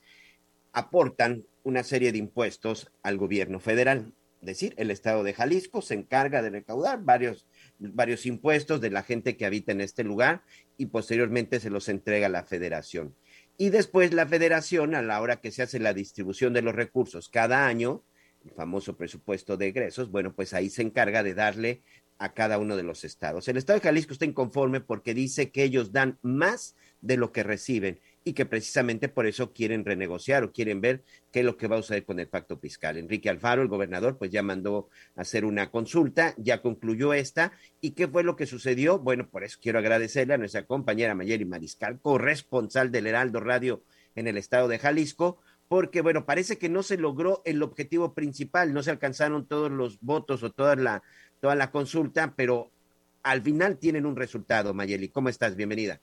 aportan 0.72 1.44
una 1.62 1.82
serie 1.82 2.12
de 2.12 2.18
impuestos 2.18 2.92
al 3.02 3.16
gobierno 3.16 3.60
federal. 3.60 4.12
Es 4.42 4.46
decir, 4.46 4.74
el 4.76 4.90
estado 4.90 5.22
de 5.22 5.34
Jalisco 5.34 5.82
se 5.82 5.94
encarga 5.94 6.42
de 6.42 6.50
recaudar 6.50 7.02
varios, 7.02 7.46
varios 7.78 8.24
impuestos 8.26 8.80
de 8.80 8.90
la 8.90 9.02
gente 9.02 9.36
que 9.36 9.46
habita 9.46 9.72
en 9.72 9.80
este 9.80 10.04
lugar 10.04 10.42
y 10.76 10.86
posteriormente 10.86 11.60
se 11.60 11.70
los 11.70 11.88
entrega 11.88 12.26
a 12.26 12.30
la 12.30 12.44
federación. 12.44 13.14
Y 13.56 13.70
después 13.70 14.14
la 14.14 14.26
federación, 14.26 14.94
a 14.94 15.02
la 15.02 15.20
hora 15.20 15.40
que 15.40 15.50
se 15.50 15.62
hace 15.62 15.78
la 15.78 15.92
distribución 15.92 16.52
de 16.52 16.62
los 16.62 16.74
recursos 16.74 17.28
cada 17.28 17.66
año, 17.66 18.02
el 18.44 18.52
famoso 18.52 18.96
presupuesto 18.96 19.56
de 19.58 19.68
egresos, 19.68 20.10
bueno, 20.10 20.34
pues 20.34 20.54
ahí 20.54 20.70
se 20.70 20.82
encarga 20.82 21.22
de 21.22 21.34
darle 21.34 21.82
a 22.20 22.34
cada 22.34 22.58
uno 22.58 22.76
de 22.76 22.82
los 22.82 23.02
estados. 23.02 23.48
El 23.48 23.56
estado 23.56 23.78
de 23.78 23.84
Jalisco 23.84 24.12
está 24.12 24.26
inconforme 24.26 24.80
porque 24.80 25.14
dice 25.14 25.50
que 25.50 25.64
ellos 25.64 25.90
dan 25.90 26.18
más 26.20 26.76
de 27.00 27.16
lo 27.16 27.32
que 27.32 27.42
reciben 27.42 27.98
y 28.24 28.34
que 28.34 28.44
precisamente 28.44 29.08
por 29.08 29.26
eso 29.26 29.54
quieren 29.54 29.86
renegociar 29.86 30.44
o 30.44 30.52
quieren 30.52 30.82
ver 30.82 31.02
qué 31.32 31.40
es 31.40 31.46
lo 31.46 31.56
que 31.56 31.66
va 31.66 31.76
a 31.76 31.82
suceder 31.82 32.04
con 32.04 32.20
el 32.20 32.28
pacto 32.28 32.58
fiscal. 32.58 32.98
Enrique 32.98 33.30
Alfaro, 33.30 33.62
el 33.62 33.68
gobernador, 33.68 34.18
pues 34.18 34.30
ya 34.30 34.42
mandó 34.42 34.90
hacer 35.16 35.46
una 35.46 35.70
consulta, 35.70 36.34
ya 36.36 36.60
concluyó 36.60 37.14
esta. 37.14 37.52
¿Y 37.80 37.92
qué 37.92 38.06
fue 38.06 38.22
lo 38.22 38.36
que 38.36 38.44
sucedió? 38.44 38.98
Bueno, 38.98 39.26
por 39.30 39.42
eso 39.42 39.58
quiero 39.62 39.78
agradecerle 39.78 40.34
a 40.34 40.38
nuestra 40.38 40.66
compañera 40.66 41.14
Mayeri 41.14 41.46
Mariscal, 41.46 42.00
corresponsal 42.00 42.92
del 42.92 43.06
Heraldo 43.06 43.40
Radio 43.40 43.82
en 44.14 44.26
el 44.26 44.36
estado 44.36 44.68
de 44.68 44.78
Jalisco, 44.78 45.40
porque 45.70 46.00
bueno, 46.02 46.26
parece 46.26 46.58
que 46.58 46.68
no 46.68 46.82
se 46.82 46.98
logró 46.98 47.42
el 47.44 47.62
objetivo 47.62 48.12
principal, 48.12 48.74
no 48.74 48.82
se 48.82 48.90
alcanzaron 48.90 49.46
todos 49.46 49.70
los 49.70 50.00
votos 50.00 50.42
o 50.42 50.50
toda 50.50 50.74
la, 50.74 51.00
toda 51.40 51.54
la 51.54 51.70
consulta, 51.70 52.34
pero 52.34 52.70
al 53.22 53.40
final 53.40 53.78
tienen 53.78 54.04
un 54.04 54.16
resultado, 54.16 54.74
Mayeli. 54.74 55.10
¿Cómo 55.10 55.28
estás? 55.28 55.54
Bienvenida. 55.54 56.00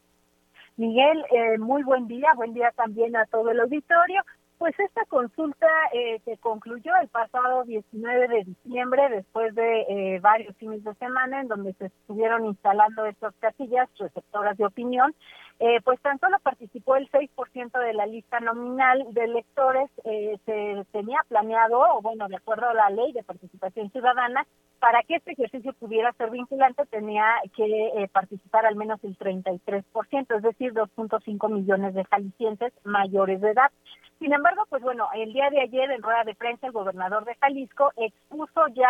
Miguel, 0.77 1.21
eh, 1.31 1.57
muy 1.57 1.83
buen 1.83 2.07
día, 2.07 2.29
buen 2.37 2.53
día 2.53 2.71
también 2.77 3.17
a 3.17 3.25
todo 3.25 3.51
el 3.51 3.59
auditorio. 3.59 4.23
Pues 4.57 4.73
esta 4.79 5.03
consulta 5.03 5.67
eh, 5.93 6.21
que 6.23 6.37
concluyó 6.37 6.93
el 7.01 7.09
pasado 7.09 7.65
19 7.65 8.27
de 8.29 8.43
diciembre, 8.45 9.09
después 9.09 9.53
de 9.53 9.81
eh, 9.81 10.19
varios 10.21 10.55
fines 10.55 10.81
de 10.85 10.93
semana 10.95 11.41
en 11.41 11.49
donde 11.49 11.73
se 11.73 11.87
estuvieron 11.87 12.45
instalando 12.45 13.05
estas 13.05 13.33
casillas 13.41 13.89
receptoras 13.99 14.55
de 14.55 14.65
opinión, 14.65 15.13
eh, 15.59 15.81
pues 15.83 15.99
tan 16.01 16.19
solo 16.19 16.37
participó 16.39 16.95
el 16.95 17.09
6% 17.09 17.79
de 17.79 17.93
la 17.93 18.05
lista 18.05 18.39
nominal 18.39 19.05
de 19.11 19.23
electores, 19.23 19.89
eh, 20.03 20.37
se 20.45 20.85
tenía 20.91 21.19
planeado, 21.27 21.79
o 21.79 22.01
bueno, 22.01 22.27
de 22.27 22.35
acuerdo 22.35 22.69
a 22.69 22.73
la 22.73 22.89
ley 22.91 23.11
de 23.13 23.23
participación 23.23 23.89
ciudadana, 23.91 24.45
para 24.79 25.03
que 25.03 25.15
este 25.15 25.31
ejercicio 25.31 25.73
pudiera 25.73 26.11
ser 26.13 26.29
vinculante 26.29 26.85
tenía 26.85 27.25
que 27.55 27.65
eh, 27.65 28.09
participar 28.11 28.65
al 28.65 28.75
menos 28.75 29.03
el 29.03 29.17
33%, 29.17 30.35
es 30.35 30.43
decir, 30.43 30.73
2.5 30.73 31.49
millones 31.51 31.93
de 31.93 32.05
jaliscienses 32.05 32.73
mayores 32.83 33.41
de 33.41 33.51
edad. 33.51 33.71
Sin 34.19 34.33
embargo, 34.33 34.65
pues 34.69 34.81
bueno, 34.81 35.07
el 35.13 35.31
día 35.31 35.49
de 35.51 35.61
ayer 35.61 35.91
en 35.91 36.01
rueda 36.01 36.23
de 36.23 36.33
prensa 36.33 36.65
el 36.65 36.73
gobernador 36.73 37.23
de 37.25 37.35
Jalisco 37.35 37.91
expuso 37.97 38.67
ya 38.73 38.89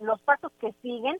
los 0.00 0.20
pasos 0.22 0.52
que 0.60 0.72
siguen 0.82 1.18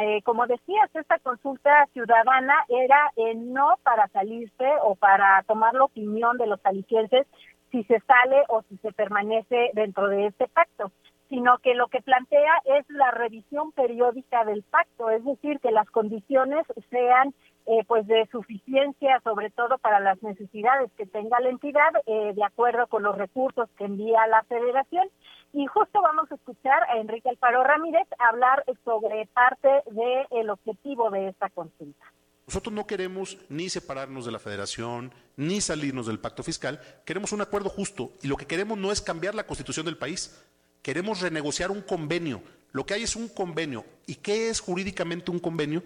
eh, 0.00 0.22
como 0.22 0.46
decías, 0.46 0.88
esta 0.94 1.18
consulta 1.18 1.86
ciudadana 1.92 2.54
era 2.68 3.12
eh, 3.16 3.34
no 3.34 3.74
para 3.82 4.08
salirse 4.08 4.66
o 4.82 4.94
para 4.94 5.42
tomar 5.46 5.74
la 5.74 5.84
opinión 5.84 6.38
de 6.38 6.46
los 6.46 6.60
jaliscienses 6.62 7.26
si 7.70 7.84
se 7.84 8.00
sale 8.00 8.42
o 8.48 8.62
si 8.68 8.76
se 8.78 8.92
permanece 8.92 9.70
dentro 9.74 10.08
de 10.08 10.26
este 10.26 10.46
pacto, 10.48 10.92
sino 11.32 11.56
que 11.60 11.74
lo 11.74 11.88
que 11.88 12.02
plantea 12.02 12.52
es 12.66 12.84
la 12.90 13.10
revisión 13.10 13.72
periódica 13.72 14.44
del 14.44 14.62
pacto, 14.64 15.08
es 15.08 15.24
decir, 15.24 15.60
que 15.60 15.70
las 15.70 15.88
condiciones 15.88 16.66
sean 16.90 17.34
eh, 17.64 17.84
pues 17.86 18.06
de 18.06 18.28
suficiencia, 18.30 19.18
sobre 19.24 19.48
todo 19.48 19.78
para 19.78 19.98
las 19.98 20.22
necesidades 20.22 20.90
que 20.98 21.06
tenga 21.06 21.40
la 21.40 21.48
entidad, 21.48 21.90
eh, 22.04 22.34
de 22.34 22.44
acuerdo 22.44 22.86
con 22.86 23.02
los 23.02 23.16
recursos 23.16 23.66
que 23.78 23.86
envía 23.86 24.26
la 24.26 24.42
federación. 24.42 25.08
Y 25.54 25.64
justo 25.68 26.02
vamos 26.02 26.30
a 26.30 26.34
escuchar 26.34 26.82
a 26.90 26.98
Enrique 26.98 27.30
Alfaro 27.30 27.64
Ramírez 27.64 28.06
hablar 28.18 28.62
sobre 28.84 29.26
parte 29.32 29.70
del 29.86 30.50
objetivo 30.50 31.08
de 31.08 31.28
esta 31.28 31.48
consulta. 31.48 32.04
Nosotros 32.46 32.74
no 32.74 32.86
queremos 32.86 33.38
ni 33.48 33.70
separarnos 33.70 34.26
de 34.26 34.32
la 34.32 34.38
federación, 34.38 35.14
ni 35.38 35.62
salirnos 35.62 36.08
del 36.08 36.18
pacto 36.18 36.42
fiscal, 36.42 36.78
queremos 37.06 37.32
un 37.32 37.40
acuerdo 37.40 37.70
justo 37.70 38.10
y 38.22 38.28
lo 38.28 38.36
que 38.36 38.46
queremos 38.46 38.76
no 38.76 38.92
es 38.92 39.00
cambiar 39.00 39.34
la 39.34 39.46
constitución 39.46 39.86
del 39.86 39.96
país, 39.96 40.44
queremos 40.82 41.20
renegociar 41.20 41.70
un 41.70 41.82
convenio. 41.82 42.42
Lo 42.72 42.84
que 42.84 42.94
hay 42.94 43.02
es 43.04 43.16
un 43.16 43.28
convenio. 43.28 43.84
¿Y 44.06 44.16
qué 44.16 44.50
es 44.50 44.60
jurídicamente 44.60 45.30
un 45.30 45.38
convenio? 45.38 45.82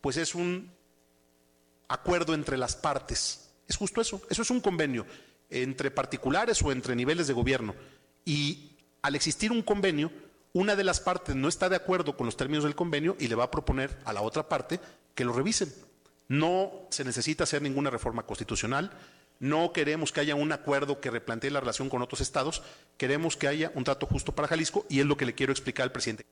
Pues 0.00 0.16
es 0.16 0.34
un 0.34 0.70
acuerdo 1.88 2.34
entre 2.34 2.56
las 2.56 2.76
partes. 2.76 3.50
Es 3.68 3.76
justo 3.76 4.00
eso, 4.00 4.20
eso 4.28 4.42
es 4.42 4.50
un 4.50 4.60
convenio 4.60 5.06
entre 5.50 5.90
particulares 5.90 6.62
o 6.62 6.72
entre 6.72 6.96
niveles 6.96 7.26
de 7.26 7.34
gobierno. 7.34 7.74
Y 8.24 8.76
al 9.02 9.14
existir 9.14 9.52
un 9.52 9.62
convenio, 9.62 10.10
una 10.52 10.76
de 10.76 10.84
las 10.84 11.00
partes 11.00 11.36
no 11.36 11.48
está 11.48 11.68
de 11.68 11.76
acuerdo 11.76 12.16
con 12.16 12.26
los 12.26 12.36
términos 12.36 12.64
del 12.64 12.74
convenio 12.74 13.16
y 13.18 13.28
le 13.28 13.34
va 13.34 13.44
a 13.44 13.50
proponer 13.50 13.98
a 14.04 14.12
la 14.12 14.22
otra 14.22 14.48
parte 14.48 14.80
que 15.14 15.24
lo 15.24 15.32
revisen. 15.32 15.72
No 16.28 16.72
se 16.90 17.04
necesita 17.04 17.44
hacer 17.44 17.62
ninguna 17.62 17.90
reforma 17.90 18.24
constitucional, 18.24 18.90
no 19.40 19.72
queremos 19.72 20.12
que 20.12 20.20
haya 20.20 20.36
un 20.36 20.52
acuerdo 20.52 21.00
que 21.00 21.10
replantee 21.10 21.50
la 21.50 21.60
relación 21.60 21.88
con 21.88 22.02
otros 22.02 22.20
estados, 22.20 22.62
queremos 22.96 23.36
que 23.36 23.48
haya 23.48 23.72
un 23.74 23.84
trato 23.84 24.06
justo 24.06 24.32
para 24.32 24.46
Jalisco 24.48 24.84
y 24.88 25.00
es 25.00 25.06
lo 25.06 25.16
que 25.16 25.26
le 25.26 25.34
quiero 25.34 25.52
explicar 25.52 25.84
al 25.84 25.92
presidente 25.92 26.24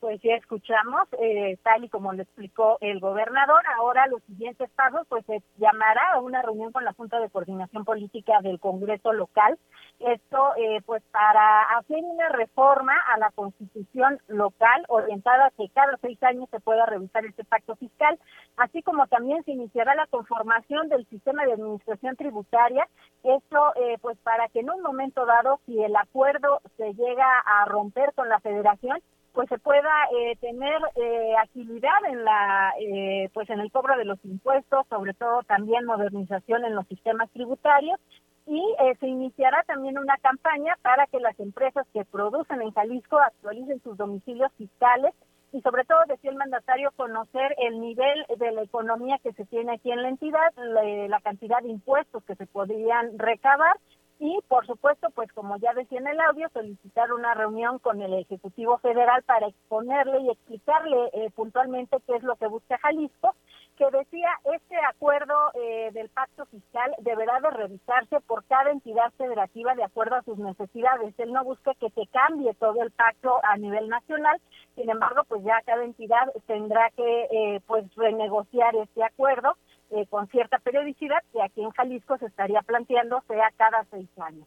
pues 0.00 0.20
ya 0.22 0.34
escuchamos, 0.34 1.08
eh, 1.20 1.58
tal 1.62 1.84
y 1.84 1.88
como 1.88 2.12
le 2.12 2.22
explicó 2.22 2.78
el 2.80 3.00
gobernador, 3.00 3.62
ahora 3.76 4.06
los 4.06 4.22
siguientes 4.24 4.70
pasos, 4.70 5.06
pues 5.08 5.24
se 5.26 5.42
llamará 5.58 6.12
a 6.12 6.20
una 6.20 6.40
reunión 6.42 6.72
con 6.72 6.84
la 6.84 6.92
Junta 6.92 7.20
de 7.20 7.28
Coordinación 7.30 7.84
Política 7.84 8.40
del 8.42 8.60
Congreso 8.60 9.12
local. 9.12 9.58
Esto, 10.00 10.54
eh, 10.56 10.80
pues 10.86 11.02
para 11.10 11.62
hacer 11.76 11.98
una 12.04 12.28
reforma 12.28 12.92
a 13.12 13.18
la 13.18 13.30
constitución 13.32 14.18
local 14.28 14.84
orientada 14.88 15.46
a 15.46 15.50
que 15.50 15.68
cada 15.70 15.96
seis 16.00 16.22
años 16.22 16.48
se 16.50 16.60
pueda 16.60 16.86
revisar 16.86 17.24
este 17.26 17.44
pacto 17.44 17.74
fiscal, 17.76 18.18
así 18.56 18.82
como 18.82 19.08
también 19.08 19.42
se 19.44 19.52
iniciará 19.52 19.96
la 19.96 20.06
conformación 20.06 20.88
del 20.88 21.04
sistema 21.08 21.44
de 21.44 21.54
administración 21.54 22.14
tributaria. 22.16 22.86
Esto, 23.24 23.72
eh, 23.76 23.98
pues 24.00 24.16
para 24.18 24.48
que 24.48 24.60
en 24.60 24.70
un 24.70 24.82
momento 24.82 25.26
dado, 25.26 25.60
si 25.66 25.82
el 25.82 25.96
acuerdo 25.96 26.60
se 26.76 26.94
llega 26.94 27.38
a 27.44 27.64
romper 27.64 28.12
con 28.14 28.28
la 28.28 28.38
federación, 28.38 29.02
pues 29.38 29.48
se 29.50 29.58
pueda 29.58 29.88
eh, 30.18 30.36
tener 30.40 30.80
eh, 30.96 31.34
agilidad 31.40 32.04
en 32.10 32.24
la 32.24 32.72
eh, 32.80 33.30
pues 33.32 33.48
en 33.50 33.60
el 33.60 33.70
cobro 33.70 33.96
de 33.96 34.04
los 34.04 34.18
impuestos 34.24 34.84
sobre 34.88 35.14
todo 35.14 35.44
también 35.44 35.84
modernización 35.84 36.64
en 36.64 36.74
los 36.74 36.84
sistemas 36.88 37.30
tributarios 37.30 38.00
y 38.48 38.62
se 38.98 39.06
iniciará 39.06 39.62
también 39.64 39.98
una 39.98 40.16
campaña 40.16 40.74
para 40.80 41.06
que 41.06 41.20
las 41.20 41.38
empresas 41.38 41.86
que 41.92 42.06
producen 42.06 42.62
en 42.62 42.72
Jalisco 42.72 43.18
actualicen 43.18 43.82
sus 43.82 43.98
domicilios 43.98 44.50
fiscales 44.56 45.14
y 45.52 45.60
sobre 45.60 45.84
todo 45.84 45.98
decía 46.08 46.30
el 46.30 46.36
mandatario 46.38 46.90
conocer 46.96 47.54
el 47.58 47.78
nivel 47.78 48.24
de 48.38 48.52
la 48.52 48.62
economía 48.62 49.18
que 49.22 49.34
se 49.34 49.44
tiene 49.44 49.74
aquí 49.74 49.92
en 49.92 50.02
la 50.02 50.08
entidad, 50.08 50.54
la 50.56 51.20
cantidad 51.20 51.60
de 51.62 51.68
impuestos 51.68 52.24
que 52.24 52.36
se 52.36 52.46
podrían 52.46 53.18
recabar 53.18 53.76
y 54.20 54.40
por 54.48 54.66
supuesto, 54.66 55.10
pues 55.14 55.32
como 55.32 55.58
ya 55.58 55.72
decía 55.74 56.00
en 56.00 56.08
el 56.08 56.18
audio, 56.20 56.48
solicitar 56.52 57.12
una 57.12 57.34
reunión 57.34 57.78
con 57.78 58.02
el 58.02 58.14
Ejecutivo 58.14 58.78
Federal 58.78 59.22
para 59.22 59.46
exponerle 59.46 60.20
y 60.22 60.30
explicarle 60.30 60.96
eh, 61.12 61.30
puntualmente 61.36 61.98
qué 62.04 62.16
es 62.16 62.24
lo 62.24 62.34
que 62.36 62.48
busca 62.48 62.78
Jalisco, 62.78 63.34
que 63.78 63.96
decía 63.96 64.28
este 64.56 64.76
acuerdo 64.90 65.34
eh, 65.54 65.90
del 65.92 66.08
pacto 66.08 66.44
fiscal 66.46 66.94
deberá 66.98 67.40
de 67.40 67.50
revisarse 67.50 68.20
por 68.26 68.44
cada 68.44 68.72
entidad 68.72 69.12
federativa 69.16 69.74
de 69.76 69.84
acuerdo 69.84 70.16
a 70.16 70.22
sus 70.22 70.36
necesidades. 70.36 71.14
Él 71.18 71.32
no 71.32 71.44
busca 71.44 71.72
que 71.74 71.88
se 71.90 72.06
cambie 72.08 72.52
todo 72.54 72.82
el 72.82 72.90
pacto 72.90 73.38
a 73.44 73.56
nivel 73.56 73.88
nacional, 73.88 74.40
sin 74.74 74.90
embargo, 74.90 75.22
pues 75.28 75.44
ya 75.44 75.62
cada 75.64 75.84
entidad 75.84 76.32
tendrá 76.46 76.90
que 76.96 77.28
eh, 77.30 77.60
pues 77.66 77.84
renegociar 77.94 78.74
este 78.76 79.04
acuerdo 79.04 79.56
eh, 79.90 80.06
con 80.10 80.28
cierta 80.28 80.58
periodicidad 80.58 81.22
que 81.32 81.40
aquí 81.40 81.62
en 81.62 81.70
Jalisco 81.70 82.18
se 82.18 82.26
estaría 82.26 82.60
planteando 82.62 83.22
sea 83.28 83.52
cada 83.56 83.86
seis 83.90 84.08
años. 84.18 84.46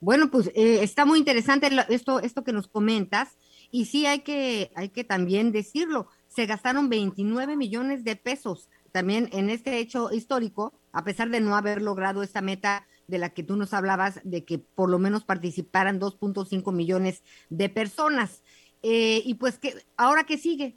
Bueno, 0.00 0.30
pues 0.30 0.48
eh, 0.54 0.82
está 0.82 1.04
muy 1.04 1.18
interesante 1.18 1.68
esto, 1.88 2.20
esto 2.20 2.42
que 2.42 2.52
nos 2.52 2.68
comentas 2.68 3.36
y 3.70 3.84
sí 3.86 4.06
hay 4.06 4.20
que, 4.20 4.70
hay 4.74 4.88
que 4.88 5.04
también 5.04 5.52
decirlo, 5.52 6.08
se 6.32 6.46
gastaron 6.46 6.88
29 6.88 7.56
millones 7.56 8.04
de 8.04 8.16
pesos 8.16 8.70
también 8.90 9.28
en 9.32 9.50
este 9.50 9.78
hecho 9.78 10.12
histórico, 10.12 10.72
a 10.92 11.04
pesar 11.04 11.28
de 11.28 11.40
no 11.40 11.56
haber 11.56 11.82
logrado 11.82 12.22
esta 12.22 12.40
meta 12.40 12.86
de 13.06 13.18
la 13.18 13.30
que 13.30 13.42
tú 13.42 13.56
nos 13.56 13.74
hablabas, 13.74 14.20
de 14.24 14.44
que 14.44 14.58
por 14.58 14.88
lo 14.88 14.98
menos 14.98 15.24
participaran 15.24 16.00
2.5 16.00 16.72
millones 16.72 17.22
de 17.50 17.68
personas. 17.68 18.42
Eh, 18.82 19.22
y 19.24 19.34
pues, 19.34 19.58
que 19.58 19.74
¿ahora 19.96 20.24
qué 20.24 20.38
sigue? 20.38 20.74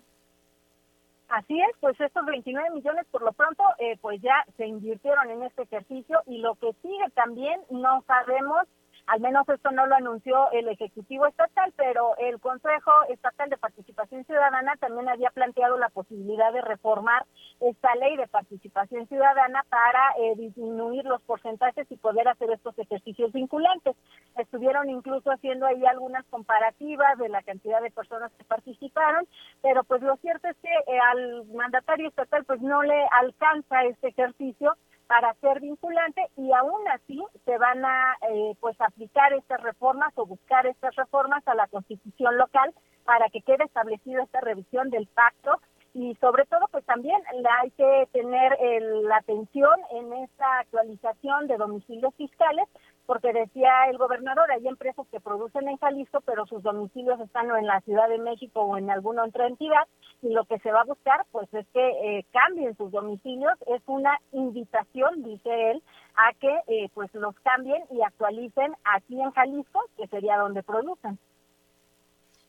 Así 1.30 1.60
es, 1.60 1.76
pues 1.80 2.00
estos 2.00 2.26
29 2.26 2.70
millones 2.72 3.06
por 3.10 3.24
lo 3.24 3.34
pronto 3.34 3.64
eh, 3.80 3.98
pues 4.00 4.22
ya 4.22 4.46
se 4.58 4.68
invirtieron 4.68 5.30
en 5.32 5.44
este 5.44 5.64
ejercicio 5.64 6.22
y 6.28 6.38
lo 6.38 6.56
que 6.56 6.72
sigue 6.82 7.10
también 7.16 7.60
no 7.72 8.04
sabemos 8.06 8.68
al 9.08 9.20
menos 9.20 9.48
esto 9.50 9.72
no 9.72 9.86
lo 9.86 9.96
anunció 9.96 10.50
el 10.52 10.68
Ejecutivo 10.68 11.28
Estatal, 11.28 11.74
pero 11.76 12.16
el 12.18 12.40
Consejo 12.40 12.92
Estatal 13.10 13.50
de 13.50 13.58
Participación 13.58 14.26
Ciudadana 14.26 14.76
también 14.78 15.08
había 15.10 15.30
planteado 15.30 15.78
la 15.78 15.90
posibilidad 15.90 16.52
de 16.52 16.62
reformar 16.62 17.26
esta 17.60 17.94
ley 17.96 18.18
de 18.18 18.28
participación 18.28 19.08
ciudadana 19.08 19.64
para 19.70 20.02
eh, 20.18 20.36
disminuir 20.38 21.06
los 21.06 21.22
porcentajes 21.22 21.90
y 21.92 21.98
poder 21.98 22.28
hacer 22.28 22.50
estos 22.52 22.78
ejercicios 22.80 23.32
vinculantes. 23.32 23.96
Estuvieron 24.38 24.90
incluso 24.90 25.32
haciendo 25.32 25.66
ahí 25.66 25.86
algunas 25.86 26.26
comparativas 26.26 27.18
de 27.18 27.30
la 27.30 27.44
cantidad 27.44 27.82
de 27.82 27.92
personas 27.92 28.32
que 28.38 28.44
participaron, 28.44 29.28
pero 29.62 29.84
pues 29.84 30.02
lo 30.02 30.16
cierto 30.18 30.48
es 30.48 30.58
que 30.58 30.70
eh, 30.70 31.00
al 31.12 31.46
mandatario 31.54 32.10
estatal 32.10 32.44
pues 32.46 32.62
no 32.62 32.82
le 32.82 33.06
alcanza 33.12 33.84
este 33.84 34.10
ejercicio 34.10 34.76
para 35.08 35.34
ser 35.36 35.60
vinculante 35.62 36.22
y 36.36 36.52
aún 36.54 36.88
así 36.90 37.24
se 37.46 37.58
van 37.58 37.86
a 37.86 38.16
eh, 38.30 38.56
pues 38.60 38.80
aplicar 38.82 39.34
estas 39.34 39.62
reformas 39.62 40.12
o 40.16 40.26
buscar 40.26 40.66
estas 40.66 40.96
reformas 40.96 41.48
a 41.48 41.56
la 41.56 41.68
constitución 41.68 42.38
local 42.38 42.74
para 43.04 43.30
que 43.30 43.42
quede 43.42 43.64
establecida 43.66 44.24
esta 44.24 44.42
revisión 44.42 44.90
del 44.90 45.08
pacto. 45.08 45.60
Y 45.94 46.16
sobre 46.16 46.46
todo 46.46 46.68
pues 46.72 46.84
también 46.86 47.22
hay 47.62 47.72
que 47.72 48.10
tener 48.12 48.58
la 49.04 49.18
atención 49.18 49.80
en 49.92 50.12
esta 50.24 50.60
actualización 50.60 51.48
de 51.48 51.56
domicilios 51.56 52.14
fiscales 52.16 52.68
porque 53.06 53.34
decía 53.34 53.72
el 53.90 53.98
gobernador, 53.98 54.52
hay 54.52 54.68
empresas 54.68 55.06
que 55.12 55.20
producen 55.20 55.68
en 55.68 55.78
Jalisco, 55.78 56.22
pero 56.22 56.46
sus 56.48 56.64
domicilios 56.64 57.20
están 57.20 57.50
o 57.52 57.58
en 57.58 57.68
la 57.68 57.82
Ciudad 57.82 58.10
de 58.10 58.18
México 58.18 58.62
o 58.62 58.78
en 58.78 58.90
alguna 58.90 59.24
otra 59.24 59.48
entidad, 59.48 59.88
y 60.22 60.30
lo 60.30 60.46
que 60.46 60.60
se 60.60 60.72
va 60.72 60.82
a 60.82 60.86
buscar, 60.86 61.26
pues 61.32 61.48
es 61.54 61.66
que 61.74 61.88
eh, 61.88 62.26
cambien 62.32 62.76
sus 62.78 62.92
domicilios, 62.92 63.54
es 63.68 63.82
una 63.86 64.20
invitación, 64.32 65.24
dice 65.24 65.72
él, 65.72 65.84
a 66.16 66.34
que 66.40 66.50
eh, 66.68 66.90
pues 66.94 67.14
los 67.14 67.36
cambien 67.42 67.84
y 67.92 68.02
actualicen 68.02 68.74
aquí 68.84 69.22
en 69.22 69.32
Jalisco, 69.32 69.82
que 69.98 70.08
sería 70.08 70.38
donde 70.38 70.64
producen. 70.64 71.20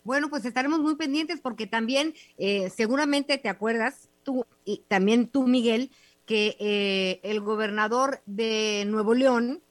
Bueno, 0.05 0.29
pues 0.31 0.45
estaremos 0.45 0.79
muy 0.79 0.95
pendientes 0.95 1.41
porque 1.41 1.67
también 1.67 2.15
eh, 2.39 2.71
seguramente 2.71 3.39
te 3.39 3.49
acuerdas, 3.49 4.09
tú 4.23 4.47
y 4.65 4.79
también 4.89 5.29
tú, 5.29 5.47
Miguel, 5.47 5.91
que 6.27 7.21
el 7.23 7.41
gobernador 7.41 8.21
de 8.27 8.85
Nuevo 8.87 9.15
León, 9.15 9.63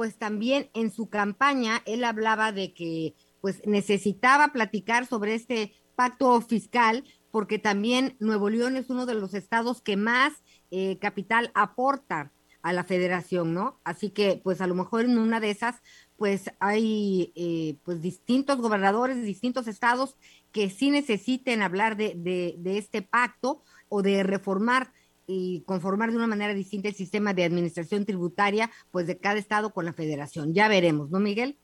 pues 0.00 0.16
también 0.16 0.70
en 0.72 0.90
su 0.90 1.10
campaña 1.10 1.82
él 1.84 2.04
hablaba 2.04 2.52
de 2.52 2.72
que 2.72 3.14
pues 3.42 3.60
necesitaba 3.66 4.48
platicar 4.48 5.04
sobre 5.04 5.34
este 5.34 5.74
pacto 5.94 6.40
fiscal 6.40 7.04
porque 7.30 7.58
también 7.58 8.16
Nuevo 8.18 8.48
León 8.48 8.78
es 8.78 8.88
uno 8.88 9.04
de 9.04 9.12
los 9.12 9.34
estados 9.34 9.82
que 9.82 9.98
más 9.98 10.32
eh, 10.70 10.98
capital 11.00 11.50
aporta 11.52 12.32
a 12.62 12.72
la 12.72 12.84
federación, 12.84 13.52
¿no? 13.52 13.78
Así 13.84 14.08
que 14.08 14.40
pues 14.42 14.62
a 14.62 14.66
lo 14.66 14.74
mejor 14.74 15.04
en 15.04 15.18
una 15.18 15.38
de 15.38 15.50
esas 15.50 15.82
pues 16.16 16.50
hay 16.60 17.34
eh, 17.36 17.76
pues 17.84 18.00
distintos 18.00 18.56
gobernadores, 18.56 19.22
distintos 19.22 19.68
estados 19.68 20.16
que 20.50 20.70
sí 20.70 20.90
necesiten 20.90 21.60
hablar 21.60 21.98
de, 21.98 22.14
de, 22.16 22.54
de 22.56 22.78
este 22.78 23.02
pacto 23.02 23.60
o 23.90 24.00
de 24.00 24.22
reformar 24.22 24.94
y 25.32 25.62
conformar 25.64 26.10
de 26.10 26.16
una 26.16 26.26
manera 26.26 26.52
distinta 26.54 26.88
el 26.88 26.94
sistema 26.94 27.32
de 27.32 27.44
administración 27.44 28.04
tributaria, 28.04 28.68
pues 28.90 29.06
de 29.06 29.16
cada 29.16 29.38
estado 29.38 29.72
con 29.72 29.84
la 29.84 29.92
federación. 29.92 30.52
Ya 30.52 30.66
veremos, 30.66 31.08
¿no, 31.10 31.20
Miguel? 31.20 31.56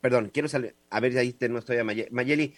Perdón, 0.00 0.30
quiero 0.32 0.46
salir, 0.46 0.76
a 0.90 1.00
ver, 1.00 1.18
ahí 1.18 1.36
no 1.50 1.58
estoy 1.58 1.78
a 1.78 1.84
Mayeli. 1.84 2.54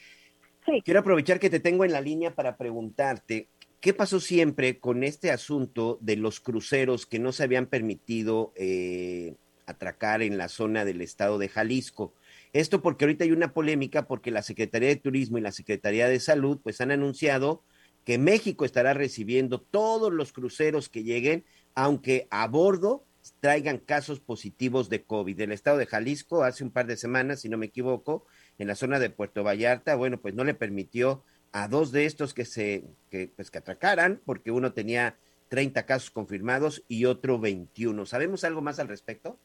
Sí. 0.67 0.83
Quiero 0.85 1.01
aprovechar 1.01 1.41
que 1.41 1.49
te 1.49 1.61
tengo 1.61 1.87
en 1.87 1.93
la 1.93 2.03
línea 2.03 2.35
para 2.35 2.59
preguntarte, 2.59 3.49
¿qué 3.81 3.95
pasó 3.95 4.21
siempre 4.21 4.79
con 4.79 5.03
este 5.03 5.31
asunto 5.31 5.99
de 6.03 6.17
los 6.17 6.41
cruceros 6.41 7.07
que 7.07 7.19
no 7.19 7.33
se 7.33 7.45
habían 7.45 7.67
permitido 7.67 8.53
eh, 8.57 9.37
atracar 9.65 10.21
en 10.21 10.37
la 10.37 10.49
zona 10.49 10.85
del 10.85 11.01
estado 11.01 11.39
de 11.39 11.49
Jalisco? 11.49 12.13
Esto 12.53 12.83
porque 12.83 13.05
ahorita 13.05 13.25
hay 13.25 13.33
una 13.33 13.53
polémica 13.53 14.07
porque 14.07 14.31
la 14.31 14.43
Secretaría 14.43 14.89
de 14.89 14.97
Turismo 14.97 15.39
y 15.39 15.43
la 15.43 15.53
Secretaría 15.53 16.09
de 16.09 16.21
Salud 16.21 16.59
pues 16.63 16.81
han 16.81 16.91
anunciado 16.91 17.63
que 18.05 18.19
México 18.19 18.65
estará 18.65 18.95
recibiendo 18.95 19.61
todos 19.61 20.13
los 20.13 20.33
cruceros 20.33 20.89
que 20.89 21.03
lleguen, 21.03 21.45
aunque 21.75 22.29
a 22.31 22.47
bordo 22.47 23.05
traigan 23.41 23.79
casos 23.79 24.21
positivos 24.21 24.89
de 24.89 25.03
COVID. 25.03 25.41
El 25.41 25.53
estado 25.53 25.79
de 25.79 25.87
Jalisco 25.87 26.45
hace 26.45 26.63
un 26.63 26.71
par 26.71 26.87
de 26.87 26.97
semanas, 26.97 27.41
si 27.41 27.49
no 27.49 27.59
me 27.59 27.67
equivoco, 27.67 28.25
en 28.59 28.69
la 28.69 28.77
zona 28.77 29.01
de 29.01 29.11
Puerto 29.11 29.43
Vallarta, 29.43 29.97
bueno, 29.97 30.21
pues 30.21 30.35
no 30.35 30.45
le 30.45 30.55
permitió 30.55 31.25
a 31.53 31.69
dos 31.69 31.91
de 31.91 32.07
estos 32.07 32.35
que 32.35 32.45
se 32.45 32.85
que 33.11 33.29
pues 33.35 33.51
que 33.51 33.59
atracaran 33.59 34.21
porque 34.25 34.51
uno 34.51 34.73
tenía 34.73 35.17
30 35.49 35.87
casos 35.87 36.11
confirmados 36.11 36.85
y 36.89 37.05
otro 37.05 37.39
21. 37.39 38.07
¿Sabemos 38.07 38.45
algo 38.45 38.63
más 38.63 38.79
al 38.79 38.89
respecto? 38.89 39.39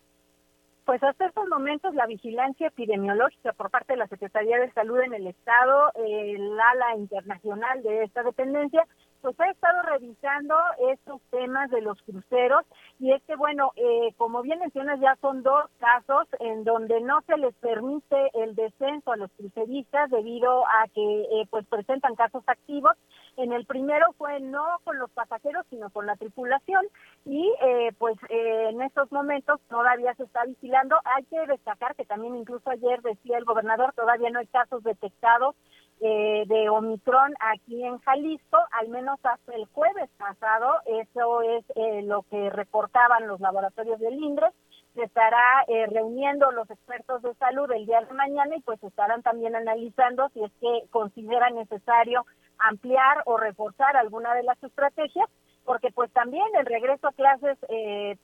Pues 0.92 1.04
hasta 1.04 1.26
estos 1.26 1.48
momentos 1.48 1.96
la 1.96 2.06
vigilancia 2.06 2.68
epidemiológica 2.68 3.54
por 3.54 3.70
parte 3.70 3.94
de 3.94 4.00
la 4.00 4.08
Secretaría 4.08 4.60
de 4.60 4.74
Salud 4.74 5.00
en 5.00 5.14
el 5.14 5.26
Estado, 5.26 5.90
el 5.96 6.60
ala 6.60 6.98
internacional 6.98 7.82
de 7.82 8.04
esta 8.04 8.24
dependencia, 8.24 8.86
pues 9.22 9.40
ha 9.40 9.50
estado 9.50 9.82
revisando 9.84 10.56
estos 10.92 11.22
temas 11.30 11.70
de 11.70 11.82
los 11.82 12.02
cruceros 12.02 12.66
y 13.00 13.12
es 13.12 13.24
que, 13.24 13.36
bueno, 13.36 13.72
eh, 13.76 14.14
como 14.18 14.42
bien 14.42 14.60
mencionas, 14.60 15.00
ya 15.00 15.16
son 15.22 15.44
dos 15.44 15.66
casos 15.80 16.28
en 16.40 16.64
donde 16.64 17.02
no 17.02 17.22
se 17.28 17.38
les 17.38 17.54
permite 17.56 18.32
el 18.34 18.56
descenso 18.56 19.12
a 19.12 19.18
los 19.18 19.32
cruceristas 19.34 20.10
debido 20.10 20.66
a 20.68 20.88
que 20.94 21.22
eh, 21.22 21.48
pues 21.50 21.66
presentan 21.68 22.16
casos 22.16 22.44
activos. 22.48 22.94
En 23.38 23.54
el 23.54 23.66
primero 23.66 24.14
fue 24.18 24.40
no 24.40 24.64
con 24.84 25.00
los 25.00 25.10
pasajeros, 25.12 25.66
sino 25.70 25.90
con 25.90 26.06
la 26.06 26.16
tripulación 26.16 26.86
y 27.26 27.54
eh, 27.62 27.92
pues 27.98 28.18
en 28.30 28.82
estos 28.82 29.12
momentos 29.12 29.60
todavía 29.70 30.14
se 30.16 30.24
está 30.24 30.44
vigilando. 30.46 30.96
Hay 31.16 31.24
que 31.26 31.46
destacar 31.48 31.96
que 31.96 32.06
también 32.06 32.36
incluso 32.36 32.70
ayer 32.70 33.02
decía 33.02 33.38
el 33.38 33.46
gobernador, 33.46 33.94
todavía 33.94 34.30
no 34.30 34.40
hay 34.40 34.48
casos 34.48 34.84
detectados 34.84 35.56
eh, 36.04 36.46
de 36.48 36.68
Omicron 36.68 37.36
aquí 37.40 37.84
en 37.84 38.00
Jalisco, 38.00 38.58
al 38.72 38.90
menos 38.90 39.20
hasta 39.24 39.54
el 39.54 39.66
jueves 39.66 40.10
pasado, 40.18 40.74
eso 40.88 41.44
es 41.44 41.64
eh, 41.76 42.02
lo 42.02 42.24
que 42.24 42.50
reportaban 42.50 43.28
los 43.28 43.40
laboratorios 43.40 44.00
del 44.00 44.16
INDRE, 44.16 44.48
se 44.96 45.04
estará 45.04 45.64
eh, 45.68 45.86
reuniendo 45.86 46.52
los 46.52 46.70
expertos 46.72 47.22
de 47.22 47.36
salud 47.36 47.72
el 47.72 47.86
día 47.86 48.02
de 48.02 48.14
mañana 48.14 48.56
y 48.56 48.62
pues 48.62 48.84
estarán 48.84 49.22
también 49.22 49.56
analizando 49.56 50.28
si 50.30 50.44
es 50.44 50.52
que 50.60 50.88
consideran 50.90 51.54
necesario 51.54 52.26
ampliar 52.58 53.22
o 53.26 53.38
reforzar 53.38 53.96
alguna 53.96 54.34
de 54.34 54.44
las 54.44 54.62
estrategias 54.64 55.30
porque 55.66 55.92
pues 55.92 56.12
también 56.12 56.46
el 56.60 56.66
regreso 56.66 57.08
a 57.08 57.14
clases 57.14 57.58
eh, 57.70 58.18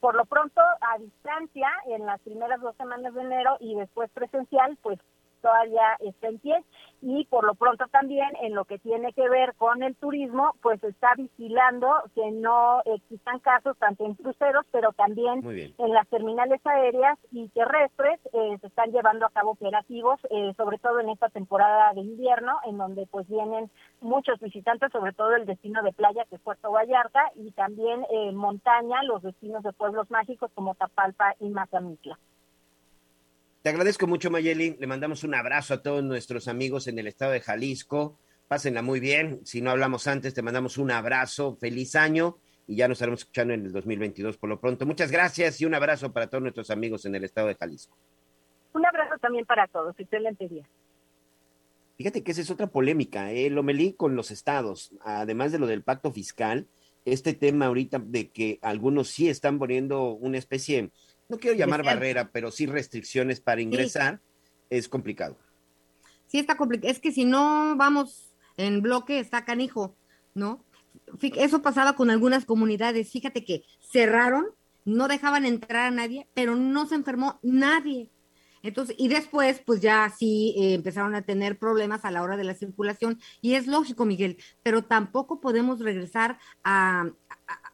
por 0.00 0.14
lo 0.14 0.24
pronto 0.24 0.60
a 0.60 0.98
distancia 0.98 1.68
en 1.86 2.06
las 2.06 2.20
primeras 2.20 2.60
dos 2.60 2.76
semanas 2.76 3.12
de 3.12 3.22
enero 3.22 3.56
y 3.58 3.74
después 3.74 4.08
presencial 4.12 4.78
pues 4.82 4.98
todavía 5.42 5.96
está 6.00 6.28
en 6.28 6.38
pie 6.38 6.56
y 7.02 7.24
por 7.26 7.44
lo 7.44 7.54
pronto 7.54 7.84
también 7.90 8.28
en 8.40 8.54
lo 8.54 8.64
que 8.64 8.78
tiene 8.78 9.12
que 9.12 9.28
ver 9.28 9.54
con 9.56 9.82
el 9.82 9.96
turismo, 9.96 10.54
pues 10.62 10.82
está 10.84 11.08
vigilando 11.16 11.88
que 12.14 12.30
no 12.30 12.80
existan 12.84 13.40
casos 13.40 13.76
tanto 13.78 14.06
en 14.06 14.14
cruceros, 14.14 14.64
pero 14.70 14.92
también 14.92 15.42
en 15.44 15.92
las 15.92 16.08
terminales 16.08 16.60
aéreas 16.64 17.18
y 17.32 17.48
terrestres 17.48 18.20
eh, 18.32 18.56
se 18.60 18.66
están 18.68 18.92
llevando 18.92 19.26
a 19.26 19.30
cabo 19.30 19.50
operativos, 19.50 20.20
eh, 20.30 20.52
sobre 20.56 20.78
todo 20.78 21.00
en 21.00 21.08
esta 21.08 21.28
temporada 21.28 21.92
de 21.94 22.02
invierno, 22.02 22.60
en 22.66 22.78
donde 22.78 23.06
pues 23.06 23.28
vienen 23.28 23.68
muchos 24.00 24.38
visitantes, 24.38 24.92
sobre 24.92 25.12
todo 25.12 25.34
el 25.34 25.44
destino 25.44 25.82
de 25.82 25.92
playa 25.92 26.24
que 26.30 26.36
es 26.36 26.40
Puerto 26.40 26.70
Vallarta 26.70 27.32
y 27.34 27.50
también 27.50 28.06
eh, 28.10 28.30
montaña, 28.32 29.02
los 29.02 29.22
destinos 29.22 29.64
de 29.64 29.72
pueblos 29.72 30.08
mágicos 30.10 30.52
como 30.54 30.76
Tapalpa 30.76 31.34
y 31.40 31.48
Mazamitla. 31.48 32.16
Te 33.62 33.68
agradezco 33.68 34.08
mucho, 34.08 34.28
Mayeli. 34.28 34.76
Le 34.80 34.86
mandamos 34.88 35.22
un 35.22 35.36
abrazo 35.36 35.74
a 35.74 35.82
todos 35.82 36.02
nuestros 36.02 36.48
amigos 36.48 36.88
en 36.88 36.98
el 36.98 37.06
estado 37.06 37.30
de 37.30 37.40
Jalisco. 37.40 38.18
Pásenla 38.48 38.82
muy 38.82 38.98
bien. 38.98 39.46
Si 39.46 39.62
no 39.62 39.70
hablamos 39.70 40.08
antes, 40.08 40.34
te 40.34 40.42
mandamos 40.42 40.78
un 40.78 40.90
abrazo. 40.90 41.56
Feliz 41.60 41.94
año 41.94 42.38
y 42.66 42.74
ya 42.74 42.88
nos 42.88 42.96
estaremos 42.96 43.20
escuchando 43.20 43.54
en 43.54 43.64
el 43.64 43.72
2022 43.72 44.36
por 44.36 44.50
lo 44.50 44.58
pronto. 44.60 44.84
Muchas 44.84 45.12
gracias 45.12 45.60
y 45.60 45.64
un 45.64 45.74
abrazo 45.74 46.12
para 46.12 46.26
todos 46.26 46.42
nuestros 46.42 46.70
amigos 46.70 47.04
en 47.04 47.14
el 47.14 47.22
estado 47.22 47.46
de 47.46 47.54
Jalisco. 47.54 47.96
Un 48.72 48.84
abrazo 48.84 49.16
también 49.20 49.46
para 49.46 49.68
todos. 49.68 49.94
Excelente 49.96 50.48
día. 50.48 50.68
Fíjate 51.98 52.24
que 52.24 52.32
esa 52.32 52.40
es 52.40 52.50
otra 52.50 52.66
polémica, 52.66 53.30
¿eh? 53.30 53.48
lo 53.48 53.62
melí 53.62 53.92
con 53.92 54.16
los 54.16 54.32
estados, 54.32 54.90
además 55.04 55.52
de 55.52 55.60
lo 55.60 55.68
del 55.68 55.82
pacto 55.82 56.10
fiscal, 56.10 56.66
este 57.04 57.32
tema 57.32 57.66
ahorita 57.66 58.00
de 58.00 58.30
que 58.30 58.58
algunos 58.62 59.08
sí 59.08 59.28
están 59.28 59.60
poniendo 59.60 60.10
una 60.10 60.38
especie 60.38 60.90
no 61.28 61.38
quiero 61.38 61.56
llamar 61.56 61.82
barrera, 61.84 62.30
pero 62.30 62.50
sí 62.50 62.66
restricciones 62.66 63.40
para 63.40 63.60
ingresar, 63.60 64.20
es 64.70 64.88
complicado. 64.88 65.38
Sí, 66.26 66.38
está 66.38 66.56
complicado. 66.56 66.90
Es 66.90 66.98
que 66.98 67.12
si 67.12 67.24
no 67.24 67.76
vamos 67.76 68.32
en 68.56 68.82
bloque, 68.82 69.18
está 69.18 69.44
canijo, 69.44 69.96
¿no? 70.34 70.64
Eso 71.20 71.62
pasaba 71.62 71.94
con 71.94 72.10
algunas 72.10 72.44
comunidades. 72.44 73.10
Fíjate 73.10 73.44
que 73.44 73.64
cerraron, 73.80 74.46
no 74.84 75.08
dejaban 75.08 75.44
entrar 75.44 75.86
a 75.86 75.90
nadie, 75.90 76.28
pero 76.34 76.56
no 76.56 76.86
se 76.86 76.94
enfermó 76.94 77.38
nadie. 77.42 78.10
Entonces, 78.62 78.94
y 78.98 79.08
después, 79.08 79.60
pues 79.64 79.80
ya 79.80 80.12
sí 80.16 80.54
eh, 80.56 80.74
empezaron 80.74 81.14
a 81.14 81.22
tener 81.22 81.58
problemas 81.58 82.04
a 82.04 82.10
la 82.10 82.22
hora 82.22 82.36
de 82.36 82.44
la 82.44 82.54
circulación. 82.54 83.20
Y 83.40 83.54
es 83.54 83.66
lógico, 83.66 84.04
Miguel, 84.04 84.38
pero 84.62 84.84
tampoco 84.84 85.40
podemos 85.40 85.80
regresar 85.80 86.38
a, 86.62 87.10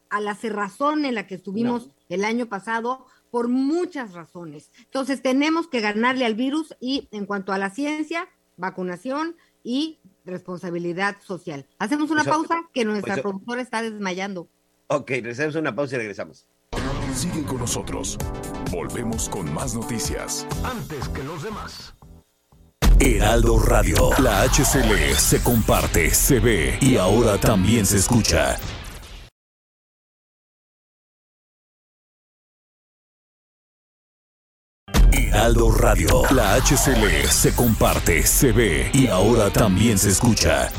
a, 0.09 0.19
la 0.19 0.35
cerrazón 0.35 1.05
en 1.05 1.15
la 1.15 1.27
que 1.27 1.35
estuvimos 1.35 1.91
el 2.09 2.25
año 2.25 2.47
pasado 2.47 3.05
por 3.31 3.47
muchas 3.47 4.13
razones. 4.13 4.71
Entonces, 4.85 5.21
tenemos 5.21 5.67
que 5.67 5.81
ganarle 5.81 6.25
al 6.25 6.35
virus 6.35 6.75
y 6.79 7.07
en 7.11 7.25
cuanto 7.25 7.53
a 7.53 7.57
la 7.57 7.69
ciencia, 7.69 8.27
vacunación 8.57 9.35
y 9.63 9.99
responsabilidad 10.25 11.17
social. 11.21 11.65
Hacemos 11.79 12.11
una 12.11 12.23
pausa 12.23 12.61
que 12.73 12.85
nuestra 12.85 13.15
pues, 13.15 13.23
productora 13.23 13.61
está 13.61 13.81
desmayando. 13.81 14.47
Ok, 14.87 15.11
hacemos 15.29 15.55
una 15.55 15.75
pausa 15.75 15.95
y 15.95 15.99
regresamos. 15.99 16.47
Siguen 17.13 17.43
con 17.43 17.57
nosotros. 17.57 18.17
Volvemos 18.71 19.29
con 19.29 19.51
más 19.53 19.75
noticias. 19.75 20.47
Antes 20.63 21.09
que 21.09 21.23
los 21.23 21.43
demás. 21.43 21.93
Heraldo 22.99 23.59
Radio. 23.59 24.09
La 24.19 24.43
HCL 24.43 25.15
se 25.15 25.41
comparte, 25.41 26.09
se 26.11 26.39
ve 26.39 26.77
y 26.81 26.97
ahora 26.97 27.39
también 27.39 27.85
se 27.85 27.97
escucha. 27.97 28.57
Heraldo 35.49 35.71
Radio. 35.71 36.21
La 36.29 36.53
HCL 36.57 37.27
se 37.27 37.55
comparte, 37.55 38.21
se 38.21 38.51
ve 38.51 38.91
y 38.93 39.07
ahora 39.07 39.49
también 39.49 39.97
se 39.97 40.09
escucha. 40.09 40.69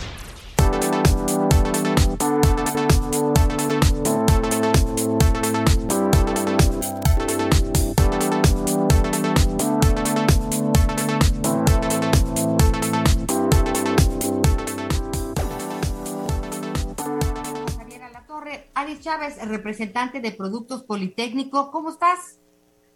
Chávez, 19.01 19.45
representante 19.49 20.21
de 20.21 20.31
Productos 20.31 20.83
Politécnico. 20.85 21.71
¿Cómo 21.71 21.89
estás? 21.89 22.40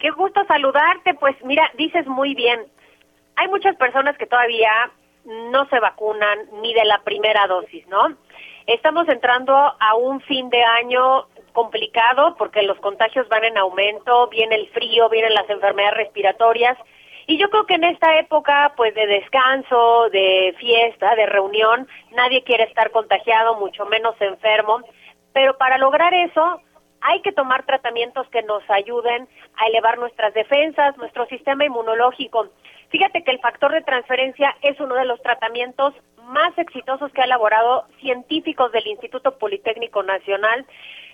Qué 0.04 0.10
gusto 0.10 0.44
saludarte. 0.44 1.14
Pues 1.14 1.34
mira, 1.44 1.70
dices 1.78 2.06
muy 2.06 2.34
bien. 2.34 2.60
Hay 3.36 3.48
muchas 3.48 3.74
personas 3.76 4.18
que 4.18 4.26
todavía 4.26 4.70
no 5.24 5.66
se 5.70 5.80
vacunan 5.80 6.40
ni 6.60 6.74
de 6.74 6.84
la 6.84 6.98
primera 7.04 7.46
dosis, 7.46 7.88
¿no? 7.88 8.14
Estamos 8.66 9.08
entrando 9.08 9.54
a 9.56 9.94
un 9.94 10.20
fin 10.20 10.50
de 10.50 10.62
año 10.62 11.24
complicado 11.54 12.36
porque 12.36 12.64
los 12.64 12.78
contagios 12.80 13.26
van 13.30 13.44
en 13.44 13.56
aumento, 13.56 14.28
viene 14.28 14.56
el 14.56 14.68
frío, 14.72 15.08
vienen 15.08 15.32
las 15.32 15.48
enfermedades 15.48 15.96
respiratorias 15.96 16.76
y 17.26 17.38
yo 17.38 17.48
creo 17.48 17.64
que 17.64 17.76
en 17.76 17.84
esta 17.84 18.18
época 18.18 18.74
pues 18.76 18.94
de 18.94 19.06
descanso, 19.06 20.10
de 20.10 20.54
fiesta, 20.58 21.14
de 21.14 21.24
reunión, 21.24 21.88
nadie 22.12 22.44
quiere 22.44 22.64
estar 22.64 22.90
contagiado, 22.90 23.58
mucho 23.58 23.86
menos 23.86 24.20
enfermo. 24.20 24.82
Pero 25.32 25.56
para 25.56 25.78
lograr 25.78 26.12
eso 26.12 26.60
hay 27.04 27.20
que 27.20 27.32
tomar 27.32 27.66
tratamientos 27.66 28.26
que 28.28 28.42
nos 28.42 28.62
ayuden 28.70 29.28
a 29.56 29.66
elevar 29.66 29.98
nuestras 29.98 30.32
defensas, 30.32 30.96
nuestro 30.96 31.26
sistema 31.26 31.64
inmunológico. 31.64 32.48
Fíjate 32.88 33.22
que 33.22 33.30
el 33.30 33.40
factor 33.40 33.72
de 33.72 33.82
transferencia 33.82 34.56
es 34.62 34.80
uno 34.80 34.94
de 34.94 35.04
los 35.04 35.20
tratamientos 35.20 35.94
más 36.24 36.56
exitosos 36.56 37.12
que 37.12 37.20
ha 37.20 37.26
elaborado 37.26 37.86
científicos 38.00 38.72
del 38.72 38.86
Instituto 38.86 39.36
Politécnico 39.36 40.02
Nacional. 40.02 40.64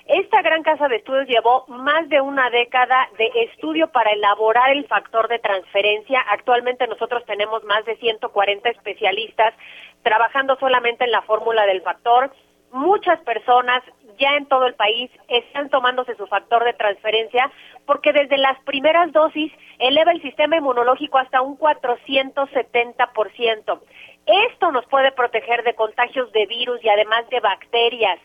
Esta 0.06 0.42
gran 0.42 0.62
casa 0.62 0.86
de 0.86 0.96
estudios 0.96 1.26
llevó 1.26 1.64
más 1.66 2.08
de 2.08 2.20
una 2.20 2.50
década 2.50 3.08
de 3.18 3.28
estudio 3.50 3.90
para 3.90 4.12
elaborar 4.12 4.70
el 4.70 4.86
factor 4.86 5.26
de 5.28 5.40
transferencia. 5.40 6.20
Actualmente 6.30 6.86
nosotros 6.86 7.24
tenemos 7.26 7.64
más 7.64 7.84
de 7.84 7.96
140 7.96 8.70
especialistas 8.70 9.54
trabajando 10.02 10.56
solamente 10.60 11.04
en 11.04 11.10
la 11.10 11.22
fórmula 11.22 11.66
del 11.66 11.82
factor. 11.82 12.32
Muchas 12.72 13.18
personas 13.22 13.82
ya 14.20 14.36
en 14.36 14.46
todo 14.46 14.66
el 14.66 14.74
país 14.74 15.10
están 15.28 15.70
tomándose 15.70 16.14
su 16.14 16.26
factor 16.26 16.64
de 16.64 16.74
transferencia 16.74 17.50
porque 17.86 18.12
desde 18.12 18.36
las 18.38 18.60
primeras 18.64 19.10
dosis 19.12 19.52
eleva 19.78 20.12
el 20.12 20.22
sistema 20.22 20.56
inmunológico 20.56 21.18
hasta 21.18 21.42
un 21.42 21.58
470%. 21.58 23.80
Esto 24.26 24.70
nos 24.70 24.86
puede 24.86 25.10
proteger 25.12 25.64
de 25.64 25.74
contagios 25.74 26.30
de 26.32 26.46
virus 26.46 26.82
y 26.84 26.88
además 26.88 27.28
de 27.30 27.40
bacterias 27.40 28.20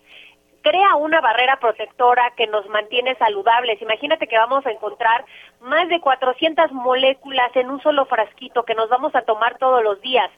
crea 0.65 0.95
una 0.95 1.21
barrera 1.21 1.59
protectora 1.59 2.33
que 2.35 2.47
nos 2.47 2.67
mantiene 2.69 3.13
saludables. 3.15 3.79
Imagínate 3.83 4.27
que 4.27 4.37
vamos 4.37 4.65
a 4.65 4.71
encontrar 4.71 5.23
más 5.61 5.87
de 5.89 6.01
400 6.01 6.71
moléculas 6.71 7.55
en 7.55 7.69
un 7.69 7.79
solo 7.83 8.05
frasquito 8.05 8.63
que 8.63 8.73
nos 8.73 8.89
vamos 8.89 9.13
a 9.13 9.21
tomar 9.21 9.59
todos 9.59 9.83
los 9.83 10.01
días. 10.01 10.31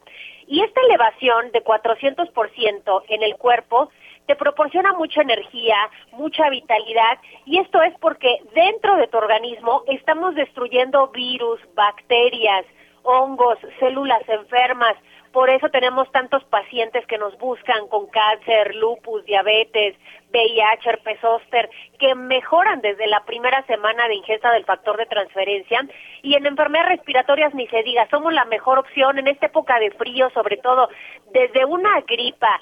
Y 0.46 0.64
esta 0.64 0.82
elevación 0.82 1.52
de 1.54 1.64
400% 1.64 3.04
en 3.08 3.24
el 3.24 3.38
cuerpo 3.38 3.90
te 4.28 4.36
proporciona 4.36 4.94
mucha 4.94 5.22
energía, 5.22 5.78
mucha 6.12 6.50
vitalidad 6.50 7.18
y 7.46 7.60
esto 7.60 7.82
es 7.82 7.94
porque 8.00 8.38
dentro 8.54 8.96
de 8.98 9.08
tu 9.08 9.18
organismo 9.18 9.84
estamos 9.88 10.36
destruyendo 10.36 11.08
virus, 11.08 11.60
bacterias, 11.74 12.66
hongos, 13.08 13.58
células 13.80 14.22
enfermas. 14.28 14.96
Por 15.32 15.50
eso 15.50 15.70
tenemos 15.70 16.12
tantos 16.12 16.44
pacientes 16.46 17.06
que 17.06 17.18
nos 17.18 17.38
buscan 17.38 17.88
con 17.88 18.08
cáncer, 18.08 18.76
lupus, 18.76 19.24
diabetes, 19.26 19.96
VIH, 20.32 20.90
herpes 20.90 21.20
zóster, 21.22 21.70
que 22.00 22.16
mejoran 22.16 22.82
desde 22.82 23.08
la 23.08 23.24
primera 23.24 23.64
semana 23.66 24.08
de 24.08 24.16
ingesta 24.16 24.52
del 24.52 24.66
factor 24.66 24.98
de 24.98 25.06
transferencia. 25.06 25.88
Y 26.22 26.36
en 26.36 26.46
enfermedades 26.46 26.98
respiratorias 26.98 27.54
ni 27.54 27.68
se 27.68 27.84
diga, 27.84 28.08
somos 28.10 28.34
la 28.34 28.46
mejor 28.46 28.80
opción 28.80 29.20
en 29.20 29.28
esta 29.28 29.46
época 29.46 29.80
de 29.80 29.92
frío, 29.92 30.30
sobre 30.32 30.58
todo 30.58 30.90
desde 31.32 31.66
una 31.66 32.02
gripa, 32.02 32.60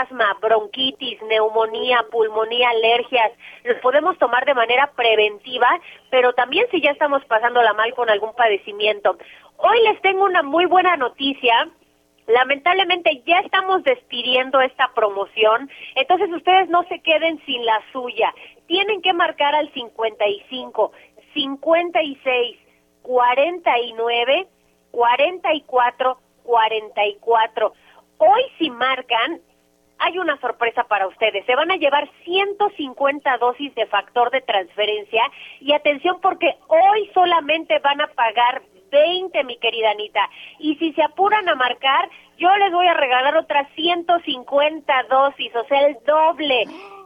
asma, 0.00 0.36
bronquitis, 0.40 1.20
neumonía, 1.22 2.04
pulmonía, 2.10 2.70
alergias, 2.70 3.32
los 3.64 3.78
podemos 3.78 4.18
tomar 4.18 4.44
de 4.44 4.54
manera 4.54 4.90
preventiva, 4.96 5.68
pero 6.10 6.32
también 6.32 6.66
si 6.70 6.80
ya 6.80 6.90
estamos 6.90 7.24
pasándola 7.26 7.72
mal 7.74 7.94
con 7.94 8.08
algún 8.10 8.34
padecimiento. 8.34 9.16
Hoy 9.56 9.82
les 9.82 10.00
tengo 10.02 10.24
una 10.24 10.42
muy 10.42 10.66
buena 10.66 10.96
noticia 10.96 11.70
Lamentablemente 12.26 13.22
ya 13.24 13.38
estamos 13.38 13.84
despidiendo 13.84 14.60
esta 14.60 14.92
promoción, 14.94 15.70
entonces 15.94 16.28
ustedes 16.32 16.68
no 16.68 16.82
se 16.88 16.98
queden 17.00 17.40
sin 17.46 17.64
la 17.64 17.80
suya. 17.92 18.34
Tienen 18.66 19.00
que 19.00 19.12
marcar 19.12 19.54
al 19.54 19.72
55, 19.72 20.92
56, 21.34 22.58
49, 23.02 24.48
44, 24.90 26.18
44. 26.42 27.72
Hoy 28.18 28.42
si 28.58 28.70
marcan, 28.70 29.40
hay 29.98 30.18
una 30.18 30.38
sorpresa 30.40 30.84
para 30.84 31.06
ustedes. 31.06 31.44
Se 31.46 31.54
van 31.54 31.70
a 31.70 31.76
llevar 31.76 32.08
150 32.24 33.38
dosis 33.38 33.74
de 33.74 33.86
factor 33.86 34.30
de 34.30 34.40
transferencia 34.42 35.22
y 35.60 35.72
atención 35.72 36.18
porque 36.20 36.56
hoy 36.68 37.10
solamente 37.14 37.78
van 37.80 38.00
a 38.00 38.08
pagar 38.08 38.62
20, 38.90 39.44
mi 39.44 39.56
querida 39.58 39.90
Anita. 39.90 40.28
Y 40.58 40.76
si 40.76 40.92
se 40.92 41.02
apuran 41.02 41.48
a 41.48 41.54
marcar, 41.54 42.08
yo 42.38 42.54
les 42.56 42.72
voy 42.72 42.86
a 42.86 42.94
regalar 42.94 43.36
otras 43.36 43.68
150 43.74 45.02
dosis, 45.04 45.54
o 45.56 45.64
sea, 45.64 45.86
el 45.86 45.96
doble. 46.06 46.64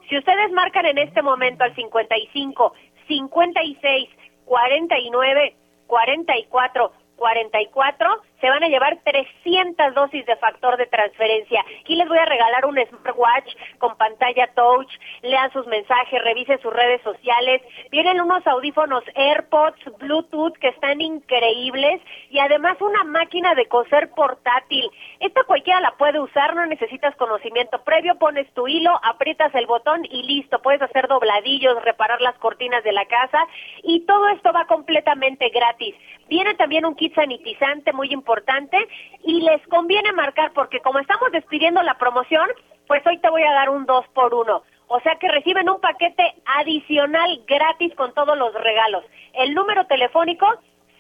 Si 0.09 0.19
ustedes 0.19 0.51
marcan 0.53 0.87
en 0.87 0.99
este 0.99 1.23
momento 1.23 1.65
al 1.65 1.75
55, 1.75 2.75
56, 3.07 4.09
49, 4.45 5.55
44, 5.87 6.93
44, 7.17 8.23
se 8.41 8.49
van 8.49 8.63
a 8.63 8.69
llevar 8.69 8.99
300 9.05 9.95
dosis 9.95 10.25
de 10.27 10.37
factor 10.37 10.77
de 10.77 10.87
transferencia. 10.87 11.65
Aquí 11.81 11.97
les 11.97 12.09
voy 12.09 12.19
a 12.19 12.25
regalar 12.25 12.67
un 12.67 12.79
smartwatch 12.79 13.55
con 13.79 13.97
pantalla 13.97 14.49
touch, 14.55 14.91
lean 15.23 15.53
sus 15.53 15.67
mensajes, 15.67 16.23
revisen 16.23 16.61
sus 16.61 16.73
redes 16.73 17.03
sociales. 17.03 17.63
Vienen 17.91 18.21
unos 18.21 18.47
audífonos 18.47 19.05
AirPods 19.15 19.99
Bluetooth 19.99 20.57
que 20.59 20.69
están 20.69 21.01
increíbles 21.01 22.01
y 22.31 22.39
además 22.39 22.81
una 22.81 23.05
máquina 23.05 23.55
de 23.55 23.67
coser 23.67 24.11
portátil. 24.11 24.91
Esta 25.21 25.45
cualquiera 25.45 25.81
la 25.81 25.97
puede 25.97 26.21
usar, 26.21 26.55
no 26.55 26.67
necesitas 26.67 27.15
conocimiento 27.17 27.83
previo, 27.85 28.17
pones 28.17 28.51
tu 28.55 28.69
hilo, 28.69 28.99
aprietas 29.03 29.55
el 29.55 29.67
botón 29.67 30.05
y 30.05 30.23
listo, 30.23 30.61
puedes 30.63 30.83
hacer 30.83 31.09
dobladillos, 31.09 31.83
reparar 31.83 32.21
las 32.21 32.37
cortinas 32.39 32.83
de 32.85 32.93
la 32.93 33.05
casa 33.07 33.47
y 33.83 34.01
todo 34.07 34.29
esto 34.29 34.53
va 34.53 34.67
completamente 34.67 35.49
gratis. 35.51 35.95
Viene 36.31 36.55
también 36.55 36.87
un 36.87 36.95
kit 36.95 37.13
sanitizante 37.13 37.93
muy 37.93 38.13
importante 38.13 38.79
y 39.25 39.41
les 39.41 39.67
conviene 39.67 40.13
marcar 40.13 40.53
porque 40.53 40.79
como 40.79 41.01
estamos 41.01 41.33
despidiendo 41.33 41.83
la 41.83 41.99
promoción, 41.99 42.49
pues 42.87 43.05
hoy 43.05 43.19
te 43.19 43.29
voy 43.29 43.43
a 43.43 43.53
dar 43.53 43.69
un 43.69 43.85
2 43.85 44.07
por 44.15 44.33
1. 44.33 44.63
O 44.87 45.01
sea 45.01 45.17
que 45.17 45.27
reciben 45.27 45.69
un 45.69 45.81
paquete 45.81 46.23
adicional 46.45 47.43
gratis 47.49 47.93
con 47.97 48.15
todos 48.15 48.39
los 48.39 48.55
regalos. 48.55 49.05
El 49.35 49.55
número 49.55 49.87
telefónico 49.87 50.47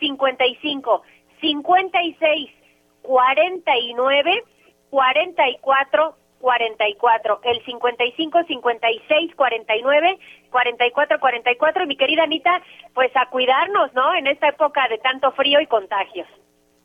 55 0.00 1.02
56 1.40 2.50
49 3.02 4.44
44 4.90 6.16
44, 6.40 7.40
el 7.44 7.64
55 7.64 8.38
56 8.46 9.34
49 9.36 10.18
44 10.50 11.20
44 11.20 11.84
y 11.84 11.86
mi 11.86 11.96
querida 11.96 12.24
Anita, 12.24 12.62
pues 12.94 13.10
a 13.14 13.26
cuidarnos, 13.30 13.92
¿no? 13.94 14.14
En 14.14 14.26
esta 14.26 14.48
época 14.48 14.88
de 14.88 14.98
tanto 14.98 15.30
frío 15.32 15.60
y 15.60 15.66
contagios. 15.66 16.26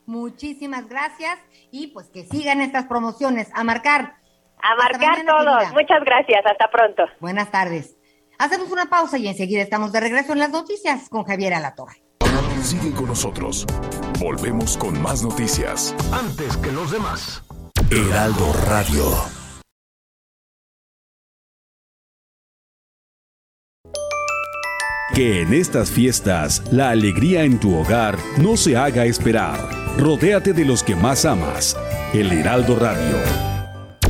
Muchísimas 0.06 0.88
gracias 0.88 1.38
y 1.72 1.88
pues 1.88 2.08
que 2.08 2.24
sigan 2.24 2.60
estas 2.60 2.86
promociones. 2.86 3.50
A 3.54 3.64
marcar. 3.64 4.14
A 4.62 4.76
marcar 4.76 5.24
todos. 5.26 5.72
Muchas 5.72 6.04
gracias. 6.04 6.46
Hasta 6.46 6.70
pronto. 6.70 7.04
Buenas 7.20 7.50
tardes. 7.50 7.96
Hacemos 8.38 8.70
una 8.70 8.86
pausa 8.86 9.18
y 9.18 9.26
enseguida 9.28 9.62
estamos 9.62 9.92
de 9.92 10.00
regreso 10.00 10.32
en 10.32 10.38
las 10.38 10.50
noticias 10.50 11.08
con 11.08 11.24
Javier 11.24 11.54
Alatorre. 11.54 12.02
Sigue 12.62 12.92
con 12.94 13.06
nosotros. 13.06 13.66
Volvemos 14.18 14.76
con 14.76 15.00
más 15.00 15.22
noticias. 15.22 15.94
Antes 16.12 16.56
que 16.56 16.72
los 16.72 16.90
demás. 16.90 17.42
Heraldo 17.90 18.52
Radio. 18.66 19.45
Que 25.16 25.40
en 25.40 25.54
estas 25.54 25.90
fiestas 25.90 26.62
la 26.70 26.90
alegría 26.90 27.44
en 27.44 27.58
tu 27.58 27.74
hogar 27.74 28.18
no 28.36 28.58
se 28.58 28.76
haga 28.76 29.06
esperar. 29.06 29.58
Rodéate 29.96 30.52
de 30.52 30.66
los 30.66 30.82
que 30.82 30.94
más 30.94 31.24
amas. 31.24 31.74
El 32.12 32.30
Heraldo 32.32 32.78
Radio. 32.78 33.16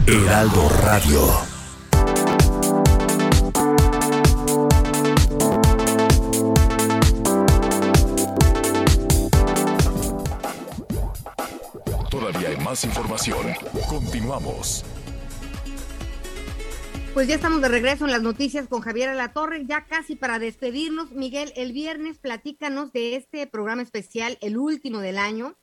Heraldo 0.05 0.69
Radio. 0.83 1.21
Todavía 12.11 12.49
hay 12.49 12.57
más 12.65 12.83
información. 12.83 13.47
Continuamos. 13.89 14.85
Pues 17.17 17.29
ya 17.29 17.37
estamos 17.37 17.63
de 17.63 17.69
regreso 17.69 18.05
en 18.05 18.11
las 18.11 18.21
noticias 18.21 18.69
con 18.69 18.83
Javier 18.83 19.09
Alatorre, 19.09 19.65
ya 19.65 19.87
casi 19.87 20.17
para 20.17 20.39
despedirnos. 20.39 21.13
Miguel, 21.13 21.51
el 21.57 21.73
viernes 21.73 22.19
platícanos 22.19 22.93
de 22.93 23.17
este 23.17 23.47
programa 23.47 23.81
especial, 23.81 24.37
el 24.43 24.59
último 24.59 24.99
del 24.99 25.17
año, 25.17 25.57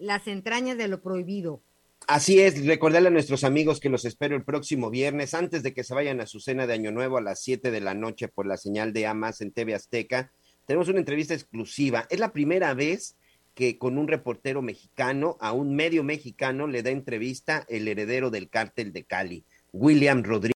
Las 0.00 0.26
entrañas 0.26 0.76
de 0.76 0.88
lo 0.88 1.00
prohibido. 1.00 1.60
Así 2.08 2.40
es, 2.40 2.66
recordarle 2.66 3.06
a 3.06 3.12
nuestros 3.12 3.44
amigos 3.44 3.78
que 3.78 3.88
los 3.88 4.04
espero 4.04 4.34
el 4.34 4.42
próximo 4.42 4.90
viernes, 4.90 5.32
antes 5.32 5.62
de 5.62 5.72
que 5.72 5.84
se 5.84 5.94
vayan 5.94 6.20
a 6.20 6.26
su 6.26 6.40
cena 6.40 6.66
de 6.66 6.74
Año 6.74 6.90
Nuevo 6.90 7.18
a 7.18 7.22
las 7.22 7.40
7 7.40 7.70
de 7.70 7.80
la 7.80 7.94
noche 7.94 8.26
por 8.26 8.44
la 8.44 8.56
señal 8.56 8.92
de 8.92 9.06
AMAS 9.06 9.42
en 9.42 9.52
TV 9.52 9.76
Azteca. 9.76 10.32
Tenemos 10.66 10.88
una 10.88 10.98
entrevista 10.98 11.34
exclusiva. 11.34 12.08
Es 12.10 12.18
la 12.18 12.32
primera 12.32 12.74
vez 12.74 13.14
que 13.54 13.78
con 13.78 13.96
un 13.96 14.08
reportero 14.08 14.60
mexicano, 14.60 15.36
a 15.40 15.52
un 15.52 15.76
medio 15.76 16.02
mexicano, 16.02 16.66
le 16.66 16.82
da 16.82 16.90
entrevista 16.90 17.64
el 17.68 17.86
heredero 17.86 18.30
del 18.30 18.48
cártel 18.48 18.92
de 18.92 19.04
Cali, 19.04 19.44
William 19.72 20.24
Rodríguez. 20.24 20.55